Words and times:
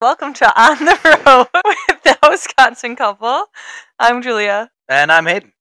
Welcome 0.00 0.32
to 0.34 0.60
On 0.60 0.78
the 0.84 0.98
Road 1.26 1.46
with 1.88 2.02
the 2.02 2.18
Wisconsin 2.28 2.96
couple. 2.96 3.44
I'm 3.98 4.22
Julia, 4.22 4.70
And 4.88 5.12
I'm 5.12 5.26
Hayden. 5.26 5.52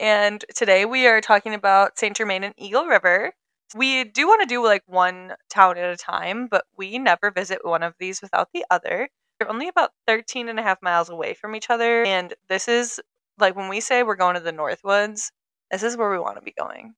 and 0.00 0.44
today 0.54 0.84
we 0.86 1.06
are 1.06 1.20
talking 1.20 1.52
about 1.54 1.98
St. 1.98 2.16
Germain 2.16 2.44
and 2.44 2.54
Eagle 2.56 2.86
River. 2.86 3.32
We 3.74 4.04
do 4.04 4.26
want 4.26 4.40
to 4.42 4.46
do 4.46 4.64
like 4.64 4.82
one 4.86 5.34
town 5.50 5.76
at 5.76 5.90
a 5.92 5.96
time, 5.96 6.46
but 6.46 6.64
we 6.76 6.98
never 6.98 7.30
visit 7.30 7.64
one 7.64 7.82
of 7.82 7.94
these 7.98 8.22
without 8.22 8.48
the 8.54 8.64
other. 8.70 9.08
They're 9.38 9.50
only 9.50 9.68
about 9.68 9.90
13 10.06 10.48
and 10.48 10.58
a 10.58 10.62
half 10.62 10.80
miles 10.80 11.10
away 11.10 11.34
from 11.34 11.54
each 11.54 11.68
other, 11.70 12.04
and 12.04 12.34
this 12.48 12.68
is 12.68 13.00
like 13.38 13.56
when 13.56 13.68
we 13.68 13.80
say 13.80 14.02
we're 14.02 14.14
going 14.14 14.34
to 14.34 14.40
the 14.40 14.52
Northwoods, 14.52 15.30
this 15.70 15.82
is 15.82 15.96
where 15.96 16.10
we 16.10 16.18
want 16.18 16.36
to 16.36 16.42
be 16.42 16.54
going. 16.56 16.94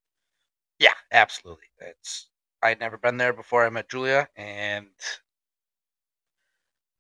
Yeah, 0.79 0.95
absolutely. 1.11 1.65
It's 1.81 2.29
I'd 2.63 2.79
never 2.81 2.99
been 2.99 3.17
there 3.17 3.33
before 3.33 3.65
I 3.67 3.71
met 3.71 3.89
Julia, 3.89 4.29
and 4.37 4.89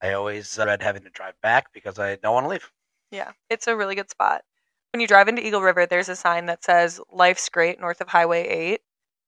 I 0.02 0.12
always 0.12 0.58
uh, 0.58 0.64
dread 0.64 0.82
having 0.82 1.02
to 1.02 1.10
drive 1.10 1.40
back 1.42 1.72
because 1.72 1.98
I 1.98 2.16
don't 2.16 2.34
want 2.34 2.44
to 2.44 2.50
leave. 2.50 2.70
Yeah, 3.10 3.32
it's 3.50 3.66
a 3.66 3.76
really 3.76 3.94
good 3.94 4.10
spot. 4.10 4.42
When 4.92 5.00
you 5.00 5.06
drive 5.06 5.28
into 5.28 5.46
Eagle 5.46 5.62
River, 5.62 5.86
there's 5.86 6.08
a 6.08 6.16
sign 6.16 6.46
that 6.46 6.64
says 6.64 7.00
Life's 7.10 7.48
Great 7.48 7.80
north 7.80 8.00
of 8.00 8.08
Highway 8.08 8.46
8. 8.46 8.80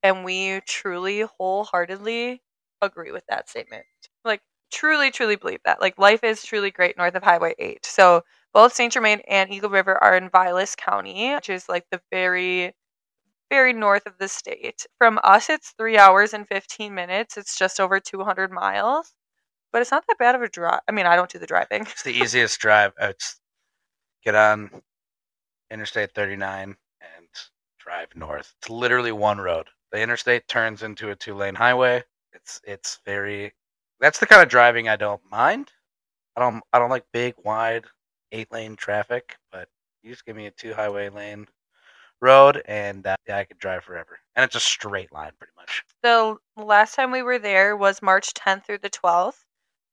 And 0.02 0.24
we 0.24 0.60
truly, 0.66 1.20
wholeheartedly 1.20 2.42
agree 2.80 3.10
with 3.10 3.24
that 3.28 3.48
statement. 3.48 3.84
Like, 4.24 4.40
truly, 4.72 5.10
truly 5.10 5.36
believe 5.36 5.60
that. 5.64 5.80
Like, 5.80 5.98
life 5.98 6.22
is 6.22 6.44
truly 6.44 6.70
great 6.70 6.96
north 6.96 7.14
of 7.14 7.22
Highway 7.22 7.54
8. 7.58 7.84
So, 7.84 8.22
both 8.54 8.72
St. 8.72 8.92
Germain 8.92 9.20
and 9.28 9.52
Eagle 9.52 9.70
River 9.70 10.02
are 10.02 10.16
in 10.16 10.30
Vilas 10.30 10.74
County, 10.76 11.34
which 11.34 11.50
is 11.50 11.68
like 11.68 11.84
the 11.90 12.00
very, 12.10 12.74
very 13.50 13.72
north 13.72 14.06
of 14.06 14.18
the 14.18 14.28
state. 14.28 14.86
From 14.98 15.18
us, 15.24 15.50
it's 15.50 15.74
three 15.78 15.98
hours 15.98 16.32
and 16.34 16.46
15 16.48 16.94
minutes. 16.94 17.36
It's 17.36 17.58
just 17.58 17.80
over 17.80 18.00
200 18.00 18.50
miles. 18.50 19.14
But 19.72 19.82
it's 19.82 19.90
not 19.90 20.04
that 20.08 20.18
bad 20.18 20.34
of 20.34 20.42
a 20.42 20.48
drive. 20.48 20.80
I 20.88 20.92
mean, 20.92 21.06
I 21.06 21.16
don't 21.16 21.30
do 21.30 21.38
the 21.38 21.46
driving. 21.46 21.82
It's 21.82 22.02
the 22.02 22.12
easiest 22.12 22.58
drive. 22.58 22.92
It's 23.00 23.40
get 24.24 24.34
on 24.34 24.70
Interstate 25.70 26.14
39 26.14 26.76
and 27.00 27.26
drive 27.78 28.08
north. 28.14 28.54
It's 28.60 28.70
literally 28.70 29.12
one 29.12 29.38
road. 29.38 29.66
The 29.92 30.00
interstate 30.00 30.48
turns 30.48 30.82
into 30.82 31.10
a 31.10 31.16
two-lane 31.16 31.54
highway. 31.54 32.04
It's 32.32 32.60
it's 32.64 33.00
very. 33.04 33.52
That's 34.00 34.18
the 34.18 34.26
kind 34.26 34.42
of 34.42 34.48
driving 34.48 34.88
I 34.88 34.96
don't 34.96 35.22
mind. 35.30 35.72
I 36.36 36.40
don't 36.40 36.62
I 36.72 36.78
don't 36.78 36.90
like 36.90 37.04
big 37.12 37.34
wide 37.44 37.84
eight 38.32 38.52
lane 38.52 38.76
traffic, 38.76 39.36
but 39.50 39.68
you 40.02 40.10
just 40.10 40.24
give 40.24 40.36
me 40.36 40.46
a 40.46 40.50
two 40.50 40.74
highway 40.74 41.08
lane 41.08 41.46
road 42.20 42.62
and 42.66 43.06
uh, 43.06 43.16
yeah, 43.26 43.38
I 43.38 43.44
could 43.44 43.58
drive 43.58 43.84
forever. 43.84 44.18
And 44.36 44.44
it's 44.44 44.54
a 44.54 44.60
straight 44.60 45.12
line 45.12 45.32
pretty 45.38 45.52
much. 45.56 45.82
The 46.02 46.36
last 46.56 46.94
time 46.94 47.10
we 47.10 47.22
were 47.22 47.38
there 47.38 47.76
was 47.76 48.02
March 48.02 48.32
10th 48.34 48.66
through 48.66 48.78
the 48.78 48.90
12th. 48.90 49.44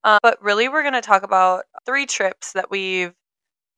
Uh, 0.04 0.18
but 0.22 0.42
really, 0.42 0.68
we're 0.68 0.82
going 0.82 0.94
to 0.94 1.00
talk 1.00 1.22
about 1.22 1.64
three 1.84 2.06
trips 2.06 2.52
that 2.52 2.70
we've 2.70 3.14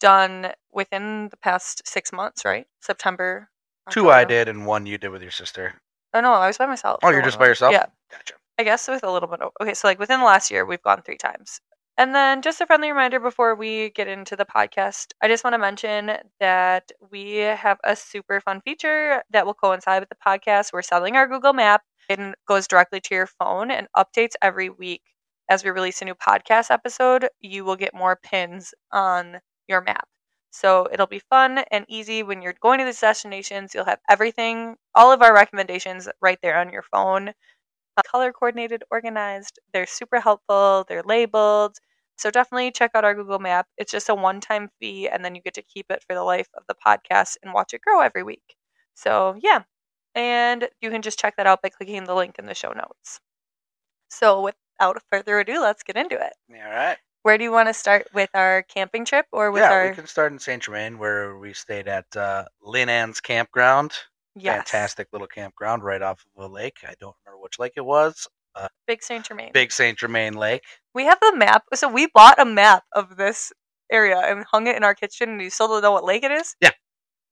done 0.01 0.53
within 0.73 1.29
the 1.31 1.37
past 1.37 1.87
six 1.87 2.13
months, 2.13 2.45
right? 2.45 2.67
September. 2.81 3.49
Two 3.91 4.11
I 4.11 4.25
did 4.25 4.49
and 4.49 4.67
one 4.67 4.85
you 4.85 4.99
did 4.99 5.09
with 5.09 5.23
your 5.23 5.31
sister. 5.31 5.81
Oh, 6.13 6.21
no, 6.21 6.33
I 6.33 6.47
was 6.47 6.59
by 6.59 6.67
myself. 6.67 7.01
Oh, 7.03 7.11
you're 7.11 7.23
just 7.23 7.39
by 7.39 7.47
yourself? 7.47 7.73
Yeah. 7.73 7.87
Gotcha. 8.11 8.35
I 8.59 8.65
guess 8.65 8.89
with 8.89 9.05
a 9.05 9.11
little 9.11 9.29
bit 9.29 9.41
of. 9.41 9.53
Okay, 9.63 9.75
so 9.75 9.89
like 9.89 9.99
within 9.99 10.21
the 10.21 10.27
last 10.27 10.51
year, 10.51 10.67
we've 10.67 10.83
gone 10.83 11.03
three 11.03 11.17
times. 11.17 11.61
And 11.97 12.15
then 12.15 12.43
just 12.43 12.61
a 12.61 12.67
friendly 12.67 12.91
reminder 12.91 13.19
before 13.19 13.57
we 13.57 13.91
get 13.91 14.07
into 14.07 14.37
the 14.37 14.45
podcast, 14.45 15.09
I 15.21 15.27
just 15.27 15.43
want 15.43 15.55
to 15.55 15.59
mention 15.59 16.13
that 16.39 16.93
we 17.11 17.37
have 17.39 17.79
a 17.85 17.97
super 17.97 18.41
fun 18.41 18.61
feature 18.61 19.23
that 19.31 19.45
will 19.45 19.55
coincide 19.55 20.01
with 20.01 20.09
the 20.09 20.17
podcast. 20.25 20.73
We're 20.73 20.83
selling 20.83 21.17
our 21.17 21.27
Google 21.27 21.53
Map. 21.53 21.83
It 22.09 22.21
goes 22.47 22.69
directly 22.69 23.01
to 23.01 23.15
your 23.15 23.27
phone 23.27 23.73
and 23.73 23.89
updates 23.97 24.35
every 24.41 24.71
week. 24.71 25.03
As 25.49 25.65
we 25.65 25.71
release 25.71 26.03
a 26.03 26.05
new 26.05 26.15
podcast 26.15 26.71
episode, 26.71 27.29
you 27.41 27.65
will 27.65 27.77
get 27.77 27.95
more 27.95 28.17
pins 28.23 28.75
on 28.93 29.41
your 29.67 29.81
map. 29.83 30.09
So 30.51 30.89
it'll 30.93 31.07
be 31.07 31.23
fun 31.31 31.59
and 31.71 31.85
easy 31.89 32.23
when 32.23 32.43
you're 32.43 32.55
going 32.61 32.79
to 32.81 32.85
these 32.85 33.01
destinations. 33.01 33.75
You'll 33.75 33.85
have 33.85 34.01
everything, 34.11 34.77
all 34.95 35.13
of 35.13 35.23
our 35.23 35.35
recommendations 35.35 36.09
right 36.21 36.39
there 36.43 36.59
on 36.59 36.73
your 36.73 36.83
phone 36.83 37.33
uh, 37.99 38.03
color 38.11 38.33
coordinated, 38.33 38.85
organized. 38.91 39.59
They're 39.73 39.87
super 39.87 40.21
helpful. 40.21 40.85
They're 40.89 41.03
labeled. 41.03 41.77
So 42.17 42.31
definitely 42.31 42.71
check 42.73 42.93
out 42.95 43.05
our 43.05 43.15
Google 43.15 43.39
Map. 43.39 43.67
It's 43.77 43.93
just 43.93 44.09
a 44.09 44.15
one 44.15 44.41
time 44.41 44.69
fee, 44.81 45.09
and 45.09 45.25
then 45.25 45.35
you 45.35 45.43
get 45.43 45.55
to 45.55 45.63
keep 45.63 45.87
it 45.91 46.05
for 46.07 46.15
the 46.15 46.23
life 46.25 46.49
of 46.57 46.65
the 46.69 46.75
podcast 46.75 47.37
and 47.43 47.53
watch 47.55 47.75
it 47.75 47.81
grow 47.83 48.01
every 48.01 48.23
week. 48.23 48.57
So, 48.95 49.37
yeah. 49.41 49.63
And 50.15 50.69
you 50.81 50.91
can 50.91 51.03
just 51.03 51.19
check 51.19 51.37
that 51.37 51.47
out 51.47 51.63
by 51.63 51.69
clicking 51.71 52.05
the 52.05 52.15
link 52.15 52.37
in 52.39 52.47
the 52.47 52.55
show 52.55 52.73
notes. 52.73 53.21
So, 54.11 54.51
without 54.79 55.03
further 55.11 55.41
ado, 55.41 55.61
let's 55.61 55.83
get 55.83 55.97
into 55.97 56.17
it. 56.17 56.33
All 56.53 56.71
right. 56.71 56.97
Where 57.23 57.37
do 57.37 57.45
you 57.45 57.53
want 57.53 57.69
to 57.69 57.75
start 57.75 58.07
with 58.15 58.31
our 58.35 58.63
camping 58.63 59.05
trip 59.05 59.27
or 59.33 59.51
with 59.51 59.63
yeah, 59.63 59.73
our. 59.73 59.89
we 59.89 59.95
can 59.95 60.07
start 60.07 60.33
in 60.33 60.39
Saint 60.39 60.63
Germain 60.63 60.99
where 60.99 61.37
we 61.37 61.53
stayed 61.53 61.89
at 61.89 62.05
uh, 62.17 62.45
Lynn 62.63 62.89
Ann's 62.89 63.21
campground. 63.21 63.93
yes. 64.37 64.57
Fantastic 64.57 65.09
little 65.13 65.27
campground 65.27 65.83
right 65.83 66.01
off 66.01 66.25
of 66.37 66.51
a 66.51 66.53
lake. 66.53 66.79
I 66.85 66.95
don't 67.01 67.15
remember 67.25 67.43
which 67.43 67.59
lake 67.59 67.73
it 67.77 67.85
was. 67.85 68.27
Big 68.89 69.03
Saint 69.03 69.25
Germain. 69.25 69.51
Big 69.53 69.71
Saint 69.71 69.99
Germain 69.99 70.35
Lake. 70.35 70.65
We 70.93 71.05
have 71.05 71.19
the 71.21 71.37
map. 71.37 71.65
So, 71.75 71.89
we 71.89 72.09
bought 72.13 72.41
a 72.41 72.45
map 72.45 72.83
of 72.93 73.17
this 73.17 73.53
area 73.91 74.19
and 74.19 74.45
hung 74.51 74.67
it 74.67 74.77
in 74.77 74.85
our 74.85 74.95
kitchen, 74.95 75.31
and 75.31 75.41
you 75.41 75.51
still 75.51 75.69
don't 75.69 75.83
know 75.83 75.93
what 75.93 76.05
lake 76.05 76.25
it 76.25 76.33
is? 76.33 76.57
Yeah. 76.61 76.71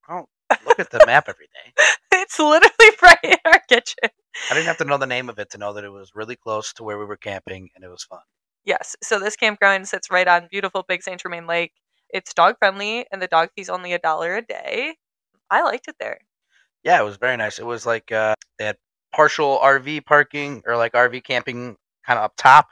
Oh, 0.08 0.26
look 0.66 0.78
at 0.78 0.90
the 0.90 1.04
map 1.06 1.28
every 1.28 1.46
day. 1.46 1.72
It's 2.18 2.38
literally 2.38 2.96
right 3.02 3.18
in 3.22 3.36
our 3.44 3.45
kitchen. 3.45 3.45
I 4.50 4.54
didn't 4.54 4.66
have 4.66 4.78
to 4.78 4.84
know 4.84 4.98
the 4.98 5.06
name 5.06 5.28
of 5.28 5.38
it 5.38 5.50
to 5.50 5.58
know 5.58 5.72
that 5.72 5.84
it 5.84 5.90
was 5.92 6.12
really 6.14 6.36
close 6.36 6.72
to 6.74 6.84
where 6.84 6.98
we 6.98 7.04
were 7.04 7.16
camping 7.16 7.68
and 7.74 7.84
it 7.84 7.88
was 7.88 8.04
fun. 8.04 8.20
Yes. 8.64 8.96
So 9.02 9.18
this 9.18 9.36
campground 9.36 9.88
sits 9.88 10.10
right 10.10 10.26
on 10.26 10.48
beautiful 10.50 10.84
Big 10.86 11.02
Saint 11.02 11.20
Germain 11.20 11.46
Lake. 11.46 11.72
It's 12.10 12.32
dog 12.34 12.56
friendly 12.58 13.06
and 13.10 13.20
the 13.20 13.26
dog 13.26 13.50
fee's 13.56 13.68
only 13.68 13.92
a 13.92 13.98
dollar 13.98 14.36
a 14.36 14.42
day. 14.42 14.96
I 15.50 15.62
liked 15.62 15.88
it 15.88 15.96
there. 15.98 16.18
Yeah, 16.84 17.00
it 17.00 17.04
was 17.04 17.16
very 17.16 17.36
nice. 17.36 17.58
It 17.58 17.66
was 17.66 17.86
like 17.86 18.12
uh, 18.12 18.34
they 18.58 18.66
had 18.66 18.76
partial 19.12 19.58
RV 19.58 20.04
parking 20.04 20.62
or 20.66 20.76
like 20.76 20.92
RV 20.92 21.24
camping 21.24 21.76
kind 22.06 22.18
of 22.18 22.24
up 22.24 22.34
top, 22.36 22.68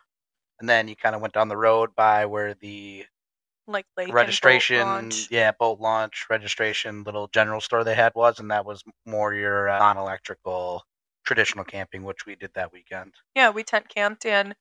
and 0.61 0.69
then 0.69 0.87
you 0.87 0.95
kind 0.95 1.15
of 1.17 1.21
went 1.21 1.35
down 1.35 1.49
the 1.49 1.57
road 1.57 1.91
by 1.97 2.27
where 2.27 2.55
the 2.55 3.05
Like 3.67 3.87
boat 3.97 4.11
registration, 4.13 4.81
launch. 4.81 5.29
yeah, 5.31 5.51
boat 5.59 5.81
launch 5.81 6.27
registration, 6.31 7.03
little 7.03 7.29
general 7.29 7.61
store 7.61 7.83
they 7.83 7.95
had 7.95 8.13
was, 8.15 8.39
and 8.39 8.51
that 8.53 8.65
was 8.65 8.83
more 9.07 9.35
your 9.35 9.69
uh, 9.69 9.79
non-electrical 9.79 10.85
traditional 11.25 11.65
camping, 11.65 12.03
which 12.05 12.27
we 12.27 12.35
did 12.37 12.53
that 12.55 12.73
weekend. 12.73 13.15
Yeah, 13.35 13.51
we 13.51 13.63
tent 13.65 13.89
camped 13.89 14.27
and 14.27 14.55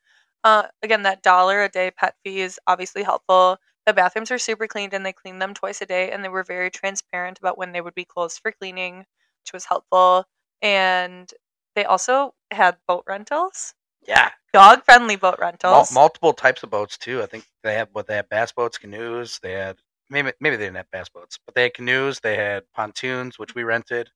uh, 0.44 0.64
again 0.82 1.04
that 1.04 1.22
dollar 1.24 1.64
a 1.64 1.70
day 1.70 1.92
pet 1.92 2.16
fee 2.24 2.42
is 2.42 2.60
obviously 2.68 3.04
helpful. 3.04 3.58
The 3.86 3.94
bathrooms 3.94 4.32
are 4.32 4.38
super 4.40 4.68
cleaned 4.68 4.94
and 4.94 5.06
they 5.06 5.14
clean 5.14 5.40
them 5.40 5.54
twice 5.54 5.82
a 5.82 5.86
day 5.86 6.12
and 6.12 6.24
they 6.24 6.30
were 6.30 6.44
very 6.44 6.70
transparent 6.72 7.38
about 7.40 7.58
when 7.58 7.72
they 7.74 7.82
would 7.82 7.96
be 7.96 8.06
closed 8.06 8.40
for 8.42 8.52
cleaning, 8.52 9.00
which 9.00 9.54
was 9.54 9.66
helpful. 9.66 10.26
And 10.62 11.30
they 11.76 11.84
also 11.86 12.34
had 12.52 12.78
boat 12.88 13.04
rentals. 13.08 13.74
Yeah, 14.08 14.32
Dog 14.54 14.84
friendly 14.84 15.16
boat 15.16 15.38
Mul- 15.40 15.48
rentals. 15.48 15.94
multiple 15.94 16.34
types 16.34 16.64
of 16.64 16.70
boats 16.70 16.98
too. 16.98 17.22
I 17.22 17.26
think 17.26 17.46
they 17.64 17.74
had 17.74 17.90
what 17.94 18.08
they 18.08 18.16
had 18.16 18.30
bass 18.30 18.52
boats, 18.52 18.78
canoes. 18.78 19.40
They 19.42 19.54
had 19.54 19.78
maybe 20.10 20.32
maybe 20.40 20.56
they 20.58 20.66
didn't 20.66 20.78
have 20.78 20.92
bass 20.92 21.10
boats, 21.10 21.40
but 21.46 21.56
they 21.56 21.64
had 21.64 21.74
canoes. 21.74 22.20
They 22.20 22.36
had 22.36 22.64
pontoons, 22.74 23.40
which 23.40 23.56
we 23.56 23.64
rented, 23.64 24.10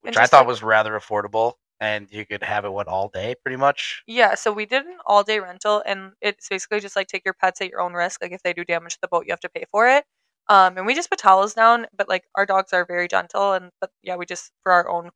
which 0.00 0.16
I 0.16 0.26
thought 0.26 0.46
was 0.46 0.62
rather 0.62 0.92
affordable, 0.98 1.54
and 1.80 2.08
you 2.10 2.24
could 2.26 2.42
have 2.42 2.64
it 2.64 2.72
what 2.72 2.88
all 2.88 3.08
day 3.08 3.34
pretty 3.42 3.56
much. 3.56 4.02
Yeah, 4.06 4.34
so 4.34 4.52
we 4.52 4.66
did 4.66 4.84
an 4.86 4.96
all 5.06 5.22
day 5.22 5.38
rental, 5.40 5.82
and 5.86 6.12
it's 6.20 6.48
basically 6.48 6.80
just 6.80 6.96
like 6.96 7.06
take 7.08 7.24
your 7.24 7.34
pets 7.34 7.60
at 7.60 7.70
your 7.70 7.80
own 7.80 7.92
risk. 7.94 8.22
Like 8.22 8.32
if 8.32 8.42
they 8.42 8.52
do 8.52 8.64
damage 8.64 8.94
to 8.94 8.98
the 9.02 9.08
boat, 9.08 9.24
you 9.26 9.32
have 9.32 9.40
to 9.40 9.48
pay 9.48 9.64
for 9.70 9.88
it. 9.88 10.04
Um, 10.48 10.78
and 10.78 10.86
we 10.86 10.94
just 10.94 11.10
put 11.10 11.18
towels 11.18 11.54
down, 11.54 11.86
but 11.96 12.08
like 12.08 12.24
our 12.36 12.46
dogs 12.46 12.72
are 12.72 12.84
very 12.86 13.08
gentle, 13.08 13.52
and 13.52 13.70
but 13.80 13.90
yeah, 14.02 14.16
we 14.16 14.26
just 14.26 14.52
for 14.62 14.72
our 14.72 14.88
own 14.88 15.10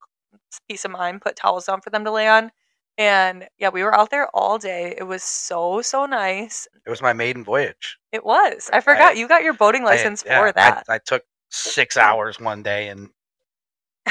peace 0.69 0.84
of 0.84 0.91
mind 0.91 1.21
put 1.22 1.37
towels 1.37 1.66
down 1.66 1.81
for 1.81 1.91
them 1.91 2.04
to 2.04 2.10
lay 2.10 2.28
on. 2.28 2.50
And 2.98 3.48
yeah, 3.59 3.71
we 3.71 3.82
were 3.82 3.94
out 3.94 4.10
there 4.10 4.28
all 4.34 4.59
day. 4.59 4.94
It 4.98 5.04
was 5.04 5.22
so 5.22 5.81
so 5.82 6.04
nice. 6.06 6.69
It 6.87 6.91
was 6.91 7.00
my 7.00 7.12
maiden 7.12 7.44
voyage. 7.44 7.98
It 8.12 8.25
was. 8.25 8.68
I 8.72 8.78
I- 8.78 8.80
forgot 8.80 9.16
you 9.16 9.28
got 9.28 9.42
your 9.42 9.54
boating 9.54 9.83
I- 9.83 9.86
license 9.86 10.22
yeah, 10.27 10.39
for 10.41 10.48
I- 10.48 10.53
that. 10.53 10.84
I, 10.89 10.98
took 10.98 11.22
six 11.51 11.97
hours 11.97 12.39
one 12.41 12.63
day 12.63 12.89
and 12.89 13.09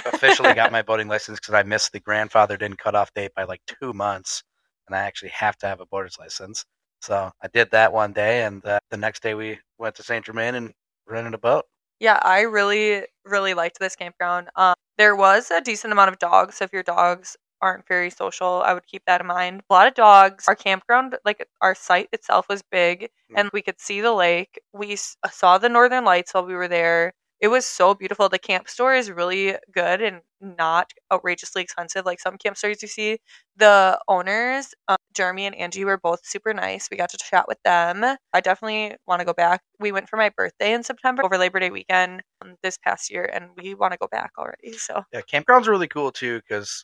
officially 0.06 0.54
got 0.54 0.72
my 0.72 0.82
boating 0.82 1.08
license 1.08 1.40
because 1.40 1.54
I 1.54 1.64
missed 1.64 1.92
the 1.92 2.00
grandfathered 2.00 2.62
in 2.62 2.76
cutoff 2.76 3.14
date 3.14 3.32
by 3.36 3.44
like 3.44 3.62
two 3.68 3.94
months, 3.94 4.44
and 4.88 4.96
I 4.96 5.00
actually 5.02 5.30
have 5.30 5.58
to 5.60 5.68
have 5.68 5.80
a 5.82 5.86
boater's 5.86 6.18
license. 6.20 6.66
So 7.02 7.32
I 7.42 7.48
did 7.48 7.72
that 7.72 7.94
one 7.94 8.14
day, 8.14 8.44
and 8.44 8.64
uh, 8.66 8.80
the 8.90 8.98
next 8.98 9.24
day 9.24 9.34
we 9.34 9.60
went 9.78 9.96
to 9.96 10.04
Saint 10.04 10.26
Germain 10.26 10.56
and 10.56 10.74
rented 11.08 11.34
a 11.34 11.38
boat. 11.38 11.66
Yeah, 12.00 12.20
I 12.22 12.42
really, 12.42 13.04
really 13.26 13.54
liked 13.54 13.80
this 13.80 13.96
campground. 13.96 14.50
Um, 14.56 14.74
there 14.98 15.16
was 15.16 15.52
a 15.52 15.62
decent 15.62 15.94
amount 15.94 16.10
of 16.10 16.20
dogs, 16.20 16.56
so 16.56 16.66
if 16.66 16.74
your 16.74 16.84
dogs 16.84 17.36
aren't 17.62 17.86
very 17.88 18.10
social, 18.10 18.62
I 18.66 18.74
would 18.74 18.86
keep 18.88 19.04
that 19.06 19.20
in 19.22 19.28
mind. 19.28 19.62
A 19.70 19.74
lot 19.74 19.88
of 19.88 19.94
dogs. 19.94 20.48
Our 20.48 20.56
campground, 20.56 21.18
like 21.26 21.46
our 21.62 21.76
site 21.76 22.08
itself, 22.14 22.48
was 22.50 22.62
big, 22.72 23.10
Mm. 23.32 23.40
and 23.42 23.50
we 23.54 23.62
could 23.62 23.80
see 23.80 24.02
the 24.02 24.12
lake. 24.14 24.60
We 24.74 24.94
s- 24.94 25.16
saw 25.32 25.58
the 25.60 25.70
northern 25.70 26.04
lights 26.04 26.34
while 26.34 26.46
we 26.46 26.56
were 26.56 26.68
there. 26.68 27.14
It 27.42 27.48
was 27.50 27.66
so 27.66 27.94
beautiful. 27.94 28.30
The 28.30 28.40
camp 28.40 28.70
store 28.70 28.94
is 28.94 29.10
really 29.12 29.56
good 29.74 30.02
and 30.02 30.22
not 30.42 30.92
outrageously 31.12 31.62
expensive 31.62 32.06
like 32.06 32.20
some 32.20 32.38
camp 32.38 32.58
stores 32.58 32.82
you 32.82 32.88
see. 32.88 33.20
The 33.58 34.00
owners, 34.08 34.74
um, 34.88 34.98
Jeremy 35.16 35.46
and 35.46 35.56
Angie, 35.56 35.86
were 35.86 35.98
both 35.98 36.20
super 36.26 36.54
nice. 36.54 36.88
We 36.92 36.98
got 36.98 37.10
to 37.12 37.18
chat 37.18 37.46
with 37.48 37.58
them. 37.64 38.04
I 38.34 38.42
definitely 38.42 38.96
want 39.08 39.20
to 39.22 39.26
go 39.26 39.34
back. 39.34 39.62
We 39.80 39.92
went 39.92 40.10
for 40.10 40.18
my 40.18 40.30
birthday 40.36 40.74
in 40.74 40.84
September 40.84 41.24
over 41.26 41.38
Labor 41.38 41.60
Day 41.60 41.70
weekend 41.72 42.22
um, 42.42 42.56
this 42.64 42.78
past 42.78 43.10
year, 43.12 43.30
and 43.34 43.50
we 43.58 43.74
want 43.76 43.94
to 43.94 44.00
go 44.00 44.08
back 44.12 44.32
already. 44.38 44.74
So 44.74 45.04
Yeah, 45.14 45.22
campgrounds 45.22 45.68
are 45.68 45.72
really 45.72 45.88
cool 45.88 46.12
too 46.12 46.40
because, 46.42 46.84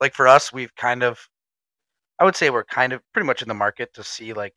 like 0.00 0.14
for 0.14 0.28
us, 0.28 0.52
we've 0.52 0.74
kind 0.76 1.02
of, 1.04 1.28
I 2.18 2.24
would 2.24 2.36
say 2.36 2.50
we're 2.50 2.64
kind 2.64 2.92
of 2.92 3.02
pretty 3.12 3.26
much 3.26 3.42
in 3.42 3.48
the 3.48 3.54
market 3.54 3.94
to 3.94 4.04
see 4.04 4.32
like 4.32 4.54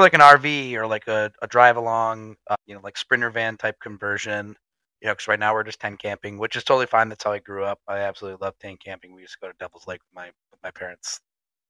for 0.00 0.04
like 0.04 0.14
an 0.14 0.20
RV 0.20 0.74
or 0.74 0.86
like 0.86 1.08
a, 1.08 1.30
a 1.42 1.46
drive 1.46 1.76
along, 1.76 2.36
uh, 2.48 2.56
you 2.66 2.74
know, 2.74 2.80
like 2.82 2.96
sprinter 2.96 3.30
van 3.30 3.56
type 3.56 3.78
conversion. 3.80 4.56
You 5.00 5.06
know, 5.06 5.14
because 5.14 5.28
right 5.28 5.38
now 5.38 5.54
we're 5.54 5.64
just 5.64 5.80
tent 5.80 5.98
camping, 5.98 6.36
which 6.36 6.56
is 6.56 6.64
totally 6.64 6.86
fine. 6.86 7.08
That's 7.08 7.24
how 7.24 7.32
I 7.32 7.38
grew 7.38 7.64
up. 7.64 7.80
I 7.88 7.98
absolutely 7.98 8.44
love 8.44 8.58
tent 8.58 8.80
camping. 8.84 9.14
We 9.14 9.22
used 9.22 9.32
to 9.32 9.38
go 9.40 9.48
to 9.48 9.56
Devil's 9.58 9.86
Lake 9.86 10.00
with 10.02 10.14
my 10.14 10.26
with 10.26 10.62
my 10.62 10.70
parents 10.70 11.20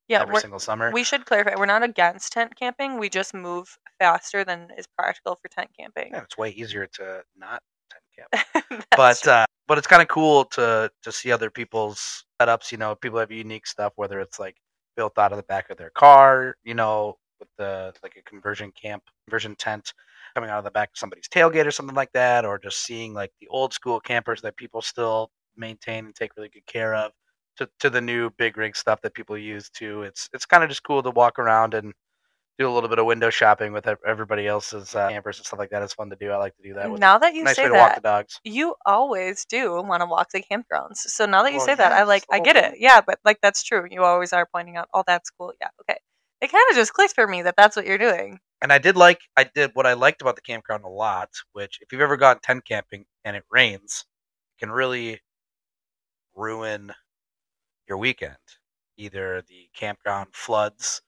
yeah, 0.09 0.23
every 0.23 0.41
single 0.41 0.59
summer. 0.59 0.91
we 0.93 1.05
should 1.05 1.25
clarify 1.25 1.55
we're 1.57 1.67
not 1.67 1.85
against 1.85 2.33
tent 2.33 2.57
camping. 2.57 2.99
We 2.99 3.09
just 3.09 3.33
move 3.33 3.79
faster 4.01 4.45
than 4.45 4.69
is 4.77 4.87
practical 4.99 5.37
for 5.37 5.49
tent 5.49 5.71
camping. 5.79 6.11
yeah, 6.13 6.23
it's 6.23 6.37
way 6.37 6.51
easier 6.51 6.89
to 6.95 7.23
not 7.37 7.63
tent 7.93 8.29
camp. 8.33 8.85
But 8.97 9.27
uh, 9.29 9.47
but 9.69 9.79
it's 9.79 9.87
kind 9.87 10.03
of 10.03 10.09
cool 10.09 10.47
to 10.47 10.91
to 11.05 11.13
see 11.13 11.31
other 11.31 11.51
people's 11.51 12.25
setups. 12.41 12.73
You 12.73 12.79
know, 12.79 12.97
people 12.97 13.21
have 13.21 13.31
unique 13.31 13.69
stuff, 13.69 13.93
whether 13.95 14.19
it's 14.19 14.41
like 14.41 14.57
built 14.97 15.17
out 15.17 15.31
of 15.31 15.37
the 15.37 15.45
back 15.45 15.71
of 15.71 15.77
their 15.77 15.91
car, 15.91 16.57
you 16.65 16.75
know, 16.75 17.17
the 17.61 17.93
like 18.03 18.17
a 18.17 18.23
conversion 18.23 18.73
camp, 18.73 19.05
conversion 19.27 19.55
tent 19.55 19.93
coming 20.35 20.51
out 20.51 20.59
of 20.59 20.65
the 20.65 20.71
back 20.71 20.91
of 20.91 20.99
somebody's 20.99 21.29
tailgate 21.29 21.67
or 21.67 21.71
something 21.71 21.95
like 21.95 22.13
that, 22.13 22.45
or 22.45 22.59
just 22.59 22.83
seeing 22.83 23.15
like 23.15 23.33
the 23.41 23.49
old 23.49 23.73
school 23.73 24.01
campers 24.01 24.41
that 24.43 24.57
people 24.57 24.83
still 24.83 25.31
maintain 25.57 26.07
and 26.07 26.15
take 26.15 26.37
really 26.37 26.49
good 26.49 26.67
care 26.67 26.95
of. 26.95 27.13
To, 27.59 27.69
to 27.81 27.91
the 27.91 28.01
new 28.01 28.31
big 28.39 28.57
rig 28.57 28.75
stuff 28.75 29.03
that 29.03 29.13
people 29.13 29.37
use 29.37 29.69
too. 29.69 30.03
It's 30.03 30.31
it's 30.33 30.47
kind 30.47 30.63
of 30.65 30.71
just 30.71 30.83
cool 30.83 31.03
to 31.03 31.11
walk 31.11 31.39
around 31.39 31.75
and 31.75 31.93
do 32.59 32.69
a 32.69 32.73
little 32.73 32.89
bit 32.89 32.99
of 32.99 33.07
window 33.07 33.31
shopping 33.31 33.73
with 33.73 33.87
everybody 34.07 34.47
else's 34.47 34.95
uh, 34.95 35.09
campers 35.09 35.39
and 35.39 35.47
stuff 35.47 35.59
like 35.59 35.71
that. 35.71 35.83
It's 35.83 35.95
fun 35.95 36.11
to 36.11 36.17
do. 36.17 36.31
I 36.31 36.37
like 36.37 36.57
to 36.57 36.63
do 36.63 36.75
that. 36.75 36.91
With 36.91 37.01
now 37.01 37.19
that 37.19 37.35
you 37.35 37.45
nice 37.45 37.57
say 37.57 37.65
way 37.65 37.71
to 37.71 37.75
walk 37.75 37.95
the 37.97 38.01
that, 38.03 38.09
dogs. 38.09 38.41
you 38.45 38.75
always 38.87 39.45
do 39.47 39.83
want 39.83 40.03
to 40.03 40.07
walk 40.07 40.31
the 40.31 40.43
campgrounds. 40.43 40.99
So 40.99 41.27
now 41.27 41.43
that 41.43 41.53
you 41.53 41.59
Well, 41.59 41.67
say 41.67 41.75
that, 41.75 41.93
I 41.93 42.05
like, 42.05 42.25
I 42.31 42.39
get 42.41 42.57
oh. 42.57 42.61
it. 42.61 42.75
Yeah, 42.79 43.01
but 43.01 43.19
like 43.25 43.41
that's 43.43 43.63
true. 43.63 43.87
You 43.91 44.05
always 44.05 44.33
are 44.33 44.47
pointing 44.47 44.77
out, 44.77 44.89
oh, 44.95 45.05
that's 45.07 45.31
cool. 45.31 45.53
Yeah, 45.61 45.69
okay. 45.83 45.99
It 46.41 46.51
kind 46.53 46.65
of 46.71 46.77
just 46.77 46.93
clicked 46.95 47.15
for 47.15 47.27
me 47.27 47.43
that 47.43 47.55
that's 47.57 47.77
what 47.77 47.87
you're 47.87 47.99
doing. 47.99 48.39
and 48.63 48.73
I 48.73 48.79
did 48.79 48.97
like 48.97 49.21
I 49.37 49.45
did 49.45 49.71
what 49.75 49.87
I 49.87 49.95
liked 49.95 50.23
about 50.23 50.37
the 50.37 50.43
campground 50.43 50.85
a 50.85 50.89
lot, 50.89 51.31
which 51.53 51.79
if 51.81 51.93
you've 51.93 52.01
ever 52.01 52.17
gone 52.17 52.39
tent 52.43 52.65
camping 52.67 53.05
and 53.25 53.37
it 53.37 53.45
rains, 53.51 54.05
it 54.57 54.61
can 54.65 54.71
really 54.73 55.21
ruin 56.35 56.93
your 57.89 57.99
weekend. 57.99 58.37
Either 58.97 59.43
the 59.49 59.69
campground 59.75 60.29
floods 60.33 61.03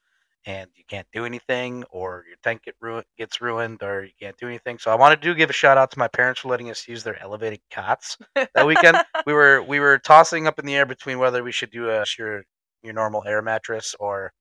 and 0.46 0.68
you 0.74 0.82
can't 0.88 1.06
do 1.12 1.24
anything, 1.24 1.84
or 1.90 2.24
your 2.26 2.36
tent 2.42 2.62
get 2.64 2.74
ruin, 2.80 3.04
gets 3.16 3.40
ruined, 3.40 3.82
or 3.82 4.04
you 4.04 4.10
can't 4.20 4.36
do 4.38 4.48
anything. 4.48 4.78
So 4.78 4.90
I 4.90 4.96
wanted 4.96 5.22
to 5.22 5.28
do 5.28 5.34
give 5.34 5.50
a 5.50 5.52
shout 5.52 5.78
out 5.78 5.90
to 5.92 5.98
my 6.00 6.08
parents 6.08 6.40
for 6.40 6.48
letting 6.48 6.68
us 6.70 6.88
use 6.88 7.04
their 7.04 7.20
elevated 7.22 7.60
cots 7.70 8.18
that 8.34 8.66
weekend. 8.66 8.98
we 9.26 9.32
were 9.34 9.62
we 9.62 9.78
were 9.80 9.98
tossing 9.98 10.46
up 10.48 10.58
in 10.58 10.66
the 10.66 10.74
air 10.74 10.86
between 10.86 11.18
whether 11.18 11.44
we 11.44 11.52
should 11.52 11.70
do 11.70 11.90
a 11.90 12.04
your 12.18 12.42
your 12.82 12.92
normal 12.92 13.22
air 13.26 13.40
mattress 13.42 13.94
or 14.00 14.32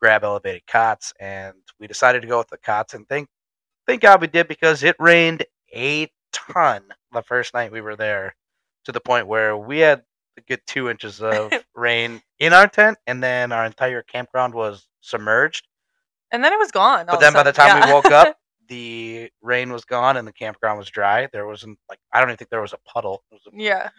grab 0.00 0.24
elevated 0.24 0.66
cots, 0.66 1.12
and 1.20 1.54
we 1.78 1.86
decided 1.86 2.22
to 2.22 2.28
go 2.28 2.38
with 2.38 2.48
the 2.48 2.58
cots. 2.58 2.94
And 2.94 3.08
thank 3.08 3.28
thank 3.86 4.00
God 4.02 4.20
we 4.20 4.26
did 4.26 4.48
because 4.48 4.82
it 4.82 4.96
rained 4.98 5.44
a 5.74 6.08
ton 6.32 6.82
the 7.12 7.22
first 7.22 7.54
night 7.54 7.72
we 7.72 7.80
were 7.80 7.96
there, 7.96 8.34
to 8.84 8.92
the 8.92 9.00
point 9.00 9.26
where 9.26 9.56
we 9.56 9.78
had 9.78 10.02
a 10.38 10.40
good 10.42 10.60
two 10.66 10.88
inches 10.88 11.20
of 11.20 11.52
rain 11.74 12.22
in 12.38 12.52
our 12.52 12.68
tent, 12.68 12.98
and 13.06 13.22
then 13.22 13.52
our 13.52 13.64
entire 13.66 14.02
campground 14.02 14.54
was 14.54 14.86
submerged. 15.00 15.66
And 16.32 16.44
then 16.44 16.52
it 16.52 16.58
was 16.58 16.70
gone. 16.70 17.06
But 17.06 17.20
then 17.20 17.32
by 17.32 17.42
the 17.42 17.52
time 17.52 17.84
we 17.84 17.92
woke 17.92 18.06
up, 18.06 18.36
the 18.68 19.30
rain 19.42 19.72
was 19.72 19.84
gone 19.84 20.16
and 20.16 20.26
the 20.26 20.32
campground 20.32 20.78
was 20.78 20.88
dry. 20.88 21.28
There 21.32 21.46
wasn't 21.46 21.78
like 21.88 21.98
I 22.12 22.20
don't 22.20 22.28
even 22.28 22.36
think 22.36 22.50
there 22.50 22.62
was 22.62 22.72
a 22.72 22.78
puddle. 22.88 23.24
Was 23.32 23.40
a 23.46 23.50
yeah. 23.52 23.90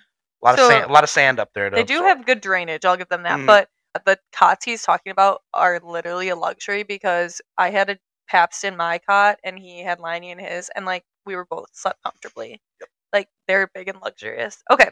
lot 0.42 0.58
So, 0.58 0.66
of 0.66 0.72
sand, 0.72 0.90
a 0.90 0.94
lot 0.94 1.04
of 1.04 1.10
sand 1.10 1.40
up 1.40 1.50
there. 1.54 1.70
They 1.70 1.84
do 1.84 2.02
have 2.04 2.26
good 2.26 2.40
drainage. 2.40 2.86
I'll 2.86 2.96
give 2.96 3.10
them 3.10 3.24
that. 3.24 3.40
Mhm. 3.40 3.48
But 3.48 3.68
the 4.06 4.20
cots 4.32 4.66
he's 4.66 4.84
talking 4.84 5.12
about 5.12 5.42
are 5.54 5.80
literally 5.84 6.30
a 6.30 6.36
luxury 6.36 6.84
because 6.84 7.42
I 7.58 7.70
had 7.72 7.90
a 7.90 7.98
Pabst 8.28 8.64
in 8.64 8.78
my 8.78 8.98
cot 8.98 9.40
and 9.44 9.60
he 9.60 9.84
had 9.84 10.00
Liney 10.00 10.32
in 10.32 10.40
his, 10.40 10.70
and 10.76 10.86
like 10.86 11.04
we 11.26 11.36
were 11.36 11.46
both 11.46 11.68
slept 11.74 12.02
comfortably. 12.04 12.62
Like 13.12 13.28
they're 13.48 13.70
big 13.74 13.90
and 13.90 14.00
luxurious. 14.02 14.64
Okay. 14.72 14.90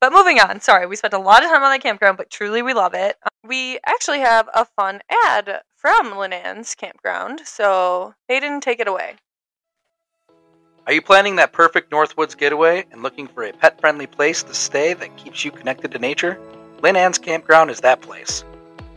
But 0.00 0.12
moving 0.12 0.38
on, 0.40 0.60
sorry, 0.60 0.86
we 0.86 0.96
spent 0.96 1.12
a 1.12 1.18
lot 1.18 1.42
of 1.42 1.50
time 1.50 1.62
on 1.62 1.72
the 1.72 1.78
campground, 1.78 2.16
but 2.16 2.30
truly 2.30 2.62
we 2.62 2.72
love 2.72 2.94
it. 2.94 3.16
Um, 3.22 3.48
We 3.48 3.78
actually 3.84 4.20
have 4.20 4.48
a 4.54 4.64
fun 4.64 5.00
ad 5.26 5.62
from 5.76 6.16
Lynn 6.16 6.32
Ann's 6.32 6.74
campground, 6.74 7.40
so 7.44 8.14
Hayden, 8.28 8.60
take 8.60 8.80
it 8.80 8.88
away. 8.88 9.16
Are 10.86 10.92
you 10.92 11.02
planning 11.02 11.36
that 11.36 11.52
perfect 11.52 11.90
Northwoods 11.90 12.36
getaway 12.38 12.86
and 12.92 13.02
looking 13.02 13.26
for 13.26 13.42
a 13.42 13.52
pet 13.52 13.78
friendly 13.80 14.06
place 14.06 14.42
to 14.44 14.54
stay 14.54 14.94
that 14.94 15.16
keeps 15.18 15.44
you 15.44 15.50
connected 15.50 15.90
to 15.90 15.98
nature? 15.98 16.40
Lynn 16.80 16.94
Ann's 16.94 17.18
Campground 17.18 17.70
is 17.70 17.80
that 17.80 18.00
place. 18.00 18.44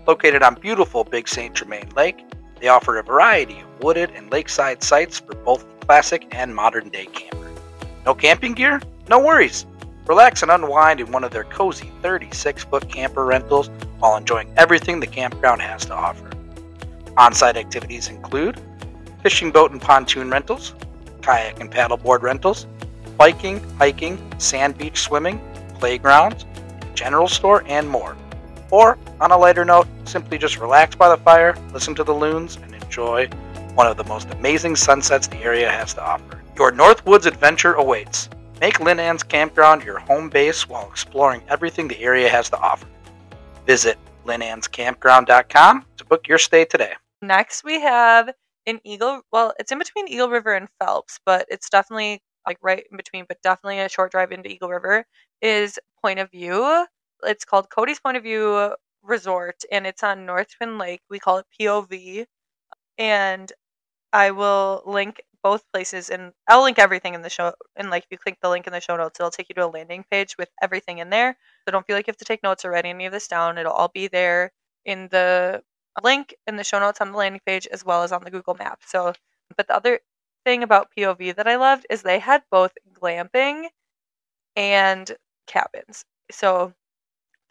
Located 0.07 0.43
on 0.43 0.53
beautiful 0.53 1.03
Big 1.03 1.27
St. 1.27 1.55
Germain 1.55 1.89
Lake, 1.95 2.23
they 2.59 2.67
offer 2.67 2.97
a 2.97 3.03
variety 3.03 3.59
of 3.59 3.83
wooded 3.83 4.11
and 4.11 4.31
lakeside 4.31 4.83
sites 4.83 5.19
for 5.19 5.33
both 5.33 5.67
the 5.67 5.85
classic 5.87 6.27
and 6.31 6.55
modern 6.55 6.89
day 6.89 7.07
camper. 7.07 7.51
No 8.05 8.13
camping 8.13 8.53
gear? 8.53 8.81
No 9.09 9.19
worries. 9.19 9.65
Relax 10.05 10.43
and 10.43 10.51
unwind 10.51 10.99
in 10.99 11.11
one 11.11 11.23
of 11.23 11.31
their 11.31 11.43
cozy 11.45 11.91
36 12.03 12.63
foot 12.65 12.87
camper 12.87 13.25
rentals 13.25 13.69
while 13.97 14.15
enjoying 14.15 14.53
everything 14.57 14.99
the 14.99 15.07
campground 15.07 15.61
has 15.61 15.83
to 15.85 15.93
offer. 15.95 16.29
On 17.17 17.33
site 17.33 17.57
activities 17.57 18.09
include 18.09 18.61
fishing 19.23 19.51
boat 19.51 19.71
and 19.71 19.81
pontoon 19.81 20.29
rentals, 20.29 20.75
kayak 21.23 21.59
and 21.59 21.71
paddleboard 21.71 22.21
rentals, 22.21 22.67
biking, 23.17 23.59
hiking, 23.77 24.19
sand 24.39 24.77
beach 24.77 24.99
swimming, 24.99 25.41
playgrounds, 25.79 26.45
general 27.01 27.27
store, 27.27 27.63
and 27.65 27.89
more. 27.89 28.15
Or, 28.69 28.99
on 29.19 29.31
a 29.31 29.37
lighter 29.37 29.65
note, 29.65 29.87
simply 30.05 30.37
just 30.37 30.59
relax 30.59 30.95
by 30.95 31.09
the 31.09 31.17
fire, 31.17 31.55
listen 31.73 31.95
to 31.95 32.03
the 32.03 32.13
loons, 32.13 32.57
and 32.61 32.75
enjoy 32.75 33.27
one 33.73 33.87
of 33.87 33.97
the 33.97 34.03
most 34.03 34.29
amazing 34.29 34.75
sunsets 34.75 35.25
the 35.25 35.37
area 35.37 35.67
has 35.67 35.95
to 35.95 36.03
offer. 36.03 36.43
Your 36.55 36.71
Northwoods 36.71 37.25
adventure 37.25 37.73
awaits. 37.73 38.29
Make 38.59 38.79
Lynn 38.79 38.99
Ann's 38.99 39.23
Campground 39.23 39.83
your 39.83 39.97
home 39.97 40.29
base 40.29 40.69
while 40.69 40.87
exploring 40.87 41.41
everything 41.49 41.87
the 41.87 41.99
area 41.99 42.29
has 42.29 42.51
to 42.51 42.57
offer. 42.57 42.85
Visit 43.65 43.97
lynnannscampground.com 44.27 45.85
to 45.97 46.05
book 46.05 46.27
your 46.27 46.37
stay 46.37 46.65
today. 46.65 46.93
Next, 47.23 47.63
we 47.63 47.81
have 47.81 48.29
in 48.67 48.79
Eagle. 48.83 49.21
Well, 49.31 49.53
it's 49.59 49.71
in 49.71 49.79
between 49.79 50.07
Eagle 50.07 50.29
River 50.29 50.53
and 50.53 50.67
Phelps, 50.79 51.19
but 51.25 51.47
it's 51.49 51.69
definitely 51.69 52.21
like 52.45 52.57
right 52.61 52.83
in 52.91 52.97
between, 52.97 53.25
but 53.27 53.41
definitely 53.41 53.79
a 53.79 53.89
short 53.89 54.11
drive 54.11 54.31
into 54.31 54.49
Eagle 54.49 54.69
River. 54.69 55.05
Is 55.41 55.79
Point 56.01 56.19
of 56.19 56.29
View. 56.31 56.85
It's 57.23 57.45
called 57.45 57.69
Cody's 57.69 57.99
Point 57.99 58.17
of 58.17 58.23
View 58.23 58.75
Resort, 59.03 59.63
and 59.71 59.87
it's 59.87 60.03
on 60.03 60.25
North 60.25 60.55
Twin 60.57 60.77
Lake. 60.77 61.01
We 61.09 61.19
call 61.19 61.37
it 61.39 61.45
POV, 61.59 62.25
and 62.97 63.51
I 64.13 64.31
will 64.31 64.83
link 64.85 65.21
both 65.43 65.63
places, 65.73 66.09
and 66.09 66.33
I'll 66.47 66.63
link 66.63 66.79
everything 66.79 67.13
in 67.15 67.21
the 67.21 67.29
show. 67.29 67.53
And 67.75 67.89
like, 67.89 68.03
if 68.03 68.11
you 68.11 68.17
click 68.17 68.37
the 68.41 68.49
link 68.49 68.67
in 68.67 68.73
the 68.73 68.81
show 68.81 68.95
notes, 68.97 69.19
it'll 69.19 69.31
take 69.31 69.49
you 69.49 69.55
to 69.55 69.65
a 69.65 69.67
landing 69.67 70.05
page 70.11 70.37
with 70.37 70.49
everything 70.61 70.99
in 70.99 71.09
there. 71.09 71.35
So 71.65 71.71
don't 71.71 71.85
feel 71.85 71.95
like 71.95 72.07
you 72.07 72.11
have 72.11 72.17
to 72.17 72.25
take 72.25 72.43
notes 72.43 72.65
or 72.65 72.71
write 72.71 72.85
any 72.85 73.05
of 73.05 73.11
this 73.11 73.27
down. 73.27 73.57
It'll 73.57 73.71
all 73.71 73.91
be 73.93 74.07
there 74.07 74.51
in 74.85 75.07
the 75.09 75.63
link 76.03 76.35
in 76.47 76.55
the 76.55 76.63
show 76.63 76.79
notes 76.79 77.01
on 77.01 77.11
the 77.11 77.17
landing 77.17 77.41
page 77.45 77.67
as 77.67 77.83
well 77.83 78.03
as 78.03 78.11
on 78.11 78.23
the 78.23 78.31
Google 78.31 78.55
map. 78.55 78.79
So, 78.85 79.13
but 79.57 79.67
the 79.67 79.75
other 79.75 79.99
thing 80.45 80.63
about 80.63 80.89
POV 80.97 81.35
that 81.35 81.47
I 81.47 81.55
loved 81.55 81.85
is 81.89 82.01
they 82.01 82.19
had 82.19 82.43
both 82.51 82.73
glamping 82.93 83.67
and 84.55 85.11
cabins. 85.47 86.05
So, 86.31 86.73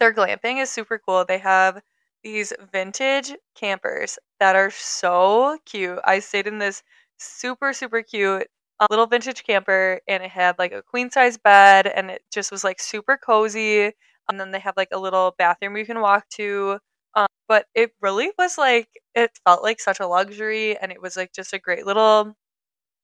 their 0.01 0.13
glamping 0.15 0.61
is 0.63 0.71
super 0.71 0.99
cool. 0.99 1.25
They 1.25 1.39
have 1.39 1.83
these 2.25 2.53
vintage 2.73 3.35
campers 3.55 4.19
that 4.41 4.57
are 4.57 4.71
so 4.71 5.59
cute. 5.67 5.99
I 6.05 6.21
stayed 6.21 6.47
in 6.47 6.59
this 6.59 6.83
super 7.19 7.73
super 7.75 8.03
cute 8.03 8.49
uh, 8.81 8.87
little 8.91 9.07
vintage 9.07 9.45
camper 9.45 10.01
and 10.09 10.23
it 10.23 10.31
had 10.31 10.59
like 10.59 10.73
a 10.73 10.83
queen 10.83 11.11
size 11.11 11.37
bed 11.39 11.87
and 11.87 12.11
it 12.11 12.23
just 12.33 12.51
was 12.53 12.65
like 12.65 12.81
super 12.81 13.17
cozy. 13.19 13.93
And 14.29 14.41
then 14.41 14.51
they 14.53 14.61
have 14.61 14.75
like 14.77 14.89
a 14.93 14.99
little 14.99 15.35
bathroom 15.39 15.77
you 15.77 15.87
can 15.87 16.01
walk 16.01 16.29
to 16.31 16.79
um, 17.17 17.27
but 17.49 17.67
it 17.75 17.93
really 18.01 18.31
was 18.39 18.57
like 18.59 18.89
it 19.15 19.33
felt 19.45 19.63
like 19.63 19.81
such 19.81 20.01
a 20.01 20.07
luxury 20.07 20.77
and 20.79 20.93
it 20.93 21.03
was 21.03 21.17
like 21.17 21.33
just 21.33 21.53
a 21.53 21.59
great 21.59 21.85
little 21.87 22.35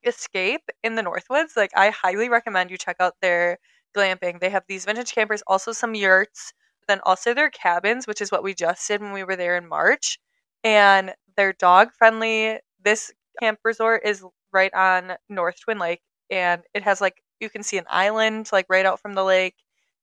escape 0.05 0.63
in 0.85 0.95
the 0.95 1.03
northwoods 1.03 1.57
like 1.57 1.71
i 1.77 1.91
highly 1.91 2.29
recommend 2.29 2.71
you 2.71 2.79
check 2.79 2.97
out 3.01 3.15
their 3.21 3.59
glamping 3.97 4.39
they 4.41 4.51
have 4.51 4.63
these 4.69 4.85
vintage 4.85 5.13
campers 5.13 5.43
also 5.49 5.73
some 5.73 5.95
yurts 5.95 6.53
then 6.89 7.01
also 7.05 7.35
their 7.35 7.51
cabins 7.51 8.07
which 8.07 8.21
is 8.21 8.31
what 8.33 8.43
we 8.43 8.55
just 8.55 8.87
did 8.89 9.01
when 9.01 9.13
we 9.13 9.25
were 9.25 9.37
there 9.37 9.57
in 9.57 9.69
march 9.69 10.19
and 10.65 11.15
they're 11.37 11.53
dog 11.55 11.91
friendly 11.93 12.59
this 12.85 13.13
camp 13.41 13.59
resort 13.65 14.03
is 14.05 14.25
right 14.53 14.73
on 14.75 15.13
north 15.29 15.61
twin 15.61 15.79
lake 15.79 16.01
and 16.31 16.63
it 16.75 16.83
has 16.83 17.01
like 17.01 17.23
You 17.41 17.51
can 17.51 17.63
see 17.63 17.79
an 17.79 17.85
island 17.89 18.49
like 18.53 18.67
right 18.71 18.87
out 18.87 19.01
from 19.01 19.15
the 19.15 19.25
lake. 19.25 19.57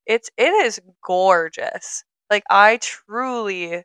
It's 0.06 0.30
it 0.38 0.52
is 0.66 0.80
gorgeous. 1.04 2.04
Like 2.30 2.44
I 2.50 2.78
truly, 2.82 3.84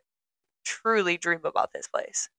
truly 0.65 1.17
dream 1.17 1.41
about 1.45 1.71
this 1.73 1.87
place. 1.87 2.29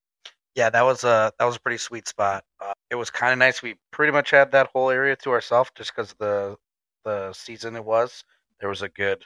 Yeah, 0.55 0.71
that 0.71 0.83
was 0.83 1.05
a 1.05 1.33
that 1.39 1.45
was 1.45 1.57
a 1.57 1.61
pretty 1.61 1.79
sweet 1.79 2.09
spot. 2.09 2.45
Uh, 2.61 2.73
it 2.91 2.97
was 2.97 3.11
kind 3.11 3.33
of 3.33 3.39
nice. 3.39 3.63
We 3.63 3.77
pretty 3.93 4.13
much 4.13 4.31
had 4.31 4.51
that 4.53 4.69
whole 4.73 4.91
area 4.91 5.17
to 5.17 5.31
ourselves 5.31 5.71
just 5.77 5.95
because 5.95 6.15
the 6.19 6.57
the 7.05 7.33
season 7.33 7.77
it 7.77 7.85
was. 7.85 8.25
There 8.61 8.69
was 8.69 8.83
a 8.83 8.89
good, 8.89 9.25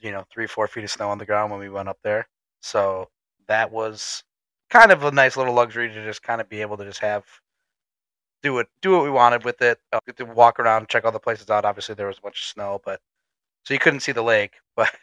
you 0.00 0.10
know, 0.12 0.24
three 0.32 0.46
four 0.46 0.68
feet 0.68 0.84
of 0.84 0.90
snow 0.90 1.08
on 1.10 1.18
the 1.18 1.26
ground 1.26 1.50
when 1.50 1.60
we 1.60 1.68
went 1.68 1.88
up 1.88 1.98
there. 2.02 2.28
So 2.60 3.08
that 3.48 3.70
was 3.70 4.22
kind 4.70 4.92
of 4.92 5.02
a 5.04 5.10
nice 5.10 5.36
little 5.36 5.54
luxury 5.54 5.88
to 5.88 6.04
just 6.04 6.22
kind 6.22 6.40
of 6.40 6.48
be 6.48 6.60
able 6.60 6.76
to 6.76 6.84
just 6.84 7.00
have 7.00 7.24
do 8.42 8.58
it 8.58 8.68
do 8.82 8.92
what 8.92 9.02
we 9.04 9.10
wanted 9.10 9.44
with 9.44 9.60
it. 9.62 9.78
Uh, 9.92 10.00
to 10.16 10.24
walk 10.24 10.60
around, 10.60 10.88
check 10.88 11.04
all 11.04 11.12
the 11.12 11.18
places 11.18 11.50
out. 11.50 11.64
Obviously, 11.64 11.94
there 11.94 12.06
was 12.06 12.18
a 12.18 12.22
bunch 12.22 12.40
of 12.40 12.44
snow, 12.46 12.80
but 12.84 13.00
so 13.64 13.74
you 13.74 13.80
couldn't 13.80 14.00
see 14.00 14.12
the 14.12 14.22
lake. 14.22 14.52
But 14.76 14.94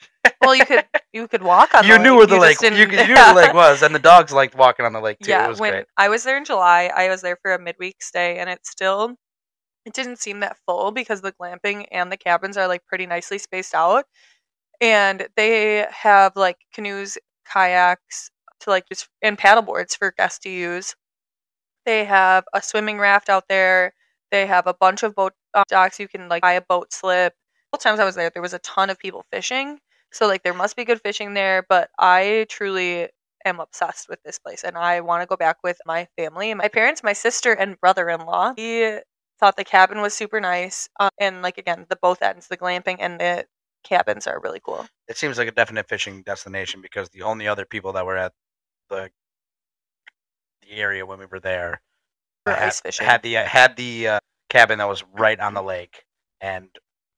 Well, 0.42 0.56
you 0.56 0.66
could 0.66 0.86
you 1.12 1.28
could 1.28 1.44
walk 1.44 1.76
on. 1.76 1.86
you 1.86 1.98
the 1.98 2.00
knew 2.04 2.12
lake. 2.12 2.18
where 2.20 2.28
the 2.28 2.36
You 2.36 2.42
lake 2.42 2.62
you, 2.62 2.70
you 2.70 2.86
knew 3.08 3.14
where 3.16 3.34
the 3.34 3.34
lake 3.42 3.54
was, 3.54 3.82
and 3.84 3.94
the 3.94 4.00
dogs 4.00 4.32
liked 4.32 4.56
walking 4.56 4.86
on 4.86 4.94
the 4.94 5.02
lake 5.02 5.20
too. 5.20 5.32
Yeah, 5.32 5.46
it 5.46 5.50
was 5.50 5.60
when 5.60 5.72
great. 5.72 5.86
I 5.98 6.08
was 6.08 6.24
there 6.24 6.38
in 6.38 6.46
July, 6.46 6.90
I 6.96 7.10
was 7.10 7.22
there 7.22 7.38
for 7.42 7.54
a 7.54 7.60
midweek 7.60 8.02
stay, 8.02 8.38
and 8.38 8.50
it 8.50 8.66
still 8.66 9.16
it 9.86 9.94
didn't 9.94 10.18
seem 10.20 10.40
that 10.40 10.58
full 10.66 10.92
because 10.92 11.22
the 11.22 11.34
glamping 11.34 11.86
and 11.92 12.12
the 12.12 12.18
cabins 12.18 12.58
are 12.58 12.68
like 12.68 12.86
pretty 12.88 13.06
nicely 13.06 13.38
spaced 13.38 13.76
out, 13.76 14.06
and 14.82 15.28
they 15.36 15.88
have 15.92 16.36
like 16.36 16.58
canoes, 16.74 17.18
kayaks 17.52 18.30
to 18.62 18.70
like 18.70 18.88
just 18.90 19.08
and 19.22 19.38
paddle 19.38 19.64
boards 19.64 19.96
for 19.96 20.14
guests 20.18 20.40
to 20.40 20.50
use. 20.50 20.96
They 21.86 22.06
have 22.06 22.46
a 22.54 22.62
swimming 22.62 23.00
raft 23.00 23.30
out 23.30 23.48
there. 23.50 23.94
They 24.32 24.46
have 24.48 24.68
a 24.68 24.74
bunch 24.74 25.04
of 25.04 25.16
boat 25.16 25.34
uh, 25.54 25.64
docks. 25.70 26.00
You 26.00 26.08
can 26.08 26.28
like 26.30 26.42
buy 26.42 26.54
a 26.54 26.62
boat 26.62 26.94
slip. 26.94 27.34
Both 27.72 27.82
times 27.84 28.00
I 28.00 28.06
was 28.06 28.16
there, 28.16 28.30
there 28.30 28.42
was 28.42 28.54
a 28.54 28.60
ton 28.60 28.90
of 28.90 29.00
people 29.00 29.26
fishing. 29.32 29.80
So 30.12 30.28
like 30.28 30.44
there 30.44 30.54
must 30.54 30.76
be 30.76 30.86
good 30.86 31.02
fishing 31.02 31.34
there, 31.34 31.66
but 31.70 31.90
I 32.00 32.46
truly 32.50 33.10
am 33.46 33.60
obsessed 33.60 34.10
with 34.10 34.20
this 34.24 34.40
place 34.40 34.64
and 34.64 34.78
I 34.78 35.02
want 35.02 35.22
to 35.22 35.28
go 35.28 35.36
back 35.38 35.58
with 35.64 35.78
my 35.86 36.08
family, 36.18 36.54
my 36.54 36.68
parents, 36.70 37.04
my 37.04 37.14
sister 37.14 37.54
and 37.54 37.80
brother-in-law. 37.80 38.54
He 38.58 39.00
thought 39.40 39.58
the 39.58 39.64
cabin 39.66 40.02
was 40.02 40.14
super 40.14 40.40
nice. 40.40 40.90
Um, 41.00 41.10
and 41.20 41.42
like 41.42 41.58
again, 41.58 41.86
the 41.90 41.98
both 42.02 42.22
ends, 42.22 42.48
the 42.48 42.58
glamping 42.58 42.98
and 43.00 43.20
the 43.20 43.46
cabins 43.86 44.28
are 44.28 44.40
really 44.42 44.60
cool. 44.60 44.86
It 45.08 45.18
seems 45.18 45.38
like 45.38 45.48
a 45.48 45.52
definite 45.52 45.88
fishing 45.88 46.24
destination 46.24 46.82
because 46.82 47.10
the 47.10 47.22
only 47.22 47.48
other 47.48 47.66
people 47.66 47.94
that 47.94 48.06
were 48.06 48.18
at 48.18 48.34
the 48.90 49.10
the 50.62 50.72
area 50.76 51.06
when 51.06 51.20
we 51.20 51.26
were 51.28 51.40
there 51.40 51.82
For 52.46 52.54
had, 52.54 52.68
ice 52.68 52.82
fishing. 52.82 53.06
had 53.06 53.22
the 53.22 53.38
uh, 53.38 53.46
had 53.46 53.76
the 53.78 54.08
uh, 54.08 54.20
cabin 54.50 54.80
that 54.80 54.88
was 54.90 55.04
right 55.14 55.40
on 55.40 55.54
the 55.54 55.62
lake 55.62 56.04
and 56.42 56.68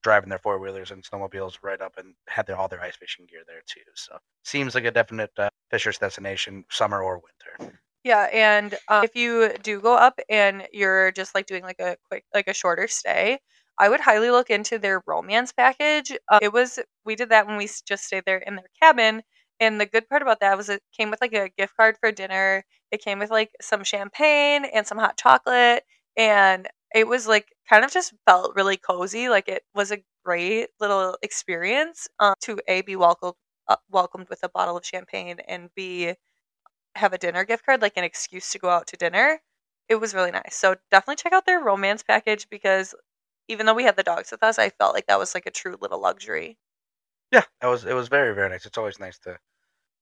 driving 0.02 0.28
their 0.28 0.38
four 0.38 0.58
wheelers 0.58 0.90
and 0.90 1.02
snowmobiles 1.02 1.58
right 1.62 1.80
up 1.80 1.94
and 1.98 2.14
had 2.28 2.46
their, 2.46 2.56
all 2.56 2.68
their 2.68 2.80
ice 2.80 2.96
fishing 2.96 3.26
gear 3.26 3.40
there 3.46 3.62
too. 3.66 3.80
So 3.94 4.16
seems 4.44 4.74
like 4.74 4.84
a 4.84 4.90
definite 4.90 5.30
uh, 5.38 5.48
fisher's 5.70 5.98
destination, 5.98 6.64
summer 6.70 7.02
or 7.02 7.20
winter. 7.58 7.78
Yeah, 8.04 8.28
and 8.32 8.74
um, 8.88 9.04
if 9.04 9.16
you 9.16 9.52
do 9.62 9.80
go 9.80 9.94
up 9.96 10.18
and 10.28 10.66
you're 10.72 11.10
just 11.12 11.34
like 11.34 11.46
doing 11.46 11.64
like 11.64 11.80
a 11.80 11.96
quick, 12.08 12.24
like 12.32 12.46
a 12.48 12.54
shorter 12.54 12.86
stay, 12.86 13.38
I 13.78 13.88
would 13.88 14.00
highly 14.00 14.30
look 14.30 14.50
into 14.50 14.78
their 14.78 15.02
romance 15.06 15.52
package. 15.52 16.12
Uh, 16.28 16.38
it 16.42 16.52
was 16.52 16.78
we 17.04 17.14
did 17.16 17.30
that 17.30 17.46
when 17.46 17.56
we 17.56 17.68
just 17.86 18.04
stayed 18.04 18.24
there 18.26 18.38
in 18.38 18.56
their 18.56 18.68
cabin, 18.82 19.22
and 19.60 19.80
the 19.80 19.86
good 19.86 20.08
part 20.08 20.22
about 20.22 20.40
that 20.40 20.56
was 20.56 20.68
it 20.68 20.82
came 20.96 21.10
with 21.10 21.20
like 21.20 21.32
a 21.34 21.50
gift 21.56 21.76
card 21.76 21.96
for 22.00 22.12
dinner. 22.12 22.64
It 22.90 23.02
came 23.02 23.18
with 23.18 23.30
like 23.30 23.50
some 23.60 23.84
champagne 23.84 24.64
and 24.66 24.86
some 24.86 24.98
hot 24.98 25.16
chocolate, 25.18 25.84
and 26.16 26.68
it 26.94 27.06
was 27.06 27.26
like 27.28 27.48
kind 27.68 27.84
of 27.84 27.92
just 27.92 28.14
felt 28.26 28.54
really 28.56 28.76
cozy. 28.76 29.28
Like 29.28 29.48
it 29.48 29.62
was 29.74 29.90
a 29.92 29.98
great 30.24 30.68
little 30.80 31.16
experience 31.22 32.08
um, 32.20 32.34
to 32.42 32.58
a 32.68 32.82
be 32.82 32.96
welcomed 32.96 33.34
uh, 33.68 33.76
welcomed 33.90 34.28
with 34.30 34.40
a 34.42 34.48
bottle 34.48 34.76
of 34.76 34.84
champagne 34.86 35.38
and 35.48 35.70
b 35.76 36.14
have 36.94 37.12
a 37.12 37.18
dinner 37.18 37.44
gift 37.44 37.64
card, 37.64 37.82
like 37.82 37.96
an 37.96 38.04
excuse 38.04 38.50
to 38.50 38.58
go 38.58 38.68
out 38.68 38.86
to 38.88 38.96
dinner. 38.96 39.40
It 39.88 39.96
was 39.96 40.14
really 40.14 40.30
nice. 40.30 40.54
So 40.56 40.76
definitely 40.90 41.16
check 41.16 41.32
out 41.32 41.46
their 41.46 41.60
romance 41.60 42.02
package 42.02 42.48
because 42.50 42.94
even 43.48 43.66
though 43.66 43.74
we 43.74 43.84
had 43.84 43.96
the 43.96 44.02
dogs 44.02 44.30
with 44.30 44.42
us, 44.42 44.58
I 44.58 44.70
felt 44.70 44.94
like 44.94 45.06
that 45.06 45.18
was 45.18 45.34
like 45.34 45.46
a 45.46 45.50
true 45.50 45.76
little 45.80 46.00
luxury. 46.00 46.58
Yeah, 47.32 47.44
it 47.62 47.66
was 47.66 47.84
it 47.84 47.94
was 47.94 48.08
very 48.08 48.34
very 48.34 48.48
nice. 48.48 48.66
It's 48.66 48.78
always 48.78 48.98
nice 48.98 49.18
to 49.20 49.38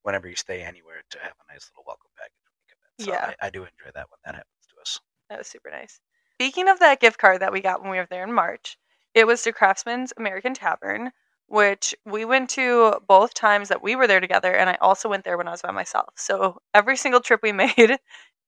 whenever 0.03 0.29
you 0.29 0.37
stay 0.37 0.63
anywhere 0.63 1.03
to 1.11 1.19
have 1.21 1.33
a 1.49 1.53
nice 1.53 1.71
little 1.73 1.85
welcome 1.87 2.11
package. 2.17 2.33
when 2.45 2.55
you 2.61 2.75
come 2.75 2.81
in. 2.87 3.05
So 3.05 3.13
Yeah. 3.13 3.35
I, 3.43 3.47
I 3.49 3.51
do 3.51 3.63
enjoy 3.63 3.91
that 3.95 4.09
when 4.11 4.19
that 4.25 4.35
happens 4.37 4.67
to 4.75 4.81
us. 4.81 5.01
That 5.31 5.39
was 5.39 5.49
super 5.49 5.71
nice. 5.71 6.01
Speaking 6.35 6.69
of 6.69 6.79
that 6.81 7.01
gift 7.01 7.19
card 7.19 7.41
that 7.41 7.53
we 7.53 7.61
got 7.61 7.81
when 7.83 7.91
we 7.91 7.99
were 7.99 8.07
there 8.11 8.25
in 8.25 8.33
March, 8.33 8.79
it 9.15 9.27
was 9.27 9.43
to 9.43 9.53
Craftsman's 9.53 10.13
American 10.17 10.55
Tavern, 10.55 11.13
which 11.47 11.95
we 12.05 12.25
went 12.25 12.51
to 12.51 13.01
both 13.09 13.35
times 13.35 13.69
that 13.69 13.83
we 13.83 13.97
were 13.97 14.07
there 14.07 14.21
together, 14.21 14.53
and 14.55 14.69
I 14.71 14.75
also 14.81 15.09
went 15.09 15.25
there 15.25 15.37
when 15.39 15.49
I 15.49 15.53
was 15.53 15.63
by 15.63 15.71
myself. 15.71 16.13
So 16.17 16.61
every 16.75 16.97
single 16.97 17.21
trip 17.21 17.41
we 17.43 17.53
made 17.65 17.99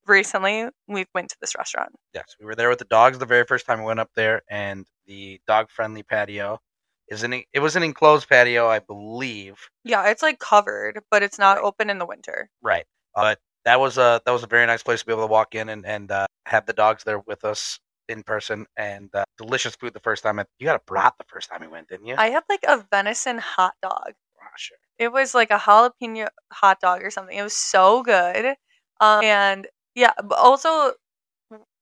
recently, 0.09 0.67
we 0.87 1.05
went 1.13 1.29
to 1.29 1.37
this 1.41 1.55
restaurant. 1.55 1.91
Yes, 2.13 2.35
we 2.39 2.45
were 2.45 2.55
there 2.55 2.69
with 2.69 2.79
the 2.79 2.85
dogs 2.85 3.17
the 3.17 3.25
very 3.25 3.45
first 3.45 3.65
time 3.65 3.79
we 3.79 3.85
went 3.85 3.99
up 3.99 4.11
there, 4.15 4.41
and 4.49 4.85
the 5.07 5.39
dog 5.47 5.69
friendly 5.69 6.03
patio 6.03 6.59
is 7.07 7.23
an 7.23 7.33
it 7.33 7.59
was 7.59 7.75
an 7.75 7.83
enclosed 7.83 8.27
patio, 8.29 8.67
I 8.67 8.79
believe. 8.79 9.57
Yeah, 9.83 10.07
it's 10.07 10.21
like 10.21 10.39
covered, 10.39 11.01
but 11.11 11.23
it's 11.23 11.39
not 11.39 11.57
Right. 11.57 11.65
open 11.65 11.89
in 11.89 11.97
the 11.99 12.05
winter. 12.05 12.49
Right, 12.61 12.85
but 13.15 13.39
that 13.65 13.79
was 13.79 13.97
a 13.97 14.21
that 14.25 14.31
was 14.31 14.43
a 14.43 14.47
very 14.47 14.65
nice 14.65 14.83
place 14.83 14.99
to 15.01 15.05
be 15.05 15.13
able 15.13 15.23
to 15.23 15.27
walk 15.31 15.55
in 15.55 15.69
and 15.69 15.85
and 15.85 16.11
uh, 16.11 16.27
have 16.45 16.65
the 16.65 16.73
dogs 16.73 17.03
there 17.03 17.19
with 17.19 17.45
us 17.45 17.79
in 18.07 18.23
person, 18.23 18.65
and 18.77 19.09
uh, 19.13 19.23
delicious 19.37 19.75
food 19.75 19.93
the 19.93 19.99
first 19.99 20.23
time. 20.23 20.39
You 20.57 20.65
got 20.65 20.75
a 20.75 20.83
brat 20.85 21.13
the 21.17 21.25
first 21.27 21.49
time 21.49 21.61
we 21.61 21.67
went, 21.67 21.87
didn't 21.89 22.07
you? 22.07 22.15
I 22.17 22.29
had 22.29 22.43
like 22.49 22.63
a 22.67 22.85
venison 22.91 23.37
hot 23.37 23.73
dog. 23.81 24.13
Ah, 24.41 24.47
sure. 24.57 24.77
It 24.97 25.11
was 25.11 25.33
like 25.35 25.51
a 25.51 25.57
jalapeno 25.57 26.27
hot 26.51 26.79
dog 26.81 27.03
or 27.03 27.11
something. 27.11 27.37
It 27.37 27.43
was 27.43 27.55
so 27.55 28.03
good. 28.03 28.55
Um, 28.99 29.23
and 29.23 29.67
yeah, 29.99 30.13
but 30.23 30.39
also 30.39 30.93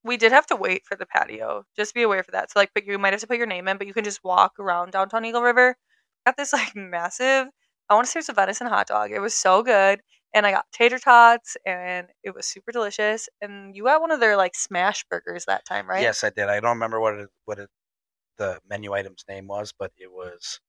we 0.03 0.17
did 0.17 0.31
have 0.31 0.47
to 0.47 0.55
wait 0.55 0.83
for 0.86 0.95
the 0.97 1.05
patio. 1.05 1.63
Just 1.75 1.93
be 1.93 2.01
aware 2.01 2.24
for 2.24 2.31
that. 2.31 2.51
So 2.51 2.59
like, 2.59 2.71
but 2.74 2.86
you 2.86 2.97
might 2.97 3.13
have 3.13 3.21
to 3.21 3.27
put 3.27 3.38
your 3.38 3.45
name 3.45 3.67
in, 3.67 3.77
but 3.77 3.86
you 3.86 3.93
can 3.93 4.03
just 4.03 4.24
walk 4.24 4.53
around 4.59 4.91
downtown 4.91 5.25
Eagle 5.25 5.41
River. 5.41 5.75
Got 6.25 6.38
this 6.38 6.53
like 6.53 6.71
massive. 6.75 7.47
I 7.89 7.93
want 7.93 8.05
to 8.05 8.12
say 8.12 8.17
it 8.17 8.21
was 8.21 8.29
a 8.29 8.33
venison 8.33 8.67
hot 8.67 8.88
dog. 8.88 9.12
It 9.12 9.19
was 9.19 9.33
so 9.33 9.63
good, 9.63 10.01
and 10.33 10.45
I 10.45 10.51
got 10.51 10.65
tater 10.74 11.00
tots, 11.00 11.55
and 11.65 12.07
it 12.24 12.33
was 12.36 12.47
super 12.47 12.71
delicious. 12.71 13.29
And 13.41 13.75
you 13.75 13.83
got 13.83 14.01
one 14.01 14.12
of 14.12 14.19
their 14.19 14.36
like 14.36 14.55
smash 14.55 15.05
burgers 15.09 15.45
that 15.45 15.65
time, 15.65 15.88
right? 15.88 16.01
Yes, 16.01 16.24
I 16.24 16.31
did. 16.31 16.50
I 16.50 16.59
don't 16.59 16.71
remember 16.71 17.00
what 17.00 17.13
it, 17.13 17.29
what 17.45 17.59
it, 17.59 17.69
the 18.38 18.59
menu 18.69 18.93
item's 18.93 19.24
name 19.29 19.47
was, 19.47 19.74
but 19.77 19.91
it 19.97 20.12
was 20.12 20.59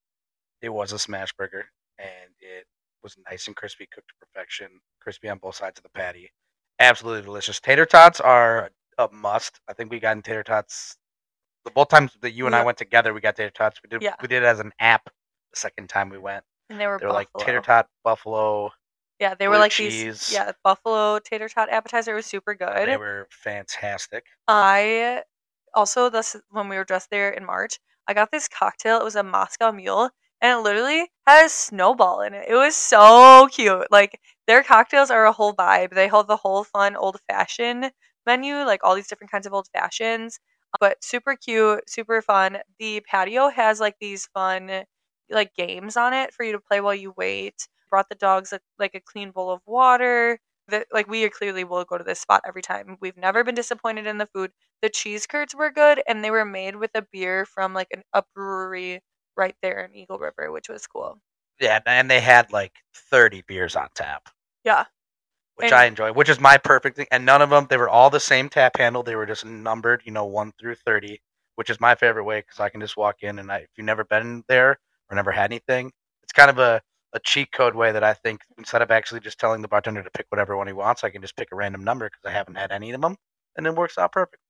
it 0.61 0.69
was 0.69 0.93
a 0.93 0.99
smash 0.99 1.33
burger, 1.33 1.64
and 1.99 2.31
it 2.40 2.67
was 3.02 3.17
nice 3.31 3.47
and 3.47 3.57
crispy, 3.57 3.88
cooked 3.93 4.09
to 4.09 4.26
perfection, 4.26 4.69
crispy 5.00 5.28
on 5.28 5.38
both 5.38 5.57
sides 5.57 5.78
of 5.78 5.85
the 5.85 5.90
patty. 5.90 6.31
Absolutely 6.81 7.23
delicious. 7.23 7.61
Tater 7.61 7.87
tots 7.87 8.21
are 8.21 8.71
a 8.99 9.09
must. 9.13 9.61
I 9.69 9.73
think 9.73 9.91
we 9.91 9.99
got 10.01 10.17
in 10.17 10.23
tater 10.23 10.43
tots 10.43 10.97
the 11.65 11.71
both 11.71 11.89
times 11.89 12.13
that 12.23 12.33
you 12.33 12.47
and 12.47 12.55
I 12.55 12.65
went 12.65 12.79
together. 12.79 13.13
We 13.13 13.21
got 13.21 13.37
tater 13.37 13.51
tots. 13.51 13.81
We 13.83 13.89
did 13.89 14.03
Yeah. 14.03 14.15
we 14.23 14.29
did 14.29 14.43
it 14.43 14.47
as 14.47 14.61
an 14.61 14.73
app. 14.81 15.05
The 15.53 15.59
second 15.59 15.89
time 15.89 16.11
we 16.11 16.19
went, 16.19 16.45
And 16.69 16.79
they 16.79 16.87
were 16.87 16.99
they 16.99 17.07
were 17.07 17.13
like 17.13 17.29
tater 17.39 17.61
tot 17.61 17.89
buffalo. 18.05 18.71
Yeah, 19.19 19.35
they 19.35 19.49
were 19.49 19.59
like 19.59 19.73
cheese. 19.73 20.03
these. 20.29 20.33
Yeah, 20.33 20.53
buffalo 20.63 21.19
tater 21.19 21.49
tot 21.49 21.69
appetizer 21.71 22.15
was 22.15 22.27
super 22.27 22.55
good. 22.55 22.87
They 22.89 22.97
were 22.97 23.27
fantastic. 23.31 24.27
I 24.47 25.23
also 25.75 26.11
this 26.11 26.37
when 26.51 26.69
we 26.69 26.77
were 26.77 26.85
just 26.85 27.11
there 27.11 27.31
in 27.31 27.45
March, 27.45 27.79
I 28.07 28.15
got 28.15 28.31
this 28.31 28.47
cocktail. 28.49 29.01
It 29.01 29.05
was 29.05 29.17
a 29.17 29.23
Moscow 29.23 29.73
Mule, 29.73 30.11
and 30.41 30.59
it 30.59 30.63
literally 30.63 31.11
had 31.27 31.47
a 31.47 31.49
snowball 31.49 32.21
in 32.21 32.35
it. 32.35 32.47
It 32.49 32.55
was 32.55 32.77
so 32.77 33.49
cute. 33.51 33.91
Like 33.91 34.21
their 34.49 34.64
cocktails 34.64 35.11
are 35.12 35.26
a 35.26 35.33
whole 35.33 35.55
vibe. 35.55 35.95
They 35.95 36.09
have 36.09 36.28
the 36.28 36.37
whole 36.38 36.64
fun 36.64 36.97
old 36.97 37.21
fashioned 37.31 37.93
menu, 38.26 38.57
like 38.64 38.81
all 38.85 38.97
these 38.97 39.09
different 39.09 39.31
kinds 39.33 39.47
of 39.47 39.55
old 39.55 39.69
fashions, 39.75 40.40
but 40.81 41.05
super 41.05 41.37
cute, 41.37 41.88
super 41.90 42.23
fun. 42.23 42.59
The 42.81 43.00
patio 43.02 43.50
has 43.50 43.81
like 43.81 43.97
these 44.00 44.26
fun 44.35 44.85
like 45.31 45.55
games 45.55 45.97
on 45.97 46.12
it 46.14 46.33
for 46.35 46.45
you 46.45 46.52
to 46.52 46.61
play 46.61 46.81
while 46.81 46.95
you 46.95 47.14
wait. 47.17 47.69
Brought 47.90 48.09
the 48.09 48.14
dogs 48.17 48.52
a, 48.52 48.61
like 48.78 48.95
a 48.95 49.00
clean 49.00 49.31
bowl 49.31 49.50
of 49.50 49.61
water. 49.67 50.40
That 50.69 50.87
like 50.93 51.09
we 51.09 51.28
clearly 51.31 51.64
will 51.64 51.85
go 51.85 51.97
to 51.99 52.05
this 52.05 52.21
spot 52.21 52.43
every 52.47 52.61
time. 52.62 52.99
We've 53.00 53.17
never 53.17 53.43
been 53.45 53.55
disappointed 53.55 54.07
in 54.07 54.19
the 54.19 54.26
food. 54.26 54.50
The 54.83 54.90
cheese 54.90 55.26
curds 55.26 55.55
were 55.55 55.71
good, 55.71 56.02
and 56.07 56.23
they 56.25 56.31
were 56.31 56.45
made 56.45 56.76
with 56.76 56.90
a 56.95 57.07
beer 57.11 57.47
from 57.47 57.73
like 57.75 57.88
an, 57.93 58.02
a 58.12 58.23
brewery 58.35 59.00
right 59.37 59.57
there 59.62 59.85
in 59.85 59.95
Eagle 59.95 60.19
River, 60.19 60.52
which 60.52 60.69
was 60.69 60.87
cool. 60.87 61.21
Yeah, 61.61 61.81
and 61.87 62.11
they 62.11 62.21
had 62.21 62.52
like 62.52 62.73
thirty 62.95 63.43
beers 63.43 63.76
on 63.76 63.88
tap. 63.95 64.28
Yeah. 64.65 64.85
which 65.57 65.67
And- 65.73 65.75
I 65.75 65.85
enjoy, 65.87 66.12
which 66.12 66.29
is 66.29 66.38
my 66.41 66.57
perfect 66.57 66.97
thing. 66.97 67.07
And 67.11 67.27
none 67.27 67.43
of 67.43 67.50
them, 67.50 67.67
they 67.69 67.77
were 67.77 67.88
all 67.88 68.11
the 68.11 68.21
same 68.21 68.49
tap 68.49 68.77
handle. 68.79 69.03
They 69.03 69.17
were 69.17 69.27
just 69.27 69.45
numbered, 69.45 70.03
you 70.05 70.12
know, 70.12 70.25
one 70.25 70.53
through 70.61 70.77
thirty, 70.77 71.21
which 71.57 71.69
is 71.71 71.81
my 71.81 71.95
favorite 71.97 72.25
way 72.25 72.41
because 72.41 72.61
I 72.61 72.69
can 72.69 72.81
just 72.81 72.97
walk 72.97 73.23
in 73.23 73.38
and 73.41 73.50
I, 73.50 73.59
if 73.59 73.69
you've 73.77 73.85
never 73.85 74.05
been 74.05 74.45
there 74.49 74.79
or 75.11 75.17
never 75.17 75.33
had 75.33 75.50
anything, 75.50 75.91
it's 76.23 76.33
kind 76.33 76.50
of 76.50 76.59
a 76.59 76.81
a 77.15 77.21
cheat 77.21 77.50
code 77.53 77.75
way 77.75 77.91
that 77.91 78.05
I 78.05 78.12
think 78.15 78.43
instead 78.59 78.83
of 78.83 78.91
actually 78.91 79.21
just 79.21 79.41
telling 79.41 79.62
the 79.62 79.69
bartender 79.69 80.03
to 80.03 80.11
pick 80.11 80.27
whatever 80.29 80.57
one 80.57 80.67
he 80.67 80.75
wants, 80.75 81.03
I 81.05 81.11
can 81.11 81.23
just 81.23 81.37
pick 81.37 81.49
a 81.53 81.57
random 81.57 81.83
number 81.83 82.07
because 82.07 82.21
I 82.25 82.33
haven't 82.37 82.57
had 82.57 82.71
any 82.71 82.93
of 82.93 83.00
them, 83.00 83.17
and 83.57 83.67
it 83.67 83.75
works 83.75 83.97
out 83.99 84.12
perfect. 84.12 84.43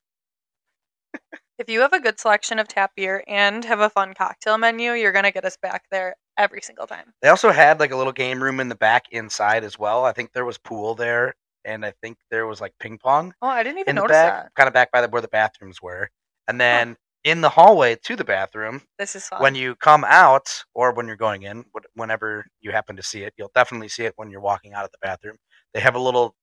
If 1.58 1.68
you 1.68 1.80
have 1.80 1.92
a 1.92 2.00
good 2.00 2.20
selection 2.20 2.58
of 2.58 2.68
tap 2.68 2.92
beer 2.96 3.24
and 3.26 3.64
have 3.64 3.80
a 3.80 3.90
fun 3.90 4.14
cocktail 4.14 4.58
menu, 4.58 4.92
you're 4.92 5.12
gonna 5.12 5.32
get 5.32 5.44
us 5.44 5.56
back 5.56 5.84
there 5.90 6.14
every 6.38 6.60
single 6.62 6.86
time. 6.86 7.12
They 7.20 7.28
also 7.28 7.50
had 7.50 7.78
like 7.80 7.90
a 7.90 7.96
little 7.96 8.12
game 8.12 8.42
room 8.42 8.60
in 8.60 8.68
the 8.68 8.74
back 8.74 9.06
inside 9.10 9.64
as 9.64 9.78
well. 9.78 10.04
I 10.04 10.12
think 10.12 10.32
there 10.32 10.44
was 10.46 10.56
pool 10.56 10.94
there, 10.94 11.34
and 11.64 11.84
I 11.84 11.92
think 12.00 12.16
there 12.30 12.46
was 12.46 12.60
like 12.60 12.72
ping 12.80 12.96
pong 12.98 13.34
Oh, 13.42 13.48
I 13.48 13.62
didn't 13.62 13.78
even 13.80 13.96
notice 13.96 14.14
back, 14.14 14.44
that. 14.44 14.54
kind 14.54 14.68
of 14.68 14.72
back 14.72 14.90
by 14.92 15.00
the, 15.02 15.08
where 15.08 15.20
the 15.22 15.28
bathrooms 15.28 15.82
were. 15.82 16.08
And 16.46 16.58
then 16.60 16.96
in 17.24 17.40
the 17.42 17.50
hallway 17.50 17.96
to 18.04 18.16
the 18.16 18.24
bathroom, 18.24 18.80
This 18.98 19.14
is 19.16 19.26
fun. 19.26 19.42
when 19.42 19.54
you 19.54 19.74
come 19.74 20.04
out 20.08 20.64
or 20.74 20.92
when 20.94 21.06
you're 21.06 21.16
going 21.16 21.42
in, 21.42 21.64
whenever 21.94 22.46
you 22.60 22.70
happen 22.70 22.96
to 22.96 23.02
see 23.02 23.22
it, 23.24 23.34
you'll 23.36 23.50
definitely 23.54 23.88
see 23.88 24.04
it 24.04 24.14
when 24.16 24.30
you're 24.30 24.40
walking 24.40 24.72
out 24.72 24.84
of 24.84 24.90
the 24.92 24.98
bathroom. 25.02 25.36
They 25.74 25.80
have 25.80 25.94
a 25.96 25.98
little 25.98 26.34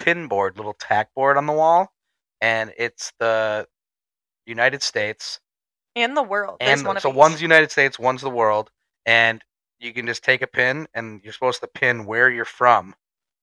pin 0.00 0.26
board, 0.26 0.56
little 0.56 0.74
tack 0.80 1.10
board 1.14 1.36
on 1.36 1.46
the 1.46 1.52
wall, 1.52 1.92
and 2.40 2.72
it's 2.76 3.12
the 3.20 3.66
United 4.46 4.82
States 4.82 5.40
in 5.94 6.14
the 6.14 6.22
world, 6.22 6.56
there's 6.58 6.80
and 6.80 6.86
one 6.88 6.98
so 7.00 7.10
each. 7.10 7.14
one's 7.14 7.40
United 7.40 7.70
States, 7.70 7.98
one's 8.00 8.20
the 8.22 8.28
world, 8.30 8.70
and 9.06 9.42
you 9.78 9.92
can 9.92 10.06
just 10.06 10.24
take 10.24 10.42
a 10.42 10.46
pin 10.46 10.86
and 10.94 11.20
you're 11.22 11.32
supposed 11.32 11.60
to 11.60 11.66
pin 11.66 12.06
where 12.06 12.30
you're 12.30 12.44
from. 12.44 12.94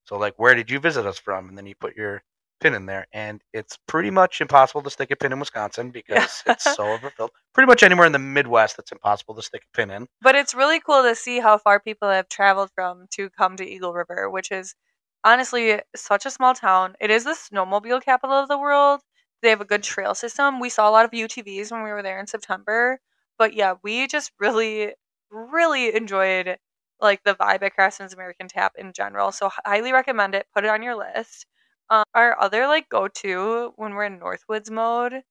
So 0.05 0.17
like, 0.17 0.33
where 0.37 0.55
did 0.55 0.69
you 0.69 0.79
visit 0.79 1.05
us 1.05 1.19
from? 1.19 1.49
And 1.49 1.57
then 1.57 1.65
you 1.65 1.75
put 1.75 1.95
your 1.95 2.23
pin 2.61 2.73
in 2.75 2.85
there, 2.85 3.07
and 3.11 3.41
it's 3.53 3.77
pretty 3.87 4.11
much 4.11 4.39
impossible 4.39 4.83
to 4.83 4.89
stick 4.89 5.09
a 5.09 5.15
pin 5.15 5.33
in 5.33 5.39
Wisconsin 5.39 5.89
because 5.89 6.43
it's 6.45 6.75
so 6.75 6.91
overfilled. 6.93 7.31
Pretty 7.53 7.67
much 7.67 7.81
anywhere 7.81 8.05
in 8.05 8.11
the 8.11 8.19
Midwest, 8.19 8.77
it's 8.77 8.91
impossible 8.91 9.33
to 9.35 9.41
stick 9.41 9.63
a 9.63 9.77
pin 9.77 9.89
in. 9.89 10.07
But 10.21 10.35
it's 10.35 10.53
really 10.53 10.79
cool 10.79 11.01
to 11.01 11.15
see 11.15 11.39
how 11.39 11.57
far 11.57 11.79
people 11.79 12.07
have 12.09 12.29
traveled 12.29 12.69
from 12.75 13.07
to 13.15 13.29
come 13.31 13.57
to 13.57 13.67
Eagle 13.67 13.93
River, 13.93 14.29
which 14.29 14.51
is 14.51 14.75
honestly 15.23 15.81
such 15.95 16.25
a 16.25 16.31
small 16.31 16.53
town. 16.53 16.95
It 17.01 17.09
is 17.09 17.23
the 17.23 17.35
snowmobile 17.35 18.03
capital 18.03 18.35
of 18.35 18.47
the 18.47 18.59
world. 18.59 19.01
They 19.41 19.49
have 19.49 19.61
a 19.61 19.65
good 19.65 19.81
trail 19.81 20.13
system. 20.13 20.59
We 20.59 20.69
saw 20.69 20.87
a 20.87 20.91
lot 20.91 21.05
of 21.05 21.11
UTVs 21.11 21.71
when 21.71 21.83
we 21.83 21.89
were 21.89 22.03
there 22.03 22.19
in 22.19 22.27
September. 22.27 22.99
But 23.39 23.55
yeah, 23.55 23.73
we 23.83 24.05
just 24.05 24.31
really, 24.39 24.93
really 25.31 25.95
enjoyed 25.95 26.57
like 26.99 27.23
the 27.23 27.35
vibe 27.35 27.63
at 27.63 27.73
Craftsman's 27.73 28.13
American 28.13 28.47
Tap 28.47 28.73
in 28.77 28.93
general. 28.93 29.31
So 29.31 29.49
highly 29.65 29.91
recommend 29.93 30.35
it. 30.35 30.45
Put 30.53 30.65
it 30.65 30.69
on 30.69 30.83
your 30.83 30.95
list. 30.95 31.45
Um, 31.89 32.03
our 32.13 32.39
other 32.39 32.67
like 32.67 32.89
go 32.89 33.07
to 33.07 33.73
when 33.75 33.93
we're 33.93 34.05
in 34.05 34.19
Northwoods 34.19 34.71
mode, 34.71 35.23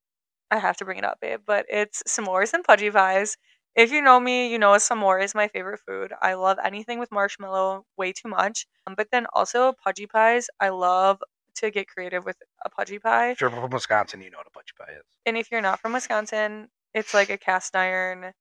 I 0.51 0.59
have 0.59 0.77
to 0.79 0.85
bring 0.85 0.99
it 0.99 1.05
up, 1.05 1.19
babe, 1.21 1.41
but 1.47 1.67
it's 1.69 2.03
s'mores 2.09 2.53
and 2.53 2.65
pudgy 2.65 2.91
pies. 2.91 3.37
If 3.77 3.93
you 3.93 4.03
know 4.03 4.19
me, 4.21 4.51
you 4.51 4.59
know 4.59 4.75
a 4.75 4.79
s'more 4.79 5.23
is 5.23 5.35
my 5.35 5.49
favorite 5.49 5.81
food. 5.87 6.13
I 6.21 6.35
love 6.35 6.59
anything 6.65 6.99
with 6.99 7.13
marshmallow 7.13 7.85
way 7.97 8.13
too 8.13 8.29
much. 8.29 8.67
Um, 8.87 8.95
but 8.97 9.09
then 9.13 9.27
also 9.33 9.73
pudgy 9.85 10.07
pies, 10.07 10.49
I 10.61 10.71
love 10.71 11.23
to 11.57 11.71
get 11.71 11.89
creative 11.89 12.25
with 12.25 12.37
a 12.65 12.71
pudgy 12.71 12.99
pie. 12.99 13.31
If 13.31 13.41
you're 13.41 13.51
from 13.51 13.71
Wisconsin, 13.71 14.23
you 14.23 14.31
know 14.31 14.39
what 14.39 14.47
a 14.49 14.51
pudgy 14.51 14.73
pie 14.79 14.93
is. 14.99 15.05
And 15.25 15.37
if 15.37 15.51
you're 15.51 15.61
not 15.61 15.81
from 15.81 15.93
Wisconsin, 15.93 16.69
it's 16.95 17.15
like 17.15 17.31
a 17.31 17.39
cast 17.39 17.77
iron 17.77 18.33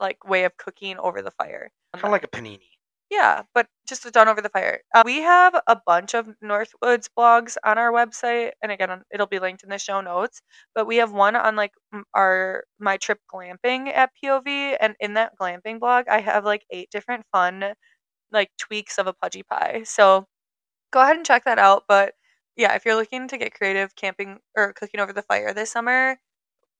like 0.00 0.24
way 0.24 0.44
of 0.44 0.56
cooking 0.56 0.98
over 0.98 1.22
the 1.22 1.30
fire. 1.32 1.70
Kind 1.94 2.04
of 2.06 2.12
like 2.12 2.24
a 2.24 2.28
panini. 2.28 2.70
Yeah, 3.10 3.42
but 3.54 3.68
just 3.86 4.10
done 4.12 4.28
over 4.28 4.40
the 4.40 4.48
fire. 4.48 4.80
Uh, 4.94 5.02
we 5.04 5.18
have 5.20 5.54
a 5.66 5.76
bunch 5.86 6.14
of 6.14 6.26
Northwoods 6.42 7.08
blogs 7.16 7.56
on 7.64 7.78
our 7.78 7.92
website, 7.92 8.52
and 8.62 8.72
again, 8.72 9.02
it'll 9.12 9.26
be 9.26 9.38
linked 9.38 9.62
in 9.62 9.68
the 9.70 9.78
show 9.78 10.00
notes. 10.00 10.40
But 10.74 10.86
we 10.86 10.96
have 10.96 11.12
one 11.12 11.36
on 11.36 11.54
like 11.54 11.72
our 12.14 12.64
my 12.80 12.96
trip 12.96 13.20
glamping 13.32 13.88
at 13.94 14.10
POV, 14.22 14.76
and 14.80 14.96
in 15.00 15.14
that 15.14 15.32
glamping 15.40 15.78
blog, 15.80 16.08
I 16.08 16.20
have 16.20 16.44
like 16.44 16.64
eight 16.70 16.90
different 16.90 17.24
fun 17.30 17.74
like 18.32 18.50
tweaks 18.58 18.98
of 18.98 19.06
a 19.06 19.12
pudgy 19.14 19.42
pie. 19.44 19.82
So 19.84 20.26
go 20.92 21.00
ahead 21.02 21.16
and 21.16 21.26
check 21.26 21.44
that 21.44 21.58
out. 21.58 21.84
But 21.88 22.14
yeah, 22.56 22.74
if 22.74 22.84
you're 22.84 22.96
looking 22.96 23.28
to 23.28 23.38
get 23.38 23.54
creative 23.54 23.96
camping 23.96 24.38
or 24.56 24.72
cooking 24.74 25.00
over 25.00 25.12
the 25.12 25.22
fire 25.22 25.52
this 25.54 25.70
summer, 25.72 26.18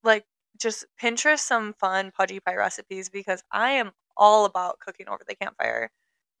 like 0.03 0.25
just 0.59 0.85
Pinterest 1.01 1.39
some 1.39 1.73
fun 1.73 2.11
pudgy 2.11 2.39
pie 2.39 2.55
recipes 2.55 3.09
because 3.09 3.43
I 3.51 3.71
am 3.71 3.91
all 4.17 4.45
about 4.45 4.79
cooking 4.79 5.07
over 5.07 5.21
the 5.27 5.35
campfire. 5.35 5.89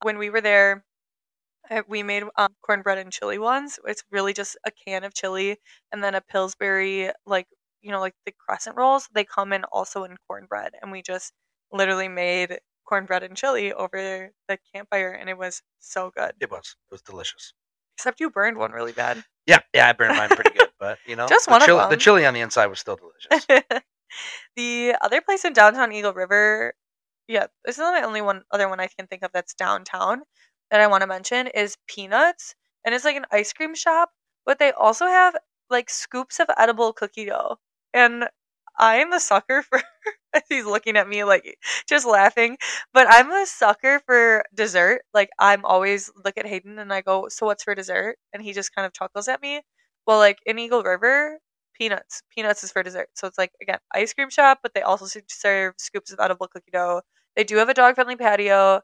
When 0.01 0.17
we 0.17 0.29
were 0.29 0.41
there, 0.41 0.83
we 1.87 2.03
made 2.03 2.23
um, 2.37 2.49
cornbread 2.61 2.97
and 2.97 3.11
chili 3.11 3.37
ones. 3.37 3.79
It's 3.85 4.03
really 4.11 4.33
just 4.33 4.57
a 4.65 4.71
can 4.71 5.03
of 5.03 5.13
chili 5.13 5.57
and 5.91 6.03
then 6.03 6.15
a 6.15 6.21
Pillsbury, 6.21 7.11
like, 7.25 7.47
you 7.81 7.91
know, 7.91 7.99
like 7.99 8.13
the 8.25 8.33
crescent 8.37 8.75
rolls. 8.75 9.09
They 9.13 9.23
come 9.23 9.53
in 9.53 9.63
also 9.65 10.03
in 10.03 10.17
cornbread. 10.27 10.73
And 10.81 10.91
we 10.91 11.01
just 11.01 11.33
literally 11.71 12.07
made 12.07 12.59
cornbread 12.87 13.23
and 13.23 13.35
chili 13.35 13.73
over 13.73 14.31
the 14.47 14.59
campfire 14.73 15.11
and 15.11 15.29
it 15.29 15.37
was 15.37 15.61
so 15.79 16.11
good. 16.15 16.33
It 16.39 16.51
was. 16.51 16.75
It 16.89 16.93
was 16.93 17.01
delicious. 17.01 17.53
Except 17.97 18.19
you 18.19 18.29
burned 18.29 18.57
one 18.57 18.71
really 18.71 18.91
bad. 18.91 19.23
Yeah, 19.47 19.59
yeah, 19.73 19.87
I 19.87 19.93
burned 19.93 20.17
mine 20.17 20.29
pretty 20.29 20.51
good, 20.57 20.69
but 20.79 20.97
you 21.07 21.15
know, 21.15 21.27
Just 21.29 21.45
the 21.45 21.51
one 21.51 21.61
of 21.61 21.65
chili, 21.65 21.85
The 21.89 21.97
chili 21.97 22.25
on 22.25 22.33
the 22.33 22.41
inside 22.41 22.67
was 22.67 22.79
still 22.79 22.97
delicious. 22.97 23.65
the 24.55 24.95
other 25.01 25.21
place 25.21 25.45
in 25.45 25.53
downtown 25.53 25.91
Eagle 25.91 26.13
River, 26.13 26.73
yeah, 27.27 27.47
this 27.65 27.77
is 27.77 27.83
the 27.83 28.05
only 28.05 28.21
one 28.21 28.43
other 28.51 28.69
one 28.69 28.79
I 28.79 28.87
can 28.87 29.07
think 29.07 29.23
of 29.23 29.31
that's 29.33 29.53
downtown 29.55 30.21
that 30.71 30.81
I 30.81 30.87
want 30.87 31.01
to 31.01 31.07
mention 31.07 31.47
is 31.47 31.77
Peanuts, 31.87 32.55
and 32.85 32.93
it's 32.95 33.05
like 33.05 33.15
an 33.17 33.25
ice 33.31 33.53
cream 33.53 33.75
shop, 33.75 34.11
but 34.45 34.59
they 34.59 34.71
also 34.71 35.07
have 35.07 35.35
like 35.69 35.89
scoops 35.89 36.39
of 36.39 36.47
edible 36.57 36.93
cookie 36.93 37.25
dough, 37.25 37.57
and 37.93 38.27
I 38.77 38.97
am 38.97 39.13
a 39.13 39.19
sucker 39.19 39.61
for. 39.63 39.81
he's 40.49 40.65
looking 40.65 40.97
at 40.97 41.07
me 41.07 41.23
like 41.23 41.57
just 41.87 42.05
laughing, 42.05 42.57
but 42.93 43.07
I'm 43.09 43.31
a 43.31 43.45
sucker 43.45 44.01
for 44.05 44.43
dessert. 44.53 45.01
Like 45.13 45.29
I'm 45.39 45.63
always 45.65 46.11
look 46.25 46.37
at 46.37 46.45
Hayden 46.45 46.77
and 46.79 46.93
I 46.93 47.01
go, 47.01 47.27
"So 47.29 47.45
what's 47.45 47.63
for 47.63 47.73
dessert?" 47.75 48.17
And 48.33 48.43
he 48.43 48.53
just 48.53 48.75
kind 48.75 48.85
of 48.85 48.93
chuckles 48.93 49.27
at 49.27 49.41
me. 49.41 49.61
Well, 50.07 50.17
like 50.19 50.39
in 50.45 50.59
Eagle 50.59 50.83
River, 50.83 51.39
peanuts. 51.77 52.23
Peanuts 52.33 52.63
is 52.63 52.71
for 52.71 52.83
dessert. 52.83 53.09
So 53.13 53.27
it's 53.27 53.37
like 53.37 53.51
again, 53.61 53.79
ice 53.93 54.13
cream 54.13 54.29
shop, 54.29 54.59
but 54.63 54.73
they 54.73 54.81
also 54.81 55.05
serve 55.29 55.73
scoops 55.77 56.11
of 56.11 56.19
edible 56.19 56.47
cookie 56.47 56.71
dough. 56.71 57.01
They 57.35 57.43
do 57.43 57.57
have 57.57 57.69
a 57.69 57.73
dog 57.73 57.95
friendly 57.95 58.15
patio. 58.15 58.81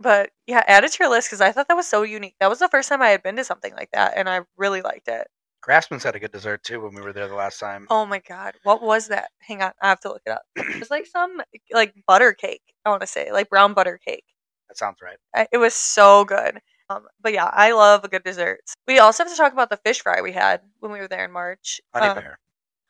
But 0.00 0.30
yeah, 0.46 0.62
add 0.66 0.84
it 0.84 0.92
to 0.92 1.04
your 1.04 1.10
list 1.10 1.28
because 1.28 1.40
I 1.40 1.52
thought 1.52 1.68
that 1.68 1.76
was 1.76 1.86
so 1.86 2.02
unique. 2.02 2.34
That 2.40 2.50
was 2.50 2.58
the 2.58 2.68
first 2.68 2.88
time 2.88 3.00
I 3.00 3.10
had 3.10 3.22
been 3.22 3.36
to 3.36 3.44
something 3.44 3.72
like 3.74 3.90
that, 3.92 4.14
and 4.16 4.28
I 4.28 4.40
really 4.56 4.82
liked 4.82 5.08
it. 5.08 5.28
Craftsman's 5.62 6.02
had 6.02 6.14
a 6.14 6.20
good 6.20 6.32
dessert 6.32 6.62
too 6.62 6.80
when 6.80 6.94
we 6.94 7.00
were 7.00 7.12
there 7.12 7.28
the 7.28 7.34
last 7.34 7.58
time. 7.58 7.86
Oh 7.88 8.04
my 8.04 8.20
god, 8.28 8.54
what 8.64 8.82
was 8.82 9.08
that? 9.08 9.30
Hang 9.38 9.62
on, 9.62 9.72
I 9.80 9.88
have 9.88 10.00
to 10.00 10.08
look 10.08 10.22
it 10.26 10.32
up. 10.32 10.42
It 10.56 10.80
was 10.80 10.90
like 10.90 11.06
some 11.06 11.40
like 11.72 11.94
butter 12.06 12.32
cake. 12.34 12.62
I 12.84 12.90
want 12.90 13.00
to 13.02 13.06
say 13.06 13.32
like 13.32 13.48
brown 13.48 13.72
butter 13.72 13.98
cake. 14.04 14.24
That 14.68 14.76
sounds 14.76 14.98
right. 15.02 15.46
It 15.52 15.58
was 15.58 15.74
so 15.74 16.24
good. 16.24 16.60
Um, 16.90 17.06
but 17.20 17.32
yeah, 17.32 17.50
I 17.52 17.72
love 17.72 18.04
a 18.04 18.08
good 18.08 18.24
dessert. 18.24 18.60
We 18.86 18.98
also 18.98 19.24
have 19.24 19.32
to 19.32 19.36
talk 19.36 19.52
about 19.52 19.70
the 19.70 19.78
fish 19.78 20.02
fry 20.02 20.20
we 20.20 20.32
had 20.32 20.60
when 20.80 20.92
we 20.92 20.98
were 20.98 21.08
there 21.08 21.24
in 21.24 21.32
March. 21.32 21.80
Honey 21.94 22.08
Um, 22.08 22.16
Bear. 22.16 22.38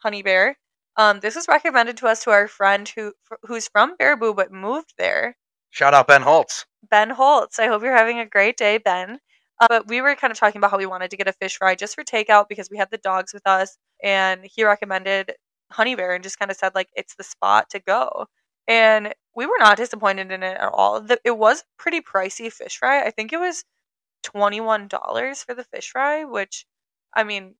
Honey 0.02 0.22
Bear. 0.22 0.56
Um, 0.96 1.20
this 1.20 1.34
was 1.36 1.48
recommended 1.48 1.96
to 1.98 2.06
us 2.06 2.22
to 2.24 2.30
our 2.30 2.46
friend 2.48 2.88
who 2.94 3.12
who's 3.42 3.68
from 3.68 3.96
Baraboo 3.96 4.34
but 4.36 4.52
moved 4.52 4.94
there, 4.98 5.36
Shout 5.70 5.92
out 5.92 6.06
Ben 6.06 6.22
Holtz. 6.22 6.66
Ben 6.88 7.10
Holtz. 7.10 7.58
I 7.58 7.66
hope 7.66 7.82
you're 7.82 7.96
having 7.96 8.20
a 8.20 8.26
great 8.26 8.56
day, 8.56 8.78
Ben. 8.78 9.18
Uh, 9.60 9.66
but 9.68 9.88
we 9.88 10.00
were 10.00 10.14
kind 10.14 10.30
of 10.30 10.38
talking 10.38 10.60
about 10.60 10.70
how 10.70 10.78
we 10.78 10.86
wanted 10.86 11.10
to 11.10 11.16
get 11.16 11.26
a 11.26 11.32
fish 11.32 11.56
fry 11.58 11.74
just 11.74 11.96
for 11.96 12.04
takeout 12.04 12.48
because 12.48 12.68
we 12.70 12.76
had 12.76 12.90
the 12.92 12.98
dogs 12.98 13.32
with 13.34 13.44
us, 13.46 13.76
and 14.02 14.42
he 14.44 14.62
recommended 14.64 15.32
Honey 15.72 15.96
Bear 15.96 16.14
and 16.14 16.22
just 16.22 16.38
kind 16.38 16.50
of 16.52 16.56
said 16.56 16.76
like 16.76 16.88
it's 16.94 17.16
the 17.16 17.24
spot 17.24 17.70
to 17.70 17.80
go. 17.80 18.26
And 18.68 19.14
we 19.34 19.46
were 19.46 19.58
not 19.58 19.76
disappointed 19.76 20.30
in 20.30 20.42
it 20.44 20.56
at 20.58 20.70
all. 20.72 21.00
The, 21.00 21.18
it 21.24 21.36
was 21.36 21.64
pretty 21.76 22.00
pricey 22.00 22.52
fish 22.52 22.78
fry. 22.78 23.02
I 23.04 23.10
think 23.10 23.32
it 23.32 23.40
was 23.40 23.64
twenty 24.24 24.60
one 24.60 24.88
dollars 24.88 25.44
for 25.44 25.54
the 25.54 25.64
fish 25.64 25.90
fry, 25.92 26.24
which 26.24 26.66
I 27.14 27.22
mean, 27.24 27.54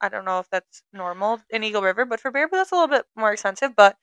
I 0.00 0.08
don't 0.08 0.24
know 0.24 0.38
if 0.38 0.48
that's 0.50 0.82
normal 0.92 1.40
in 1.50 1.62
Eagle 1.64 1.82
River, 1.82 2.06
but 2.06 2.20
for 2.20 2.32
Baraboo 2.32 2.52
that's 2.52 2.72
a 2.72 2.74
little 2.76 2.88
bit 2.88 3.04
more 3.16 3.32
expensive. 3.32 3.76
But 3.76 3.96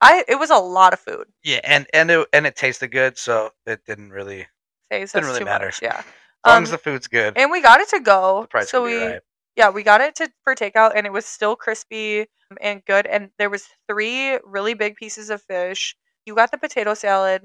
I 0.00 0.24
it 0.28 0.36
was 0.38 0.50
a 0.50 0.56
lot 0.58 0.92
of 0.94 1.00
food. 1.00 1.26
Yeah, 1.44 1.60
and 1.64 1.86
and 1.92 2.10
it, 2.10 2.28
and 2.32 2.46
it 2.46 2.56
tasted 2.56 2.88
good, 2.88 3.18
so 3.18 3.50
it 3.66 3.80
didn't 3.86 4.10
really. 4.10 4.46
Faze 4.90 5.12
Didn't 5.12 5.28
really 5.28 5.44
matter. 5.44 5.66
much, 5.66 5.82
Yeah. 5.82 5.98
As 5.98 6.04
long 6.50 6.56
Um, 6.58 6.62
as 6.62 6.70
the 6.70 6.78
food's 6.78 7.08
good, 7.08 7.36
and 7.36 7.50
we 7.50 7.60
got 7.60 7.80
it 7.80 7.88
to 7.90 8.00
go. 8.00 8.42
the 8.42 8.48
price 8.48 8.70
so 8.70 8.82
we 8.84 8.96
right. 8.96 9.20
yeah, 9.56 9.68
we 9.70 9.82
got 9.82 10.00
it 10.00 10.14
to 10.16 10.32
for 10.44 10.54
takeout 10.54 10.92
and 10.94 11.06
it 11.06 11.12
was 11.12 11.26
still 11.26 11.56
crispy 11.56 12.26
and 12.62 12.82
good 12.86 13.06
and 13.06 13.30
there 13.38 13.50
was 13.50 13.66
three 13.86 14.38
really 14.44 14.72
big 14.74 14.96
pieces 14.96 15.28
of 15.28 15.42
fish. 15.42 15.94
You 16.24 16.34
got 16.34 16.50
the 16.52 16.58
potato 16.58 16.94
salad. 16.94 17.42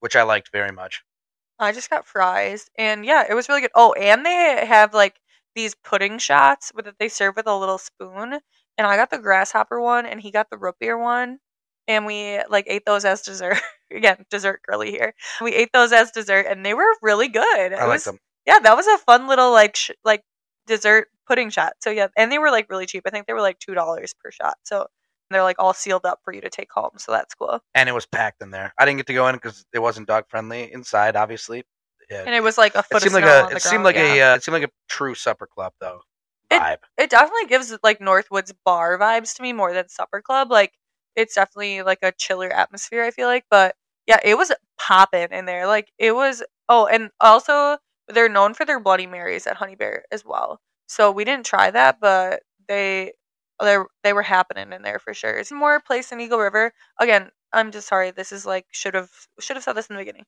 which 0.00 0.16
I 0.16 0.22
liked 0.22 0.50
very 0.52 0.70
much. 0.72 1.02
I 1.58 1.72
just 1.72 1.90
got 1.90 2.06
fries 2.06 2.68
and 2.76 3.04
yeah, 3.04 3.24
it 3.28 3.34
was 3.34 3.48
really 3.48 3.62
good. 3.62 3.70
Oh, 3.74 3.92
and 3.94 4.24
they 4.26 4.64
have 4.66 4.92
like 4.94 5.20
these 5.54 5.74
pudding 5.74 6.18
shots 6.18 6.72
with 6.74 6.84
that 6.84 6.98
they 6.98 7.08
serve 7.08 7.36
with 7.36 7.46
a 7.46 7.56
little 7.56 7.78
spoon. 7.78 8.40
And 8.78 8.86
I 8.86 8.96
got 8.96 9.10
the 9.10 9.18
grasshopper 9.18 9.80
one 9.80 10.04
and 10.06 10.20
he 10.20 10.30
got 10.30 10.50
the 10.50 10.58
root 10.58 10.76
beer 10.80 10.98
one. 10.98 11.38
And 11.88 12.04
we 12.04 12.40
like 12.50 12.66
ate 12.68 12.84
those 12.84 13.04
as 13.04 13.22
dessert. 13.22 13.58
Again, 13.90 14.26
dessert 14.30 14.60
girly 14.66 14.90
here. 14.90 15.14
We 15.40 15.54
ate 15.54 15.70
those 15.72 15.92
as 15.92 16.10
dessert 16.10 16.46
and 16.48 16.64
they 16.66 16.74
were 16.74 16.92
really 17.02 17.28
good. 17.28 17.72
I 17.72 17.86
liked 17.86 17.88
was 17.88 18.04
them. 18.04 18.18
yeah, 18.46 18.58
that 18.58 18.76
was 18.76 18.86
a 18.86 18.98
fun 18.98 19.28
little 19.28 19.52
like 19.52 19.76
sh- 19.76 19.92
like 20.04 20.22
dessert 20.66 21.08
pudding 21.26 21.50
shot. 21.50 21.74
So 21.80 21.90
yeah, 21.90 22.08
and 22.16 22.30
they 22.30 22.38
were 22.38 22.50
like 22.50 22.68
really 22.70 22.86
cheap. 22.86 23.04
I 23.06 23.10
think 23.10 23.26
they 23.26 23.32
were 23.32 23.40
like 23.40 23.58
two 23.60 23.74
dollars 23.74 24.14
per 24.22 24.30
shot. 24.30 24.56
So 24.64 24.88
they're 25.30 25.42
like 25.42 25.56
all 25.58 25.74
sealed 25.74 26.06
up 26.06 26.20
for 26.24 26.32
you 26.32 26.40
to 26.40 26.50
take 26.50 26.70
home. 26.72 26.92
So 26.96 27.12
that's 27.12 27.34
cool. 27.34 27.60
and 27.74 27.88
it 27.88 27.92
was 27.92 28.06
packed 28.06 28.42
in 28.42 28.50
there. 28.50 28.72
I 28.78 28.84
didn't 28.84 28.98
get 28.98 29.06
to 29.08 29.14
go 29.14 29.28
in 29.28 29.34
because 29.34 29.64
it 29.72 29.80
wasn't 29.80 30.08
dog 30.08 30.24
friendly 30.28 30.72
inside. 30.72 31.16
Obviously, 31.16 31.64
yeah. 32.10 32.22
And 32.24 32.34
it 32.34 32.42
was 32.42 32.58
like 32.58 32.74
a 32.74 32.82
foot 32.82 32.98
it 32.98 33.10
seemed 33.10 33.16
of 33.16 33.22
like 33.22 33.52
a 33.52 33.56
it 33.56 33.62
seemed 33.62 33.84
like 33.84 33.96
yeah. 33.96 34.14
a 34.14 34.32
uh, 34.32 34.36
it 34.36 34.44
seemed 34.44 34.54
like 34.54 34.68
a 34.68 34.72
true 34.88 35.14
supper 35.14 35.46
club 35.46 35.72
though. 35.80 36.00
It 36.50 36.60
vibe. 36.60 36.78
It 36.96 37.10
definitely 37.10 37.46
gives 37.46 37.76
like 37.82 37.98
Northwoods 37.98 38.52
bar 38.64 38.98
vibes 38.98 39.34
to 39.36 39.42
me 39.42 39.52
more 39.52 39.72
than 39.72 39.88
Supper 39.88 40.22
Club. 40.22 40.50
Like 40.50 40.72
it's 41.16 41.34
definitely 41.34 41.82
like 41.82 41.98
a 42.02 42.12
chiller 42.12 42.50
atmosphere. 42.50 43.02
I 43.04 43.10
feel 43.10 43.26
like, 43.26 43.44
but 43.50 43.74
yeah, 44.06 44.20
it 44.22 44.36
was 44.36 44.52
popping 44.78 45.28
in 45.32 45.46
there. 45.46 45.66
Like 45.66 45.90
it 45.98 46.14
was. 46.14 46.42
Oh, 46.68 46.86
and 46.86 47.10
also 47.20 47.78
they're 48.08 48.28
known 48.28 48.54
for 48.54 48.64
their 48.64 48.80
Bloody 48.80 49.06
Marys 49.06 49.46
at 49.46 49.56
Honey 49.56 49.74
Bear 49.76 50.04
as 50.12 50.24
well. 50.24 50.60
So 50.88 51.10
we 51.10 51.24
didn't 51.24 51.46
try 51.46 51.70
that, 51.70 51.98
but 52.00 52.42
they 52.68 53.12
they 53.60 53.78
they 54.02 54.12
were 54.12 54.22
happening 54.22 54.72
in 54.72 54.82
there 54.82 54.98
for 54.98 55.14
sure. 55.14 55.36
It's 55.36 55.52
more 55.52 55.80
place 55.80 56.12
in 56.12 56.20
Eagle 56.20 56.38
River. 56.38 56.72
Again, 57.00 57.30
I'm 57.52 57.70
just 57.70 57.88
sorry. 57.88 58.10
This 58.10 58.32
is 58.32 58.44
like 58.46 58.66
should 58.70 58.94
have 58.94 59.10
should 59.40 59.56
have 59.56 59.64
said 59.64 59.74
this 59.74 59.86
in 59.86 59.96
the 59.96 60.00
beginning. 60.00 60.24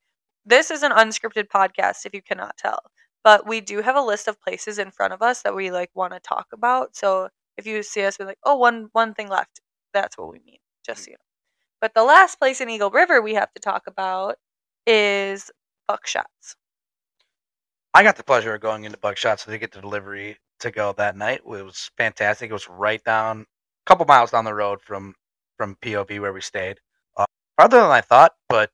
This 0.47 0.71
is 0.71 0.83
an 0.83 0.93
unscripted 0.93 1.49
podcast, 1.49 2.07
if 2.07 2.15
you 2.15 2.23
cannot 2.23 2.57
tell. 2.57 2.79
But 3.25 3.47
we 3.47 3.61
do 3.61 3.83
have 3.83 3.97
a 3.97 4.01
list 4.01 4.29
of 4.29 4.41
places 4.41 4.79
in 4.79 4.91
front 4.91 5.13
of 5.13 5.23
us 5.23 5.43
that 5.43 5.55
we 5.55 5.71
like 5.71 5.91
want 5.95 6.15
to 6.15 6.21
talk 6.21 6.47
about. 6.53 6.97
So 6.97 7.29
if 7.59 7.67
you 7.67 7.83
see 7.83 8.05
us 8.05 8.17
be 8.17 8.25
like, 8.25 8.39
oh, 8.45 8.57
one 8.57 8.89
one 8.93 9.15
thing 9.15 9.29
left, 9.29 9.61
that's 9.93 10.17
what 10.17 10.33
we 10.33 10.41
mean. 10.47 10.59
Just 10.87 11.03
mm-hmm. 11.03 11.05
so 11.05 11.11
you 11.11 11.17
know. 11.17 11.25
But 11.81 11.95
the 11.95 12.05
last 12.05 12.39
place 12.39 12.61
in 12.61 12.71
Eagle 12.71 12.91
River 12.91 13.21
we 13.21 13.35
have 13.35 13.53
to 13.53 13.61
talk 13.61 13.83
about 13.87 14.37
is 14.87 15.51
Buckshots. 15.91 16.57
I 17.95 18.03
got 18.03 18.17
the 18.17 18.25
pleasure 18.25 18.55
of 18.55 18.61
going 18.61 18.85
into 18.85 18.99
Buckshot 18.99 19.41
so 19.41 19.51
they 19.51 19.59
get 19.59 19.73
the 19.73 19.81
delivery 19.81 20.39
to 20.61 20.71
go 20.71 20.93
that 20.97 21.17
night. 21.17 21.39
It 21.39 21.47
was 21.47 21.91
fantastic. 21.97 22.51
It 22.51 22.53
was 22.53 22.69
right 22.69 23.03
down 23.05 23.43
a 23.43 23.45
couple 23.87 24.07
miles 24.07 24.31
down 24.31 24.45
the 24.45 24.55
road 24.55 24.81
from 24.81 25.15
from 25.57 25.77
POV 25.83 26.21
where 26.21 26.33
we 26.33 26.41
stayed. 26.41 26.79
Uh, 27.17 27.27
farther 27.57 27.81
than 27.81 27.91
I 27.91 28.01
thought, 28.01 28.33
but 28.49 28.71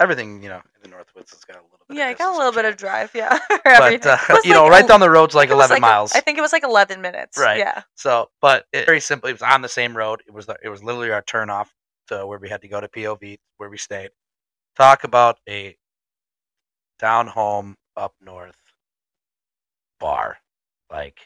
everything 0.00 0.42
you 0.42 0.48
know 0.48 0.60
in 0.82 0.90
the 0.90 0.96
Northwoods 0.96 1.30
has 1.30 1.44
got 1.44 1.56
a 1.56 1.62
little 1.62 1.70
bit. 1.88 1.96
Yeah, 1.96 2.06
of 2.06 2.12
it 2.12 2.18
got 2.18 2.34
a 2.34 2.36
little 2.36 2.52
bit 2.52 2.64
of 2.64 2.76
drive. 2.76 3.10
Yeah, 3.14 3.38
But 3.64 4.06
uh, 4.06 4.16
you 4.44 4.52
know, 4.52 4.68
right 4.68 4.86
down 4.86 5.00
the 5.00 5.10
road's 5.10 5.34
like 5.34 5.50
I 5.50 5.50
think 5.50 5.52
it 5.52 5.56
was 5.56 5.70
eleven 5.70 5.82
like- 5.82 5.92
miles. 5.92 6.12
I 6.14 6.20
think 6.20 6.38
it 6.38 6.40
was 6.40 6.52
like 6.52 6.64
eleven 6.64 7.00
minutes. 7.00 7.38
Right. 7.38 7.58
Yeah. 7.58 7.82
So, 7.94 8.30
but 8.40 8.66
it, 8.72 8.86
very 8.86 9.00
simply, 9.00 9.30
it 9.30 9.34
was 9.34 9.42
on 9.42 9.62
the 9.62 9.68
same 9.68 9.96
road. 9.96 10.22
It 10.26 10.32
was 10.34 10.46
the, 10.46 10.56
it 10.62 10.68
was 10.68 10.82
literally 10.82 11.10
our 11.10 11.22
turn 11.22 11.50
off 11.50 11.72
to 12.08 12.26
where 12.26 12.38
we 12.38 12.48
had 12.48 12.62
to 12.62 12.68
go 12.68 12.80
to 12.80 12.88
POV 12.88 13.38
where 13.58 13.70
we 13.70 13.78
stayed. 13.78 14.10
Talk 14.76 15.04
about 15.04 15.38
a 15.48 15.76
down 16.98 17.26
home 17.26 17.76
up 17.96 18.14
north 18.20 18.56
bar, 20.00 20.38
like 20.90 21.18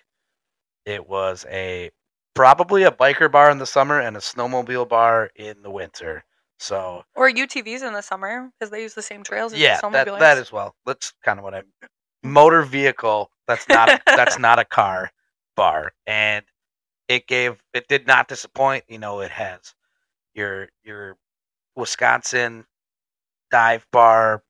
it 0.85 1.09
was 1.09 1.45
a 1.51 1.91
probably 2.35 2.85
a 2.85 2.91
biker 2.91 3.31
bar 3.31 3.51
in 3.51 3.59
the 3.59 3.67
summer 3.67 4.01
and 4.01 4.17
a 4.17 4.21
snowmobile 4.21 4.89
bar 4.89 5.31
in 5.37 5.63
the 5.63 5.71
winter. 5.71 6.25
So 6.59 7.05
Or 7.15 7.31
UTVs 7.31 7.87
in 7.87 7.93
the 7.93 8.01
summer 8.01 8.51
because 8.59 8.71
they 8.71 8.83
use 8.83 8.95
the 8.95 9.03
same 9.03 9.23
trails 9.23 9.53
as 9.53 9.61
yeah, 9.61 9.81
that 9.81 10.07
that 10.07 10.39
as 10.39 10.51
well. 10.53 10.75
That's 10.87 11.13
kind 11.25 11.39
of 11.39 11.45
what 11.45 11.55
I 11.55 11.63
motor 12.23 12.63
vehicle. 12.63 13.31
That's 13.47 13.69
not 13.69 13.89
a, 13.89 14.01
that's 14.07 14.39
not 14.39 14.59
a 14.59 14.65
car 14.65 15.11
bar, 15.57 15.93
and 16.07 16.45
it 17.09 17.27
gave 17.27 17.63
it 17.75 17.89
did 17.89 18.07
not 18.07 18.29
disappoint. 18.29 18.85
You 18.89 18.99
know, 18.99 19.21
it 19.21 19.31
has 19.31 19.75
your 20.35 20.69
your 20.85 21.17
Wisconsin 21.77 22.67
dive 23.51 23.87
bar 23.93 24.43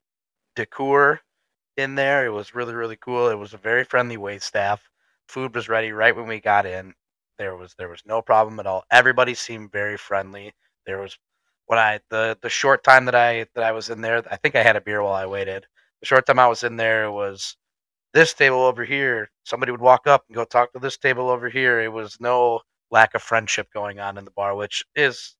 decor 0.57 1.21
in 1.77 1.94
there. 1.94 2.27
It 2.27 2.31
was 2.33 2.55
really 2.55 2.75
really 2.75 2.97
cool. 2.97 3.29
It 3.29 3.38
was 3.38 3.55
a 3.55 3.59
very 3.59 3.85
friendly 3.85 4.16
wait 4.16 4.42
staff. 4.42 4.88
Food 5.29 5.55
was 5.55 5.69
ready 5.69 5.93
right 5.93 6.17
when 6.17 6.27
we 6.27 6.41
got 6.41 6.67
in. 6.67 6.95
There 7.38 7.57
was 7.57 7.75
there 7.79 7.88
was 7.88 8.03
no 8.07 8.23
problem 8.23 8.59
at 8.61 8.67
all. 8.67 8.85
Everybody 8.91 9.35
seemed 9.35 9.71
very 9.73 9.97
friendly. 9.97 10.53
There 10.87 11.01
was 11.01 11.19
when 11.67 11.79
I 11.79 12.01
the 12.11 12.37
the 12.43 12.49
short 12.49 12.83
time 12.83 13.05
that 13.05 13.14
I 13.14 13.47
that 13.55 13.64
I 13.64 13.73
was 13.73 13.91
in 13.91 14.01
there, 14.01 14.23
I 14.31 14.37
think 14.37 14.57
I 14.57 14.62
had 14.62 14.77
a 14.77 14.81
beer 14.81 15.03
while 15.03 15.12
I 15.14 15.27
waited. 15.27 15.67
The 16.01 16.07
short 16.07 16.27
time 16.27 16.38
I 16.38 16.49
was 16.49 16.62
in 16.64 16.77
there 16.77 17.05
it 17.05 17.12
was 17.12 17.57
this 18.14 18.35
table 18.35 18.62
over 18.62 18.85
here. 18.85 19.31
Somebody 19.45 19.73
would 19.73 19.81
walk 19.81 20.07
up 20.07 20.25
and 20.29 20.35
go 20.35 20.45
talk 20.45 20.73
to 20.73 20.79
this 20.79 20.97
table 20.97 21.29
over 21.29 21.49
here. 21.49 21.81
It 21.81 21.93
was 21.93 22.19
no 22.21 22.61
lack 22.91 23.14
of 23.14 23.23
friendship 23.23 23.69
going 23.73 24.01
on 24.01 24.19
in 24.19 24.25
the 24.25 24.31
bar, 24.31 24.55
which 24.55 24.85
is 24.97 25.37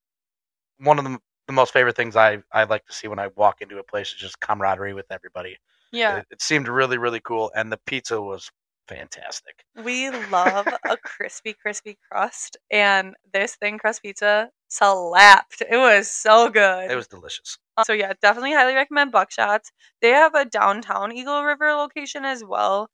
one 0.79 0.99
of 0.99 1.05
the, 1.05 1.19
the 1.47 1.53
most 1.53 1.73
favorite 1.73 1.97
things 1.97 2.17
I, 2.17 2.39
I 2.53 2.65
like 2.65 2.87
to 2.87 2.93
see 2.93 3.09
when 3.09 3.19
I 3.19 3.29
walk 3.37 3.61
into 3.61 3.79
a 3.79 3.83
place 3.83 4.09
is 4.09 4.19
just 4.19 4.41
camaraderie 4.41 4.95
with 4.95 5.07
everybody. 5.11 5.57
Yeah. 5.93 6.19
It, 6.19 6.27
it 6.33 6.43
seemed 6.43 6.69
really, 6.69 6.99
really 6.99 7.21
cool, 7.21 7.51
and 7.55 7.73
the 7.73 7.81
pizza 7.87 8.21
was 8.21 8.51
fantastic. 8.89 9.65
We 9.85 10.11
love 10.11 10.67
a 10.85 10.97
crispy, 10.97 11.55
crispy 11.55 11.99
crust, 12.11 12.57
and 12.71 13.15
this 13.33 13.57
thin 13.57 13.79
crust 13.79 14.03
pizza 14.03 14.51
slapped. 14.69 15.63
It 15.63 15.77
was 15.77 16.11
so 16.11 16.49
good. 16.51 16.91
It 16.91 16.97
was 16.97 17.07
delicious. 17.07 17.59
Uh, 17.77 17.85
so 17.85 17.93
yeah, 17.93 18.13
definitely 18.21 18.53
highly 18.53 18.75
recommend 18.75 19.13
Buckshots. 19.13 19.71
They 20.01 20.09
have 20.11 20.35
a 20.35 20.45
downtown 20.45 21.13
Eagle 21.13 21.45
River 21.45 21.73
location 21.73 22.25
as 22.25 22.43
well. 22.45 22.89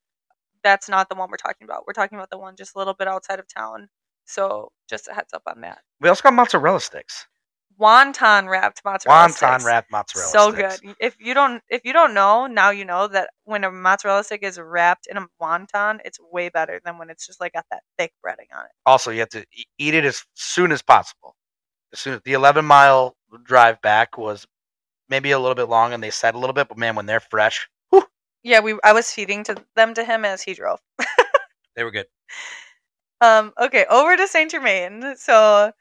That's 0.62 0.88
not 0.88 1.09
the 1.09 1.14
one 1.14 1.30
we're 1.30 1.37
talking 1.37 1.64
about. 1.64 1.85
We're 1.87 1.92
talking 1.92 2.16
about 2.16 2.30
the 2.30 2.38
one 2.38 2.57
just 2.57 2.74
a 2.74 2.78
little 2.78 2.94
bit 2.94 3.09
outside 3.09 3.38
of 3.38 3.46
town. 3.46 3.88
So 4.24 4.72
just 4.88 5.09
a 5.09 5.14
heads 5.14 5.33
up 5.33 5.42
on 5.46 5.61
that. 5.61 5.80
We 6.00 6.09
also 6.09 6.22
got 6.22 6.35
mozzarella 6.35 6.80
sticks. 6.80 7.26
Wonton 7.80 8.48
wrapped 8.48 8.82
mozzarella 8.84 9.28
Wonton 9.28 9.32
sticks. 9.32 9.64
wrapped 9.64 9.90
mozzarella 9.90 10.30
so 10.30 10.52
sticks. 10.52 10.80
good. 10.80 10.96
If 11.00 11.16
you 11.18 11.34
don't 11.34 11.62
if 11.68 11.82
you 11.84 11.92
don't 11.92 12.14
know, 12.14 12.46
now 12.46 12.70
you 12.70 12.84
know 12.84 13.08
that 13.08 13.30
when 13.44 13.64
a 13.64 13.70
mozzarella 13.70 14.24
stick 14.24 14.42
is 14.42 14.58
wrapped 14.58 15.06
in 15.06 15.16
a 15.16 15.26
wonton, 15.40 15.98
it's 16.04 16.18
way 16.32 16.48
better 16.48 16.80
than 16.84 16.98
when 16.98 17.10
it's 17.10 17.26
just 17.26 17.40
like 17.40 17.52
got 17.54 17.64
that 17.70 17.82
thick 17.98 18.12
breading 18.24 18.56
on 18.56 18.64
it. 18.64 18.70
Also, 18.87 19.10
you 19.10 19.20
have 19.20 19.28
to 19.30 19.44
eat 19.78 19.94
it 19.94 20.04
as 20.04 20.24
soon 20.34 20.72
as 20.72 20.82
possible. 20.82 21.34
As 21.92 22.00
soon 22.00 22.14
as 22.14 22.20
the 22.24 22.32
11 22.32 22.64
mile 22.64 23.16
drive 23.44 23.80
back 23.82 24.18
was 24.18 24.46
maybe 25.08 25.30
a 25.30 25.38
little 25.38 25.54
bit 25.54 25.68
long, 25.68 25.92
and 25.92 26.02
they 26.02 26.10
said 26.10 26.34
a 26.34 26.38
little 26.38 26.54
bit, 26.54 26.68
but 26.68 26.78
man, 26.78 26.96
when 26.96 27.06
they're 27.06 27.20
fresh, 27.20 27.68
whew, 27.90 28.04
Yeah, 28.42 28.60
we 28.60 28.76
I 28.84 28.92
was 28.92 29.10
feeding 29.10 29.44
to 29.44 29.56
them 29.76 29.94
to 29.94 30.04
him 30.04 30.24
as 30.24 30.42
he 30.42 30.54
drove. 30.54 30.80
they 31.76 31.84
were 31.84 31.90
good. 31.90 32.06
Um, 33.20 33.52
okay, 33.60 33.87
over 33.88 34.16
to 34.16 34.26
Saint 34.28 34.50
Germain. 34.50 35.14
So 35.16 35.72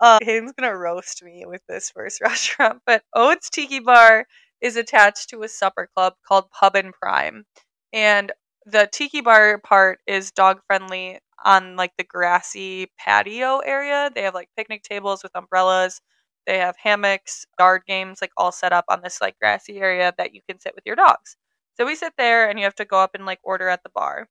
uh 0.00 0.18
Hayden's 0.22 0.52
gonna 0.52 0.76
roast 0.76 1.22
me 1.22 1.44
with 1.46 1.62
this 1.68 1.90
first 1.90 2.20
restaurant, 2.22 2.82
but 2.86 3.02
Ohde's 3.14 3.50
Tiki 3.50 3.80
Bar 3.80 4.26
is 4.60 4.76
attached 4.76 5.28
to 5.30 5.42
a 5.42 5.48
supper 5.48 5.88
club 5.94 6.14
called 6.26 6.50
Pub 6.50 6.76
and 6.76 6.92
Prime. 6.94 7.44
And 7.92 8.32
the 8.66 8.88
tiki 8.92 9.20
bar 9.20 9.58
part 9.58 10.00
is 10.06 10.32
dog 10.32 10.60
friendly 10.66 11.20
on 11.44 11.76
like 11.76 11.92
the 11.98 12.04
grassy 12.04 12.88
patio 12.98 13.58
area. 13.60 14.10
They 14.14 14.22
have 14.22 14.34
like 14.34 14.48
picnic 14.56 14.82
tables 14.82 15.22
with 15.22 15.32
umbrellas. 15.36 16.00
They 16.46 16.58
have 16.58 16.76
hammocks, 16.76 17.46
yard 17.58 17.82
games, 17.86 18.20
like 18.20 18.32
all 18.36 18.52
set 18.52 18.72
up 18.72 18.84
on 18.88 19.02
this 19.02 19.20
like 19.20 19.38
grassy 19.40 19.78
area 19.78 20.12
that 20.18 20.34
you 20.34 20.40
can 20.48 20.58
sit 20.60 20.74
with 20.74 20.84
your 20.86 20.96
dogs. 20.96 21.36
So 21.76 21.86
we 21.86 21.94
sit 21.94 22.14
there 22.18 22.48
and 22.48 22.58
you 22.58 22.64
have 22.64 22.74
to 22.76 22.84
go 22.84 22.98
up 22.98 23.14
and 23.14 23.26
like 23.26 23.40
order 23.42 23.68
at 23.68 23.82
the 23.82 23.90
bar. 23.94 24.28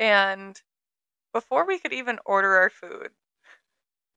And 0.00 0.60
before 1.32 1.66
we 1.66 1.78
could 1.78 1.92
even 1.92 2.18
order 2.26 2.56
our 2.56 2.70
food, 2.70 3.10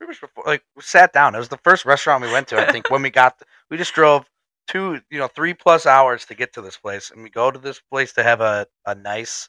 Pretty 0.03 0.19
much 0.19 0.21
before, 0.21 0.43
like 0.45 0.63
we 0.75 0.81
sat 0.81 1.13
down. 1.13 1.33
It 1.33 1.37
was 1.37 1.47
the 1.47 1.57
first 1.57 1.85
restaurant 1.85 2.23
we 2.23 2.31
went 2.31 2.49
to. 2.49 2.59
I 2.59 2.69
think 2.69 2.89
when 2.89 3.01
we 3.01 3.09
got, 3.09 3.41
we 3.69 3.77
just 3.77 3.93
drove 3.93 4.29
two, 4.67 4.99
you 5.09 5.17
know, 5.17 5.29
three 5.29 5.53
plus 5.53 5.85
hours 5.85 6.25
to 6.25 6.35
get 6.35 6.51
to 6.53 6.61
this 6.61 6.75
place, 6.75 7.09
and 7.09 7.23
we 7.23 7.29
go 7.29 7.49
to 7.49 7.57
this 7.57 7.79
place 7.79 8.11
to 8.13 8.23
have 8.23 8.41
a 8.41 8.67
a 8.85 8.95
nice 8.95 9.47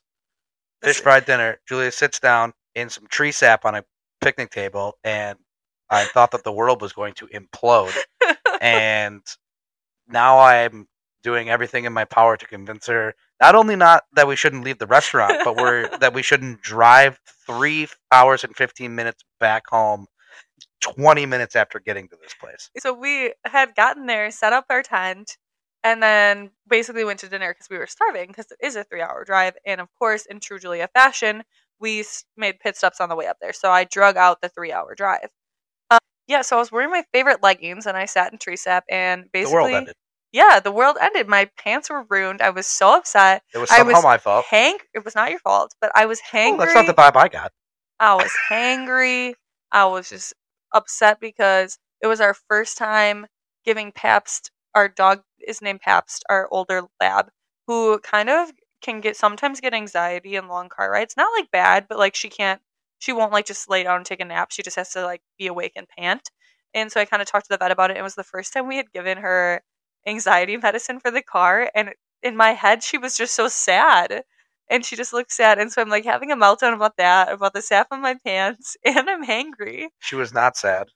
fish 0.80 1.00
fried 1.00 1.26
dinner. 1.26 1.58
Julia 1.68 1.90
sits 1.90 2.20
down 2.20 2.52
in 2.76 2.88
some 2.88 3.08
tree 3.08 3.32
sap 3.32 3.64
on 3.64 3.74
a 3.74 3.84
picnic 4.20 4.50
table, 4.50 4.96
and 5.02 5.36
I 5.90 6.04
thought 6.04 6.30
that 6.30 6.44
the 6.44 6.52
world 6.52 6.80
was 6.82 6.92
going 6.92 7.14
to 7.14 7.26
implode. 7.26 7.96
and 8.60 9.22
now 10.06 10.38
I'm 10.38 10.86
doing 11.24 11.48
everything 11.48 11.84
in 11.84 11.92
my 11.92 12.04
power 12.04 12.36
to 12.36 12.46
convince 12.46 12.86
her 12.86 13.14
not 13.40 13.56
only 13.56 13.74
not 13.74 14.04
that 14.14 14.28
we 14.28 14.36
shouldn't 14.36 14.62
leave 14.62 14.78
the 14.78 14.86
restaurant, 14.86 15.34
but 15.42 15.56
we're 15.56 15.88
that 15.98 16.14
we 16.14 16.22
shouldn't 16.22 16.62
drive 16.62 17.18
three 17.44 17.88
hours 18.12 18.44
and 18.44 18.54
fifteen 18.54 18.94
minutes 18.94 19.24
back 19.40 19.64
home, 19.68 20.06
twenty 20.84 21.24
minutes 21.26 21.56
after 21.56 21.80
getting 21.80 22.08
to 22.08 22.16
this 22.22 22.34
place. 22.34 22.70
so 22.78 22.92
we 22.92 23.32
had 23.44 23.74
gotten 23.74 24.06
there, 24.06 24.30
set 24.30 24.52
up 24.52 24.66
our 24.68 24.82
tent, 24.82 25.36
and 25.82 26.02
then 26.02 26.50
basically 26.68 27.04
went 27.04 27.20
to 27.20 27.28
dinner 27.28 27.52
because 27.54 27.68
we 27.70 27.78
were 27.78 27.86
starving 27.86 28.28
because 28.28 28.50
it 28.50 28.58
is 28.62 28.76
a 28.76 28.84
three 28.84 29.00
hour 29.02 29.24
drive. 29.24 29.54
And 29.66 29.80
of 29.80 29.88
course, 29.98 30.26
in 30.26 30.40
true 30.40 30.58
Julia 30.58 30.88
fashion, 30.94 31.42
we 31.80 32.04
made 32.36 32.60
pit 32.60 32.76
stops 32.76 33.00
on 33.00 33.08
the 33.08 33.16
way 33.16 33.26
up 33.26 33.38
there. 33.40 33.52
So 33.52 33.70
I 33.70 33.84
drug 33.84 34.16
out 34.16 34.40
the 34.40 34.48
three 34.48 34.72
hour 34.72 34.94
drive. 34.94 35.28
Um, 35.90 35.98
yeah, 36.26 36.42
so 36.42 36.56
I 36.56 36.60
was 36.60 36.72
wearing 36.72 36.90
my 36.90 37.04
favorite 37.12 37.42
leggings 37.42 37.86
and 37.86 37.96
I 37.96 38.06
sat 38.06 38.32
in 38.32 38.38
tree 38.38 38.56
sap 38.56 38.84
and 38.90 39.24
basically, 39.32 39.50
the 39.50 39.54
world 39.54 39.70
ended. 39.74 39.94
yeah, 40.32 40.60
the 40.60 40.72
world 40.72 40.96
ended. 41.00 41.28
My 41.28 41.50
pants 41.58 41.90
were 41.90 42.04
ruined. 42.08 42.40
I 42.42 42.50
was 42.50 42.66
so 42.66 42.96
upset. 42.96 43.42
It 43.54 43.58
was 43.58 43.70
I 43.70 43.82
was 43.82 44.02
my 44.02 44.18
fault. 44.18 44.44
Hank, 44.50 44.86
it 44.94 45.04
was 45.04 45.14
not 45.14 45.30
your 45.30 45.40
fault, 45.40 45.74
but 45.80 45.90
I 45.94 46.06
was 46.06 46.20
hangry. 46.20 46.54
Oh, 46.54 46.58
that's 46.58 46.74
not 46.74 46.86
the 46.86 46.94
vibe 46.94 47.16
I 47.16 47.28
got. 47.28 47.52
I 48.00 48.14
was 48.14 48.32
hangry. 48.50 49.34
I 49.70 49.84
was 49.86 50.08
just 50.08 50.32
upset 50.74 51.20
because 51.20 51.78
it 52.02 52.08
was 52.08 52.20
our 52.20 52.34
first 52.34 52.78
time 52.78 53.26
giving 53.64 53.92
Pabst. 53.92 54.50
Our 54.74 54.88
dog 54.88 55.22
is 55.46 55.62
named 55.62 55.80
Pabst, 55.82 56.24
our 56.28 56.48
older 56.50 56.82
lab, 57.00 57.30
who 57.66 57.98
kind 58.00 58.28
of 58.30 58.52
can 58.82 59.00
get 59.00 59.16
sometimes 59.16 59.60
get 59.60 59.74
anxiety 59.74 60.36
in 60.36 60.48
long 60.48 60.68
car 60.68 60.90
rides. 60.90 61.14
Not 61.16 61.32
like 61.38 61.50
bad, 61.50 61.86
but 61.88 61.98
like 61.98 62.14
she 62.14 62.28
can't, 62.30 62.60
she 62.98 63.12
won't 63.12 63.32
like 63.32 63.46
just 63.46 63.70
lay 63.70 63.84
down 63.84 63.98
and 63.98 64.06
take 64.06 64.20
a 64.20 64.24
nap. 64.24 64.52
She 64.52 64.62
just 64.62 64.76
has 64.76 64.90
to 64.92 65.04
like 65.04 65.22
be 65.38 65.46
awake 65.46 65.72
and 65.76 65.88
pant. 65.88 66.30
And 66.74 66.90
so 66.92 67.00
I 67.00 67.04
kind 67.06 67.22
of 67.22 67.28
talked 67.28 67.46
to 67.46 67.52
the 67.54 67.58
vet 67.58 67.70
about 67.70 67.90
it. 67.90 67.94
And 67.94 68.00
it 68.00 68.02
was 68.02 68.14
the 68.16 68.24
first 68.24 68.52
time 68.52 68.66
we 68.66 68.76
had 68.76 68.92
given 68.92 69.18
her 69.18 69.62
anxiety 70.06 70.56
medicine 70.62 71.00
for 71.00 71.10
the 71.10 71.22
car, 71.22 71.70
and 71.74 71.92
in 72.22 72.36
my 72.36 72.52
head 72.52 72.82
she 72.82 72.98
was 72.98 73.16
just 73.16 73.34
so 73.34 73.48
sad 73.48 74.24
and 74.70 74.84
she 74.84 74.96
just 74.96 75.12
looks 75.12 75.36
sad. 75.36 75.58
And 75.58 75.70
so 75.70 75.82
I'm 75.82 75.88
like 75.88 76.04
having 76.04 76.30
a 76.30 76.36
meltdown 76.36 76.74
about 76.74 76.96
that, 76.96 77.32
about 77.32 77.52
the 77.54 77.62
sap 77.62 77.88
on 77.90 78.00
my 78.00 78.16
pants, 78.24 78.76
and 78.84 79.08
I'm 79.08 79.24
hangry. 79.24 79.86
She 80.00 80.16
was 80.16 80.32
not 80.32 80.56
sad. 80.56 80.88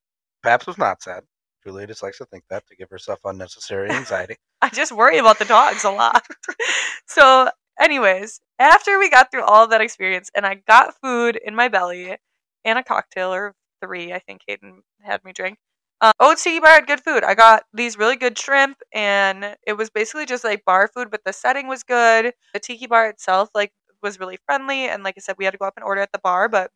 Pabst 0.42 0.66
was 0.66 0.78
not 0.78 1.02
sad. 1.02 1.24
Julia 1.64 1.86
just 1.86 2.02
likes 2.02 2.18
to 2.18 2.24
think 2.26 2.44
that 2.48 2.66
to 2.68 2.76
give 2.76 2.88
herself 2.90 3.20
unnecessary 3.24 3.90
anxiety. 3.90 4.36
I 4.62 4.68
just 4.70 4.92
worry 4.92 5.18
about 5.18 5.38
the 5.38 5.44
dogs 5.44 5.84
a 5.84 5.90
lot. 5.90 6.24
so, 7.06 7.50
anyways, 7.80 8.40
after 8.58 8.98
we 8.98 9.10
got 9.10 9.30
through 9.30 9.44
all 9.44 9.64
of 9.64 9.70
that 9.70 9.80
experience 9.80 10.30
and 10.34 10.46
I 10.46 10.62
got 10.66 10.94
food 11.02 11.36
in 11.36 11.54
my 11.54 11.68
belly 11.68 12.16
and 12.64 12.78
a 12.78 12.84
cocktail 12.84 13.34
or 13.34 13.54
three, 13.82 14.12
I 14.12 14.20
think 14.20 14.42
Hayden 14.46 14.82
had 15.02 15.24
me 15.24 15.32
drink. 15.32 15.58
Uh, 16.00 16.12
Tiki 16.36 16.60
Bar 16.60 16.70
had 16.70 16.86
good 16.86 17.00
food. 17.00 17.24
I 17.24 17.34
got 17.34 17.64
these 17.72 17.98
really 17.98 18.16
good 18.16 18.38
shrimp, 18.38 18.78
and 18.94 19.56
it 19.66 19.72
was 19.76 19.90
basically 19.90 20.26
just 20.26 20.44
like 20.44 20.64
bar 20.64 20.88
food, 20.88 21.10
but 21.10 21.22
the 21.24 21.32
setting 21.32 21.66
was 21.66 21.82
good. 21.82 22.32
The 22.54 22.60
Tiki 22.60 22.86
Bar 22.86 23.08
itself, 23.08 23.48
like, 23.54 23.72
was 24.02 24.20
really 24.20 24.38
friendly, 24.46 24.88
and 24.88 25.02
like 25.02 25.14
I 25.18 25.20
said, 25.20 25.36
we 25.38 25.44
had 25.44 25.52
to 25.52 25.58
go 25.58 25.66
up 25.66 25.74
and 25.76 25.84
order 25.84 26.00
at 26.00 26.12
the 26.12 26.20
bar, 26.20 26.48
but 26.48 26.70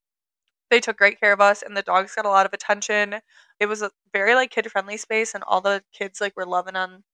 they 0.71 0.81
took 0.81 0.97
great 0.97 1.21
care 1.21 1.33
of 1.33 1.41
us, 1.41 1.63
and 1.63 1.77
the 1.77 1.83
dogs 1.83 2.15
got 2.17 2.27
a 2.27 2.31
lot 2.31 2.47
of 2.47 2.53
attention. 2.53 3.17
It 3.61 3.67
was 3.67 3.83
a 3.83 3.91
very 4.13 4.35
like 4.35 4.51
kid 4.51 4.71
friendly 4.73 4.97
space, 4.97 5.35
and 5.35 5.45
all 5.45 5.61
the 5.61 5.85
kids 5.93 6.21
like 6.21 6.35
were 6.37 6.47
loving 6.47 6.77
on 6.77 7.05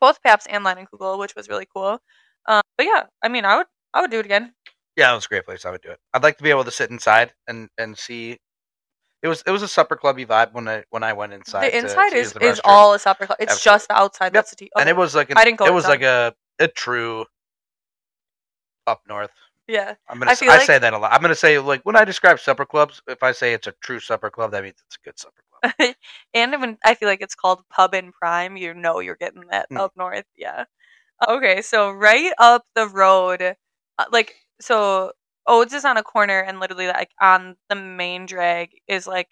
both 0.00 0.22
Pabst 0.22 0.46
and 0.50 0.64
Leinenkugel, 0.64 1.18
which 1.18 1.34
was 1.36 1.48
really 1.48 1.66
cool. 1.74 1.98
Um, 2.46 2.62
but 2.78 2.86
yeah, 2.86 3.04
I 3.22 3.28
mean, 3.28 3.44
I 3.44 3.56
would 3.58 3.66
I 3.92 4.00
would 4.00 4.10
do 4.10 4.20
it 4.20 4.26
again. 4.26 4.54
Yeah, 4.96 5.12
it 5.12 5.16
was 5.16 5.26
a 5.26 5.28
great 5.28 5.44
place. 5.44 5.64
I 5.64 5.70
would 5.70 5.82
do 5.82 5.90
it. 5.90 5.98
I'd 6.14 6.22
like 6.22 6.38
to 6.38 6.44
be 6.44 6.50
able 6.50 6.64
to 6.64 6.70
sit 6.70 6.90
inside 6.90 7.32
and 7.48 7.68
and 7.78 7.98
see. 7.98 8.38
It 9.24 9.28
was 9.28 9.42
it 9.46 9.50
was 9.50 9.62
a 9.62 9.68
supper 9.68 9.96
clubby 9.96 10.26
vibe 10.26 10.52
when 10.52 10.68
I 10.68 10.84
when 10.90 11.02
I 11.02 11.14
went 11.14 11.32
inside. 11.32 11.64
the 11.72 11.78
inside 11.78 12.10
to 12.10 12.16
is 12.16 12.26
use 12.26 12.32
the 12.34 12.40
is 12.46 12.60
all 12.62 12.92
a 12.92 12.98
supper 12.98 13.24
club. 13.26 13.38
It's 13.40 13.54
Absolutely. 13.54 13.74
just 13.78 13.88
the 13.88 13.96
outside. 13.98 14.24
Yep. 14.26 14.32
That's 14.34 14.50
the 14.50 14.56
tea. 14.56 14.70
and 14.78 14.88
it 14.88 14.96
was 14.96 15.14
like 15.14 15.30
an, 15.30 15.38
I 15.38 15.44
didn't 15.44 15.58
go 15.58 15.64
It 15.66 15.72
was 15.72 15.86
like 15.88 16.02
a 16.02 16.34
a 16.60 16.68
true 16.68 17.24
up 18.86 19.00
north. 19.08 19.30
yeah. 19.66 19.94
I'm 20.08 20.18
gonna 20.18 20.30
I 20.30 20.36
I 20.42 20.46
like- 20.58 20.66
say 20.66 20.78
that 20.78 20.92
a 20.92 20.98
lot. 20.98 21.12
I'm 21.12 21.22
gonna 21.22 21.34
say 21.34 21.58
like 21.58 21.80
when 21.84 21.96
I 21.96 22.04
describe 22.04 22.38
supper 22.38 22.66
clubs, 22.66 23.00
if 23.08 23.22
I 23.22 23.32
say 23.32 23.54
it's 23.54 23.66
a 23.66 23.72
true 23.80 23.98
supper 23.98 24.30
club, 24.30 24.50
that 24.52 24.62
means 24.62 24.76
it's 24.86 24.96
a 24.96 25.04
good 25.04 25.18
supper 25.18 25.42
club. 25.50 25.94
and 26.34 26.60
when 26.60 26.76
I 26.84 26.94
feel 26.94 27.08
like 27.08 27.22
it's 27.22 27.34
called 27.34 27.62
Pub 27.70 27.94
and 27.94 28.12
Prime, 28.12 28.56
you 28.58 28.74
know 28.74 29.00
you're 29.00 29.16
getting 29.16 29.44
that 29.50 29.66
Hmm. 29.70 29.78
up 29.78 29.92
north. 29.96 30.26
Yeah. 30.36 30.64
Okay, 31.26 31.62
so 31.62 31.90
right 31.92 32.32
up 32.38 32.64
the 32.74 32.88
road, 32.88 33.40
uh, 33.98 34.04
like 34.12 34.34
so, 34.60 35.12
Ohde's 35.46 35.74
is 35.74 35.84
on 35.84 35.96
a 35.96 36.02
corner, 36.02 36.40
and 36.40 36.60
literally 36.60 36.86
like 36.88 37.10
on 37.20 37.56
the 37.68 37.76
main 37.76 38.26
drag 38.26 38.70
is 38.88 39.06
like 39.06 39.28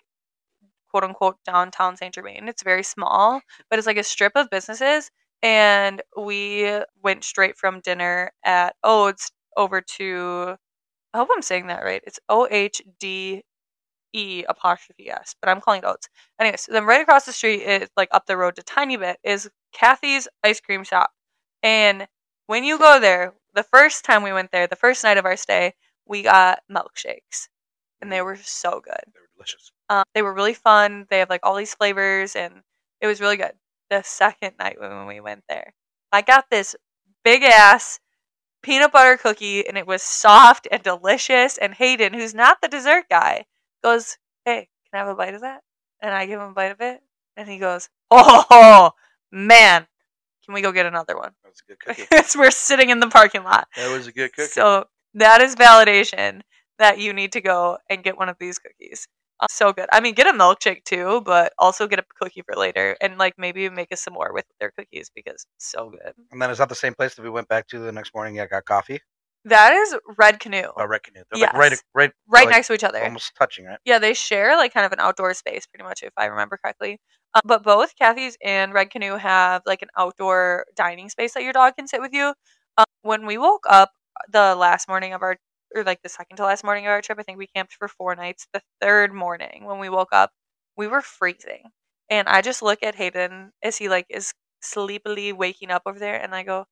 quote 0.91 1.05
unquote 1.05 1.39
downtown 1.45 1.97
Saint 1.97 2.15
Germain. 2.15 2.49
It's 2.49 2.63
very 2.63 2.83
small, 2.83 3.41
but 3.71 3.79
it's 3.79 3.87
like 3.87 3.97
a 3.99 4.05
strip 4.05 4.33
of 4.37 4.51
businesses. 4.51 5.11
And 5.43 6.03
we 6.17 6.71
went 7.03 7.25
straight 7.25 7.57
from 7.59 7.81
dinner 7.81 8.33
at 8.45 8.77
Ohde's 8.85 9.33
over 9.57 9.81
to. 9.97 10.57
I 11.15 11.19
hope 11.19 11.29
I'm 11.33 11.43
saying 11.43 11.69
that 11.69 11.85
right. 11.85 12.03
It's 12.07 12.21
O 12.29 12.49
H 12.51 12.83
D 13.01 13.43
E 14.13 14.45
apostrophe 14.49 15.11
S, 15.11 15.35
but 15.41 15.49
I'm 15.49 15.61
calling 15.61 15.81
it 15.83 15.87
Oats. 15.87 16.09
Anyways, 16.41 16.63
so 16.63 16.73
then 16.73 16.85
right 16.85 17.01
across 17.03 17.27
the 17.27 17.33
street 17.33 17.63
is 17.63 17.89
like 17.97 18.09
up 18.13 18.27
the 18.27 18.37
road 18.37 18.59
a 18.59 18.63
tiny 18.63 18.97
bit 18.97 19.19
is 19.25 19.51
Kathy's 19.73 20.29
ice 20.45 20.61
cream 20.61 20.85
shop. 20.85 21.11
And 21.63 22.07
when 22.47 22.65
you 22.65 22.79
go 22.79 23.01
there, 23.01 23.35
the 23.55 23.63
first 23.65 24.05
time 24.05 24.23
we 24.23 24.33
went 24.33 24.53
there, 24.53 24.67
the 24.67 24.77
first 24.77 25.05
night 25.05 25.19
of 25.19 25.25
our 25.25 25.37
stay, 25.37 25.75
we 26.07 26.23
got 26.23 26.61
milkshakes. 26.71 27.49
And 28.01 28.11
they 28.11 28.21
were 28.23 28.37
so 28.37 28.81
good. 28.85 29.01
They 29.15 29.21
were 29.21 29.29
delicious. 29.37 29.71
Um, 29.89 30.03
they 30.15 30.23
were 30.23 30.35
really 30.35 30.55
fun. 30.55 31.07
They 31.09 31.21
have 31.21 31.31
like 31.31 31.41
all 31.45 31.55
these 31.55 31.75
flavors, 31.75 32.35
and 32.35 32.63
it 33.01 33.07
was 33.07 33.21
really 33.21 33.37
good. 33.37 33.53
The 33.91 34.03
second 34.03 34.55
night 34.59 34.81
when 34.81 35.07
we 35.07 35.21
went 35.21 35.45
there, 35.49 35.73
I 36.11 36.23
got 36.23 36.47
this 36.51 36.75
big 37.23 37.43
ass 37.45 38.01
peanut 38.63 38.91
butter 38.93 39.17
cookie, 39.17 39.67
and 39.67 39.79
it 39.79 39.87
was 39.87 40.03
soft 40.03 40.67
and 40.73 40.83
delicious. 40.83 41.59
And 41.59 41.75
Hayden, 41.75 42.13
who's 42.15 42.35
not 42.35 42.61
the 42.61 42.69
dessert 42.69 43.05
guy, 43.09 43.45
goes, 43.85 44.19
"Hey, 44.45 44.69
can 44.91 44.95
I 44.95 44.99
have 44.99 45.09
a 45.09 45.15
bite 45.15 45.35
of 45.35 45.43
that?" 45.43 45.63
And 46.01 46.13
I 46.13 46.27
give 46.27 46.41
him 46.41 46.51
a 46.51 46.53
bite 46.55 46.73
of 46.73 46.81
it, 46.81 47.03
and 47.37 47.49
he 47.49 47.59
goes, 47.59 47.89
"Oh 48.11 48.93
man, 49.31 49.87
can 50.45 50.55
we 50.55 50.61
go 50.61 50.73
get 50.73 50.87
another 50.87 51.17
one?" 51.17 51.33
That 51.45 51.51
was 51.51 51.61
a 51.61 51.71
good 51.71 51.79
cookie. 52.09 52.39
We're 52.39 52.51
sitting 52.51 52.91
in 52.91 52.99
the 52.99 53.09
parking 53.09 53.45
lot. 53.45 53.69
that 53.77 53.93
was 53.97 54.09
a 54.09 54.13
good 54.13 54.33
cookie. 54.33 54.49
So 54.49 54.87
that 55.15 55.41
is 55.41 55.55
validation 55.55 56.41
that 56.79 56.99
you 56.99 57.13
need 57.13 57.33
to 57.33 57.41
go 57.41 57.79
and 57.89 58.03
get 58.03 58.17
one 58.17 58.29
of 58.29 58.37
these 58.41 58.59
cookies. 58.59 59.07
Uh, 59.41 59.47
so 59.51 59.73
good. 59.73 59.89
I 59.93 60.01
mean, 60.01 60.15
get 60.15 60.27
a 60.27 60.33
milkshake 60.33 60.85
too, 60.85 61.21
but 61.25 61.53
also 61.59 61.87
get 61.89 61.99
a 61.99 62.05
cookie 62.21 62.43
for 62.43 62.55
later, 62.55 62.97
and 63.01 63.19
like 63.19 63.35
maybe 63.39 63.69
make 63.69 63.93
us 63.93 64.03
some 64.03 64.15
more 64.15 64.33
with 64.33 64.45
their 64.61 64.71
cookies 64.71 65.11
because 65.15 65.47
so 65.59 65.91
good. 65.91 66.15
and 66.31 66.41
then 66.41 66.51
is 66.51 66.59
that 66.59 66.69
the 66.69 66.75
same 66.75 66.95
place 66.95 67.15
that 67.15 67.23
we 67.23 67.31
went 67.31 67.49
back 67.49 67.67
to 67.69 67.79
the 67.79 67.93
next 67.93 68.15
morning? 68.15 68.41
I 68.41 68.47
got 68.47 68.65
coffee. 68.65 69.01
That 69.45 69.73
is 69.73 69.97
Red 70.17 70.39
Canoe, 70.39 70.69
Oh, 70.77 70.87
Red 70.87 71.03
Canoe. 71.03 71.25
They're 71.33 71.41
like 71.41 71.53
right, 71.55 71.73
right, 71.95 72.13
right 72.29 72.45
like, 72.47 72.51
next 72.51 72.69
to 72.69 72.75
each 72.75 72.85
other. 72.85 73.03
almost 73.03 73.33
touching, 73.37 73.65
right? 73.65 73.79
Yeah, 73.85 73.99
they 73.99 74.15
share 74.15 74.57
like 74.57 74.73
kind 74.73 74.87
of 74.87 74.93
an 74.93 75.01
outdoor 75.01 75.35
space, 75.35 75.67
pretty 75.67 75.83
much, 75.83 76.05
if 76.05 76.13
I 76.17 76.27
remember 76.27 76.57
correctly. 76.63 77.01
Uh, 77.35 77.41
but 77.45 77.65
both 77.65 77.97
Kathy's 77.99 78.37
and 78.45 78.73
Red 78.73 78.91
Canoe 78.91 79.17
have 79.17 79.63
like 79.67 79.83
an 79.83 79.89
outdoor 79.99 80.67
dining 80.77 81.09
space 81.09 81.35
that 81.35 81.43
your 81.43 81.53
dog 81.53 81.75
can 81.77 81.89
sit 81.89 82.01
with 82.01 82.13
you. 82.13 82.35
Um, 82.79 82.85
when 83.03 83.27
we 83.27 83.37
woke 83.37 83.65
up 83.69 83.91
the 84.29 84.55
last 84.57 84.89
morning 84.89 85.13
of 85.15 85.23
our, 85.23 85.37
or 85.75 85.85
like 85.85 86.03
the 86.03 86.09
second 86.09 86.37
to 86.39 86.45
last 86.45 86.65
morning 86.65 86.87
of 86.87 86.91
our 86.91 87.03
trip, 87.03 87.19
I 87.19 87.23
think 87.23 87.39
we 87.39 87.47
camped 87.49 87.75
for 87.75 87.89
four 87.89 88.15
nights. 88.17 88.47
The 88.53 88.63
third 88.81 89.13
morning 89.15 89.65
when 89.65 89.79
we 89.79 89.89
woke 89.89 90.13
up, 90.13 90.33
we 90.77 90.87
were 90.89 91.03
freezing, 91.03 91.71
and 92.11 92.29
I 92.29 92.43
just 92.43 92.63
look 92.63 92.83
at 92.83 92.95
Hayden 92.97 93.53
as 93.63 93.77
he 93.79 93.89
like 93.89 94.07
is 94.11 94.33
sleepily 94.63 95.33
waking 95.33 95.71
up 95.71 95.83
over 95.87 95.99
there, 95.99 96.17
and 96.23 96.35
I 96.35 96.43
go, 96.45 96.67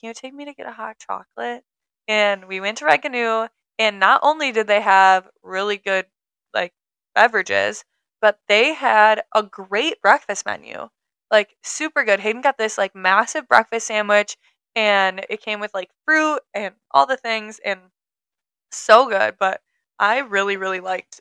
"Can 0.00 0.08
you 0.08 0.14
take 0.14 0.32
me 0.34 0.44
to 0.46 0.54
get 0.54 0.66
a 0.66 0.72
hot 0.72 0.98
chocolate?" 0.98 1.64
And 2.08 2.46
we 2.48 2.60
went 2.60 2.78
to 2.78 2.86
Red 2.86 3.02
Canoe, 3.02 3.48
and 3.78 4.00
not 4.00 4.20
only 4.22 4.50
did 4.52 4.66
they 4.66 4.80
have 4.80 5.28
really 5.42 5.76
good 5.76 6.06
like 6.54 6.72
beverages, 7.14 7.84
but 8.20 8.40
they 8.48 8.72
had 8.74 9.22
a 9.34 9.42
great 9.42 10.00
breakfast 10.00 10.46
menu. 10.46 10.88
Like 11.30 11.56
super 11.62 12.04
good. 12.04 12.20
Hayden 12.20 12.40
got 12.42 12.56
this 12.58 12.78
like 12.78 12.94
massive 12.94 13.46
breakfast 13.48 13.86
sandwich 13.88 14.36
and 14.76 15.24
it 15.28 15.42
came 15.42 15.60
with 15.60 15.74
like 15.74 15.90
fruit 16.04 16.40
and 16.54 16.74
all 16.90 17.06
the 17.06 17.16
things 17.16 17.60
and 17.64 17.80
so 18.70 19.08
good, 19.08 19.36
but 19.38 19.60
I 19.98 20.18
really 20.18 20.56
really 20.56 20.80
liked 20.80 21.20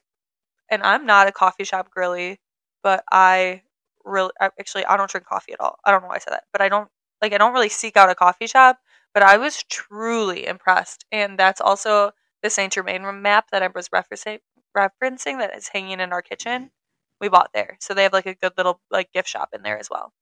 and 0.69 0.83
I'm 0.83 1.05
not 1.05 1.27
a 1.27 1.31
coffee 1.31 1.63
shop 1.63 1.89
girly, 1.93 2.39
but 2.83 3.03
I 3.11 3.63
really 4.05 4.31
actually 4.39 4.85
I 4.85 4.97
don't 4.97 5.09
drink 5.09 5.27
coffee 5.27 5.53
at 5.53 5.61
all. 5.61 5.79
I 5.85 5.91
don't 5.91 6.01
know 6.01 6.09
why 6.09 6.15
I 6.15 6.19
said 6.19 6.33
that, 6.33 6.45
but 6.51 6.61
I 6.61 6.69
don't 6.69 6.89
like 7.21 7.33
I 7.33 7.37
don't 7.37 7.53
really 7.53 7.69
seek 7.69 7.97
out 7.97 8.09
a 8.09 8.15
coffee 8.15 8.47
shop, 8.47 8.79
but 9.13 9.23
I 9.23 9.37
was 9.37 9.63
truly 9.63 10.45
impressed. 10.47 11.05
And 11.11 11.37
that's 11.37 11.61
also 11.61 12.11
the 12.43 12.49
Saint 12.49 12.73
Germain 12.73 13.03
map 13.21 13.49
that 13.51 13.63
I 13.63 13.69
was 13.73 13.89
referencing 13.89 14.39
referencing 14.75 15.39
that 15.39 15.55
is 15.55 15.69
hanging 15.69 15.99
in 15.99 16.13
our 16.13 16.21
kitchen. 16.21 16.71
We 17.19 17.29
bought 17.29 17.49
there, 17.53 17.77
so 17.79 17.93
they 17.93 18.03
have 18.03 18.13
like 18.13 18.27
a 18.27 18.35
good 18.35 18.53
little 18.57 18.79
like 18.91 19.11
gift 19.11 19.27
shop 19.27 19.49
in 19.53 19.63
there 19.63 19.79
as 19.79 19.89
well. 19.89 20.13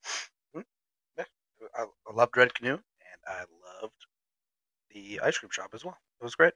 Hmm. 0.54 0.62
I, 1.18 1.86
I 2.08 2.14
loved 2.14 2.38
Red 2.38 2.54
Canoe, 2.54 2.80
I 3.28 3.44
loved 3.82 4.06
the 4.92 5.20
ice 5.22 5.38
cream 5.38 5.50
shop 5.52 5.72
as 5.74 5.84
well. 5.84 5.98
It 6.20 6.24
was 6.24 6.36
great. 6.36 6.54